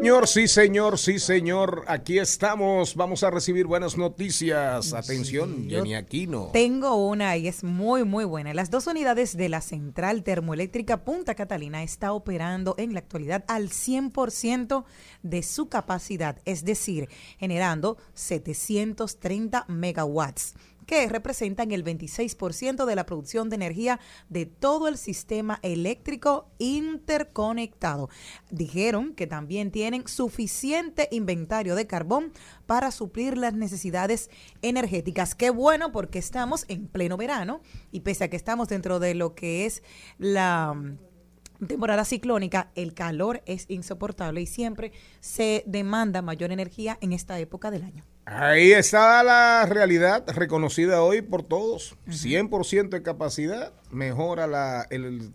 [0.00, 1.84] Señor, sí, señor, sí, señor.
[1.86, 2.96] Aquí estamos.
[2.96, 4.94] Vamos a recibir buenas noticias.
[4.94, 6.48] Atención, Jenny Aquino.
[6.54, 8.54] Tengo una y es muy, muy buena.
[8.54, 13.68] Las dos unidades de la Central Termoeléctrica Punta Catalina está operando en la actualidad al
[13.68, 14.84] 100%
[15.22, 20.54] de su capacidad, es decir, generando 730 megawatts
[20.90, 28.08] que representan el 26% de la producción de energía de todo el sistema eléctrico interconectado.
[28.50, 32.32] Dijeron que también tienen suficiente inventario de carbón
[32.66, 34.30] para suplir las necesidades
[34.62, 35.36] energéticas.
[35.36, 37.60] Qué bueno porque estamos en pleno verano
[37.92, 39.84] y pese a que estamos dentro de lo que es
[40.18, 44.90] la mm, temporada ciclónica, el calor es insoportable y siempre
[45.20, 48.04] se demanda mayor energía en esta época del año.
[48.32, 51.96] Ahí está la realidad reconocida hoy por todos.
[52.06, 55.32] 100% de capacidad mejora la, el,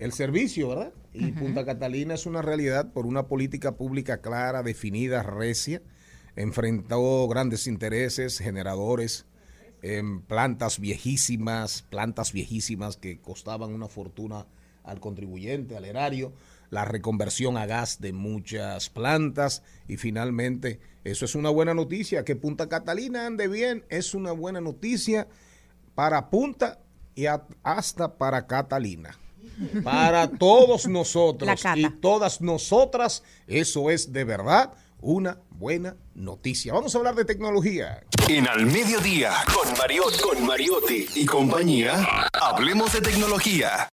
[0.00, 0.92] el servicio, ¿verdad?
[1.14, 5.80] Y Punta Catalina es una realidad por una política pública clara, definida, recia.
[6.34, 9.26] Enfrentó grandes intereses, generadores,
[9.80, 14.48] en plantas viejísimas, plantas viejísimas que costaban una fortuna
[14.82, 16.32] al contribuyente, al erario.
[16.70, 22.24] la reconversión a gas de muchas plantas y finalmente eso es una buena noticia.
[22.24, 25.26] Que Punta Catalina ande bien es una buena noticia
[25.94, 26.78] para Punta
[27.14, 29.18] y a- hasta para Catalina.
[29.84, 34.72] Para todos nosotros y todas nosotras, eso es de verdad
[35.02, 36.72] una buena noticia.
[36.72, 38.02] Vamos a hablar de tecnología.
[38.28, 43.88] En Al Mediodía, con Mariotti, con Mariotti y compañía, hablemos de tecnología.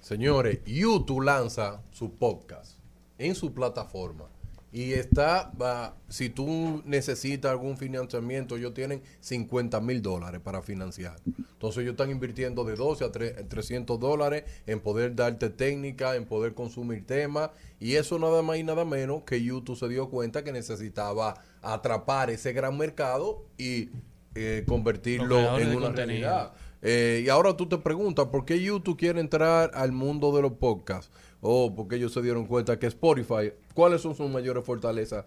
[0.00, 2.72] Señores, YouTube lanza su podcast
[3.18, 4.24] en su plataforma.
[4.72, 11.16] Y está, va, si tú necesitas algún financiamiento, ellos tienen 50 mil dólares para financiar.
[11.26, 16.24] Entonces ellos están invirtiendo de 12 a tre- 300 dólares en poder darte técnica, en
[16.24, 17.50] poder consumir temas.
[17.80, 22.30] Y eso nada más y nada menos que YouTube se dio cuenta que necesitaba atrapar
[22.30, 23.88] ese gran mercado y
[24.36, 26.52] eh, convertirlo en una realidad.
[26.82, 30.52] Eh, y ahora tú te preguntas, ¿por qué YouTube quiere entrar al mundo de los
[30.52, 31.10] podcasts?
[31.40, 35.24] O porque ellos se dieron cuenta que Spotify, ¿cuáles son sus mayores fortalezas?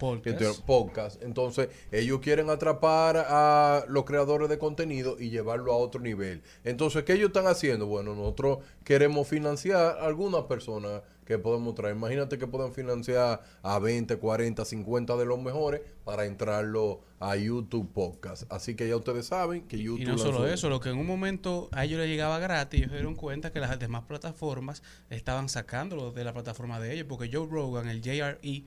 [0.66, 1.22] Podcast.
[1.24, 6.44] Entonces, ellos quieren atrapar a los creadores de contenido y llevarlo a otro nivel.
[6.64, 7.88] Entonces, ¿qué ellos están haciendo?
[7.88, 11.96] Bueno, nosotros queremos financiar a algunas personas que podemos traer.
[11.96, 17.90] Imagínate que puedan financiar a 20, 40, 50 de los mejores para entrarlo a YouTube
[17.94, 18.44] Podcast.
[18.52, 20.02] Así que ya ustedes saben que YouTube...
[20.02, 22.92] Y no solo eso, lo que en un momento a ellos les llegaba gratis, ellos
[22.92, 27.30] se dieron cuenta que las demás plataformas estaban sacándolo de la plataforma de ellos, porque
[27.32, 28.64] Joe Rogan, el JRE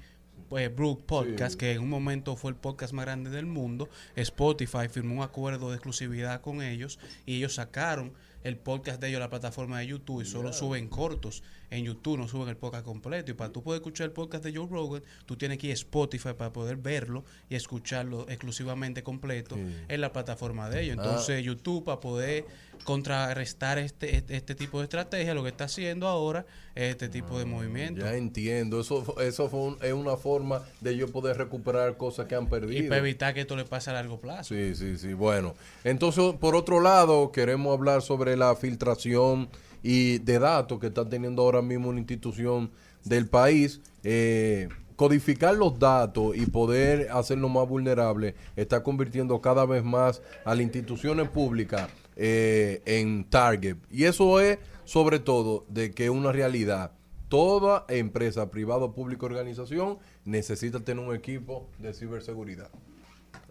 [0.48, 1.58] pues, Brook Podcast, Sí.
[1.58, 5.70] que en un momento fue el podcast más grande del mundo, Spotify firmó un acuerdo
[5.70, 8.12] de exclusividad con ellos y ellos sacaron
[8.44, 12.18] el podcast de ellos a la plataforma de YouTube y solo suben cortos en YouTube,
[12.18, 13.30] no suben el podcast completo.
[13.30, 15.74] Y para tú poder escuchar el podcast de Joe Rogan, tú tienes que ir a
[15.74, 19.56] Spotify para poder verlo y escucharlo exclusivamente completo
[19.88, 20.96] en la plataforma de ellos.
[20.98, 21.02] Ah.
[21.04, 22.44] Entonces, YouTube, para poder
[22.84, 27.38] contrarrestar este, este, este tipo de estrategia, lo que está haciendo ahora es este tipo
[27.38, 28.00] de movimiento.
[28.02, 32.34] Ya entiendo, eso, eso fue un- es una forma de yo poder recuperar cosas que
[32.36, 32.88] han Y perdido.
[32.88, 34.54] para evitar que esto le pase a largo plazo.
[34.54, 35.12] Sí, sí, sí.
[35.14, 39.48] Bueno, entonces, por otro lado, queremos hablar sobre la filtración
[39.82, 42.70] y de datos que está teniendo ahora mismo una institución
[43.04, 43.80] del país.
[44.02, 50.54] Eh, codificar los datos y poder hacerlo más vulnerable está convirtiendo cada vez más a
[50.54, 53.76] las instituciones públicas eh, en target.
[53.90, 56.92] Y eso es sobre todo de que una realidad.
[57.28, 62.70] Toda empresa, privada, pública, organización necesita tener un equipo de ciberseguridad.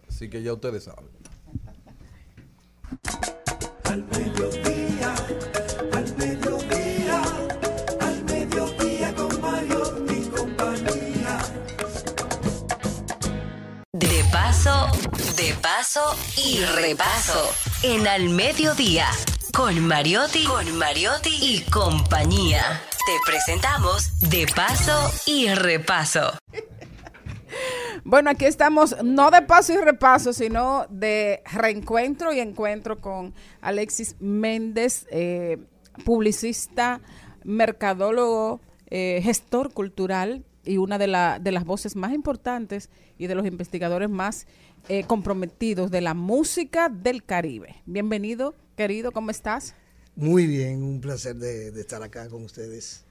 [0.08, 1.10] Así que ya ustedes saben.
[14.36, 14.86] Paso,
[15.38, 17.50] de paso y repaso.
[17.82, 19.06] En Al Mediodía,
[19.54, 22.60] con Mariotti, con Mariotti y compañía.
[23.06, 26.32] Te presentamos De paso y repaso.
[28.04, 33.32] Bueno, aquí estamos no de paso y repaso, sino de reencuentro y encuentro con
[33.62, 35.56] Alexis Méndez, eh,
[36.04, 37.00] publicista,
[37.42, 38.60] mercadólogo,
[38.90, 43.46] eh, gestor cultural y una de, la- de las voces más importantes y de los
[43.46, 44.46] investigadores más
[44.88, 47.76] eh, comprometidos de la música del Caribe.
[47.86, 49.74] Bienvenido, querido, ¿cómo estás?
[50.14, 53.04] Muy bien, un placer de, de estar acá con ustedes.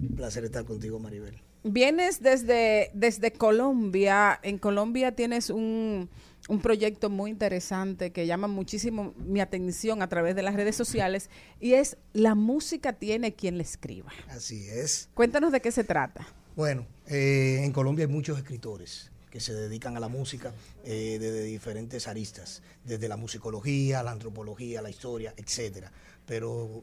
[0.00, 1.36] Un placer estar contigo, Maribel.
[1.64, 4.38] Vienes desde, desde Colombia.
[4.42, 6.08] En Colombia tienes un,
[6.48, 11.30] un proyecto muy interesante que llama muchísimo mi atención a través de las redes sociales
[11.60, 14.12] y es La música tiene quien la escriba.
[14.28, 15.08] Así es.
[15.14, 16.26] Cuéntanos de qué se trata.
[16.58, 20.52] Bueno, eh, en Colombia hay muchos escritores que se dedican a la música
[20.82, 25.92] eh, desde diferentes aristas, desde la musicología, la antropología, la historia, etcétera.
[26.26, 26.82] Pero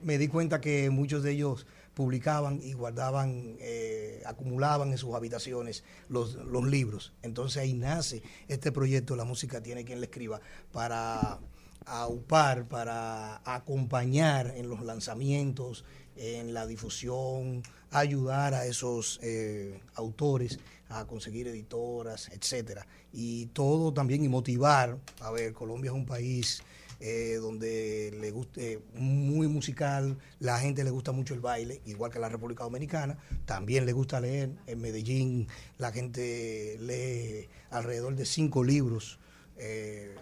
[0.00, 5.82] me di cuenta que muchos de ellos publicaban y guardaban, eh, acumulaban en sus habitaciones
[6.08, 7.12] los, los libros.
[7.22, 10.40] Entonces ahí nace este proyecto, La música tiene quien la escriba,
[10.70, 11.40] para
[11.84, 15.84] aupar, para acompañar en los lanzamientos,
[16.14, 20.58] en la difusión, ayudar a esos eh, autores
[20.88, 22.86] a conseguir editoras, etcétera.
[23.12, 24.98] Y todo también y motivar.
[25.20, 26.62] A ver, Colombia es un país
[27.00, 32.18] eh, donde le guste muy musical, la gente le gusta mucho el baile, igual que
[32.18, 34.50] la República Dominicana, también le gusta leer.
[34.66, 35.48] En Medellín
[35.78, 39.18] la gente lee alrededor de cinco libros
[39.58, 40.14] eh,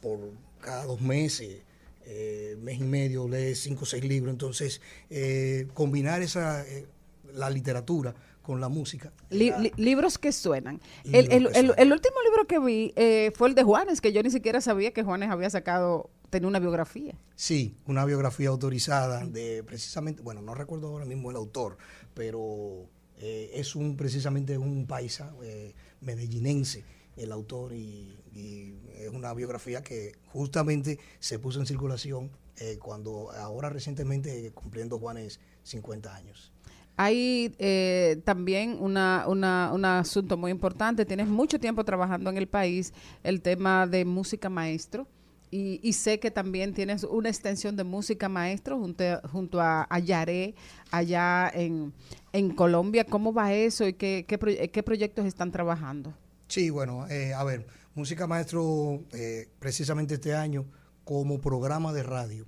[0.00, 0.18] por
[0.60, 1.58] cada dos meses.
[2.06, 4.80] eh, mes y medio lee cinco o seis libros, entonces
[5.10, 6.86] eh, combinar esa eh,
[7.34, 9.12] la literatura con la música.
[9.30, 10.80] Li- era- li- libros que suenan.
[11.04, 11.74] El, Libros el- que el- suenan.
[11.78, 14.92] el último libro que vi eh, fue el de Juanes, que yo ni siquiera sabía
[14.92, 17.14] que Juanes había sacado tener una biografía.
[17.34, 21.76] Sí, una biografía autorizada de precisamente, bueno, no recuerdo ahora mismo el autor,
[22.14, 22.86] pero
[23.18, 26.84] eh, es un precisamente un paisa eh, medellinense
[27.16, 33.30] el autor y, y es una biografía que justamente se puso en circulación eh, cuando
[33.32, 36.52] ahora recientemente cumpliendo Juanes 50 años.
[36.96, 41.04] Hay eh, también una, una, un asunto muy importante.
[41.04, 42.92] Tienes mucho tiempo trabajando en el país,
[43.22, 45.06] el tema de música maestro.
[45.50, 49.98] Y, y sé que también tienes una extensión de música maestro junto, junto a, a
[50.00, 50.54] Yaré,
[50.90, 51.92] allá en,
[52.32, 53.04] en Colombia.
[53.04, 56.12] ¿Cómo va eso y qué, qué, proye- qué proyectos están trabajando?
[56.48, 60.64] Sí, bueno, eh, a ver, Música Maestro, eh, precisamente este año,
[61.04, 62.46] como programa de radio,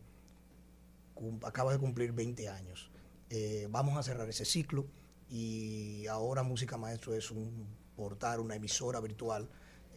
[1.45, 2.91] acaba de cumplir 20 años.
[3.31, 4.87] Eh, vamos a cerrar ese ciclo
[5.31, 9.49] y ahora Música Maestro es un portal, una emisora virtual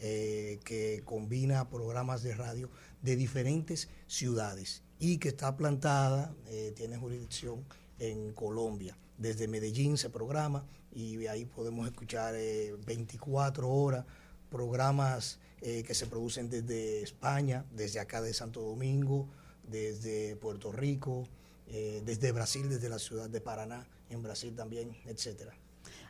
[0.04, 2.68] eh, que combina programas de radio
[3.02, 7.64] de diferentes ciudades y que está plantada, eh, tiene jurisdicción
[8.00, 8.98] en Colombia.
[9.16, 14.04] Desde Medellín se programa y ahí podemos escuchar eh, 24 horas
[14.50, 19.28] programas que se producen desde España, desde acá de Santo Domingo,
[19.62, 21.28] desde Puerto Rico,
[21.72, 25.52] eh, desde Brasil, desde la ciudad de Paraná, en Brasil también, etcétera.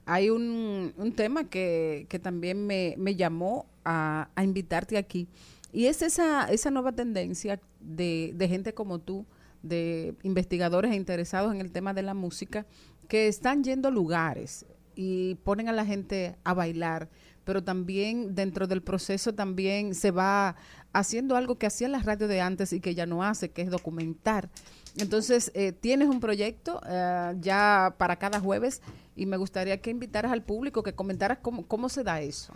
[0.04, 5.28] Hay un, un tema que, que también me, me llamó a, a invitarte aquí
[5.72, 9.24] y es esa, esa nueva tendencia de, de gente como tú,
[9.62, 12.66] de investigadores e interesados en el tema de la música,
[13.08, 17.08] que están yendo a lugares y ponen a la gente a bailar,
[17.44, 20.56] pero también dentro del proceso también se va
[20.92, 23.70] haciendo algo que hacían las radios de antes y que ya no hace, que es
[23.70, 24.50] documentar.
[24.96, 28.82] Entonces, eh, tienes un proyecto eh, ya para cada jueves
[29.16, 32.52] y me gustaría que invitaras al público, que comentaras cómo, cómo se da eso.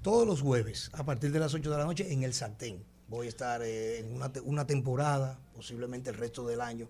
[0.00, 2.84] Todos los jueves, a partir de las 8 de la noche, en el Sartén.
[3.08, 6.88] Voy a estar eh, en una, una temporada, posiblemente el resto del año,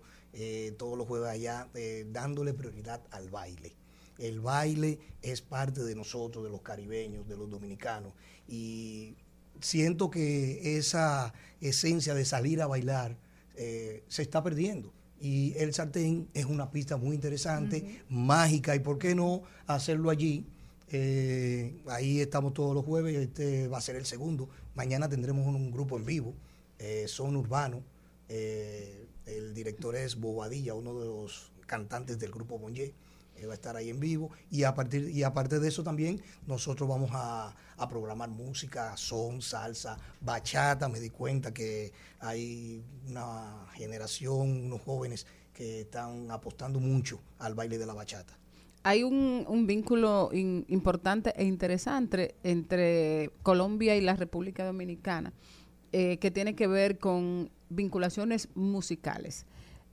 [0.79, 1.67] todos los jueves allá,
[2.07, 3.75] dándole prioridad al baile.
[4.17, 8.13] El baile es parte de nosotros, de los caribeños, de los dominicanos.
[8.47, 9.15] Y
[9.59, 13.17] siento que esa esencia de salir a bailar
[13.55, 14.93] eh, se está perdiendo.
[15.19, 20.45] Y el sartén es una pista muy interesante, mágica, y por qué no hacerlo allí.
[20.89, 24.49] Eh, ahí estamos todos los jueves, este va a ser el segundo.
[24.75, 26.33] Mañana tendremos un, un grupo en vivo,
[26.77, 27.81] eh, son urbanos.
[28.27, 32.93] Eh, el director es Bobadilla, uno de los cantantes del grupo Bonje.
[33.47, 34.29] Va a estar ahí en vivo.
[34.49, 39.41] Y a partir, y aparte de eso también, nosotros vamos a, a programar música, son,
[39.41, 40.89] salsa, bachata.
[40.89, 47.77] Me di cuenta que hay una generación, unos jóvenes que están apostando mucho al baile
[47.77, 48.37] de la bachata.
[48.85, 55.31] Hay un, un vínculo in- importante e interesante entre Colombia y la República Dominicana
[55.93, 59.45] eh, que tiene que ver con vinculaciones musicales.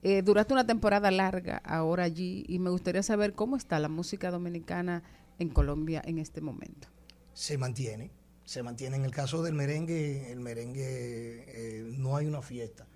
[0.03, 4.31] Eh, duraste una temporada larga ahora allí y me gustaría saber cómo está la música
[4.31, 5.03] dominicana
[5.39, 6.89] en Colombia en este momento.
[7.35, 8.11] se mantiene,
[8.45, 8.97] se mantiene.
[8.97, 12.87] En el caso del merengue, el merengue eh, no hay una fiesta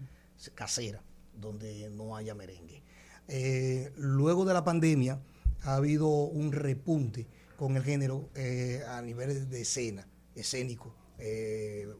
[0.54, 1.02] casera
[1.34, 2.82] donde no haya merengue.
[3.28, 5.20] Eh, luego de la pandemia
[5.62, 7.26] ha habido un repunte
[7.56, 10.94] con el género eh, a nivel de escena, escénico.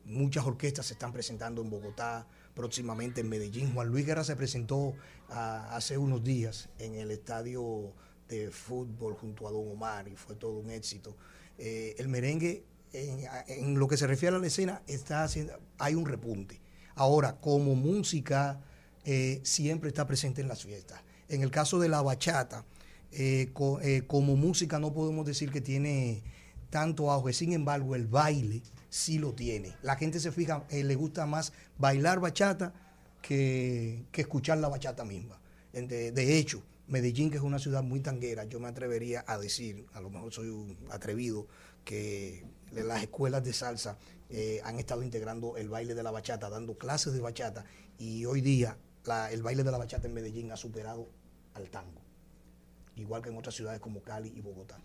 [0.05, 3.73] Muchas orquestas se están presentando en Bogotá, próximamente en Medellín.
[3.75, 4.95] Juan Luis Guerra se presentó
[5.31, 7.93] ah, hace unos días en el estadio
[8.29, 11.17] de fútbol junto a Don Omar y fue todo un éxito.
[11.59, 16.07] Eh, el merengue, en, lo que se refiere a la escena, está haciendo, hay un
[16.07, 16.61] repunte.
[16.95, 18.61] Ahora, como música,
[19.05, 21.03] eh, siempre está presente en las fiestas.
[21.29, 22.65] En el caso de la bachata,
[23.11, 23.53] eh,
[24.07, 26.23] como música no podemos decir que tiene
[26.71, 28.63] tanto auge, sin embargo, el baile
[28.95, 29.75] sí lo tiene.
[29.83, 32.73] La gente se fija, eh, le gusta más bailar bachata
[33.21, 35.41] que, que escuchar la bachata misma.
[35.73, 39.85] De, de hecho, Medellín, que es una ciudad muy tanguera, yo me atrevería a decir,
[39.95, 41.49] a lo mejor soy un atrevido,
[41.85, 43.99] que las escuelas de salsa
[44.31, 47.65] eh, han estado integrando el baile de la bachata, dando clases de bachata,
[47.99, 48.79] y hoy día
[49.33, 51.09] el baile de la bachata en Medellín ha superado
[51.55, 52.01] al tango,
[52.95, 54.79] igual que en otras ciudades como Cali y Bogotá.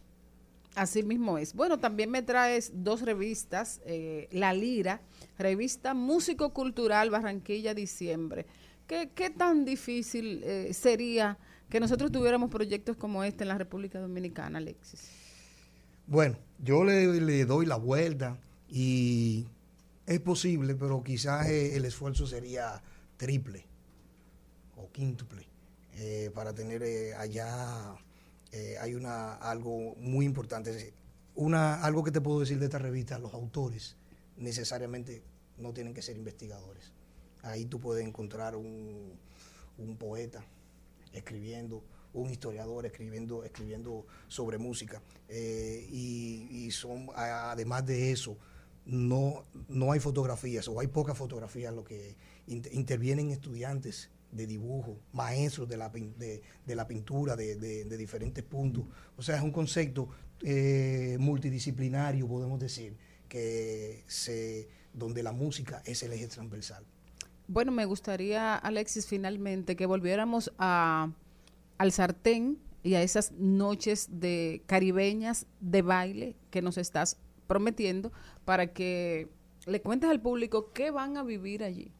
[0.75, 1.53] Así mismo es.
[1.53, 5.01] Bueno, también me traes dos revistas, eh, La Lira,
[5.37, 8.45] revista Músico Cultural Barranquilla Diciembre.
[8.87, 11.37] ¿Qué, tan difícil eh, sería
[11.69, 15.09] que nosotros tuviéramos proyectos como este en la República Dominicana, Alexis?
[16.07, 19.45] Bueno, yo le, le doy la vuelta y
[20.07, 22.81] es posible, pero quizás eh, el esfuerzo sería
[23.17, 23.65] triple
[24.75, 25.47] o quíntuple
[26.33, 26.81] para tener
[27.15, 27.93] allá
[28.51, 30.93] eh, hay una algo muy importante
[31.35, 33.95] una algo que te puedo decir de esta revista los autores
[34.37, 35.21] necesariamente
[35.57, 36.91] no tienen que ser investigadores
[37.41, 39.13] Ahí tú puedes encontrar un,
[39.77, 40.43] un poeta
[41.13, 41.81] escribiendo,
[42.13, 45.01] un historiador escribiendo, escribiendo sobre música.
[45.29, 48.35] Eh, y, y son, además de eso,
[48.85, 52.17] no, no hay fotografías o hay pocas fotografías lo que
[52.47, 57.97] inter- intervienen estudiantes de dibujo, maestros de la, de, de la pintura de, de- de
[57.97, 58.85] diferentes puntos.
[59.17, 60.09] O sea, es un concepto
[60.43, 62.95] eh, multidisciplinario, podemos decir,
[63.27, 66.83] que se, donde la música es el eje transversal.
[67.47, 71.11] Bueno, me gustaría, Alexis, finalmente que volviéramos a,
[71.77, 78.11] al sartén y a esas noches de caribeñas de baile que nos estás prometiendo
[78.45, 79.27] para que
[79.65, 81.91] le cuentes al público qué van a vivir allí.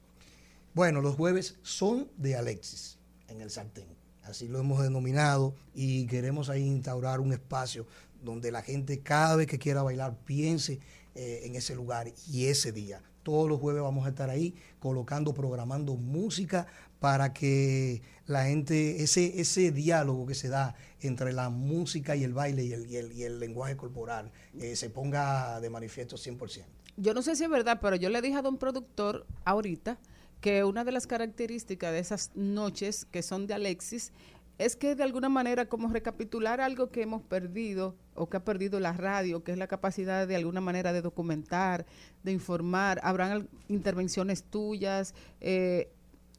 [0.74, 2.98] Bueno, los jueves son de Alexis
[3.28, 3.88] en el sartén.
[4.24, 7.88] Así lo hemos denominado y queremos ahí instaurar un espacio
[8.24, 10.80] donde la gente cada vez que quiera bailar piense
[11.16, 13.02] eh, en ese lugar y ese día.
[13.24, 16.68] Todos los jueves vamos a estar ahí colocando, programando música
[17.00, 22.34] para que la gente, ese, ese diálogo que se da entre la música y el
[22.34, 26.64] baile y el, y el, y el lenguaje corporal eh, se ponga de manifiesto 100%.
[26.98, 29.98] Yo no sé si es verdad, pero yo le dije a don productor ahorita
[30.41, 34.11] que una de las características de esas noches que son de Alexis
[34.60, 38.80] es que de alguna manera como recapitular algo que hemos perdido o que ha perdido
[38.82, 41.86] la radio, que es la capacidad de alguna manera de documentar,
[42.24, 42.99] de informar.
[43.02, 45.90] Habrán intervenciones tuyas, eh,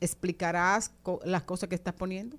[0.00, 0.92] explicarás
[1.24, 2.36] las cosas que estás poniendo.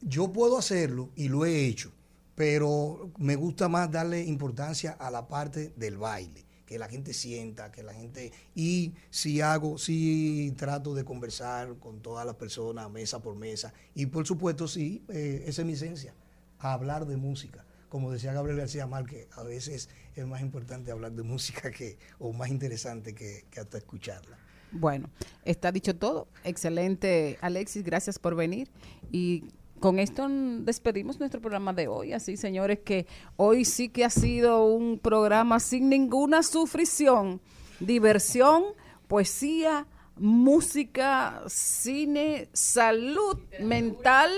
[0.00, 1.90] Yo puedo hacerlo y lo he hecho,
[2.36, 7.72] pero me gusta más darle importancia a la parte del baile, que la gente sienta,
[7.72, 8.30] que la gente...
[8.54, 14.04] Y si hago, si trato de conversar con todas las personas, mesa por mesa, y
[14.04, 16.12] por supuesto, sí, eh, esa es mi esencia,
[16.58, 17.64] hablar de música.
[17.88, 22.34] Como decía Gabriel García Márquez, a veces es más importante hablar de música que, o
[22.34, 24.36] más interesante que, que hasta escucharla.
[24.70, 25.08] Bueno,
[25.46, 26.28] está dicho todo.
[26.44, 28.68] Excelente, Alexis, gracias por venir.
[29.10, 29.44] Y
[29.80, 32.12] con esto despedimos nuestro programa de hoy.
[32.12, 33.06] Así, señores, que
[33.36, 37.40] hoy sí que ha sido un programa sin ninguna sufrición.
[37.80, 38.64] Diversión,
[39.06, 39.86] poesía,
[40.16, 44.30] música, cine, salud mental,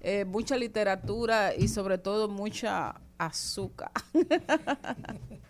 [0.00, 3.92] eh, mucha literatura y sobre todo mucha azúcar.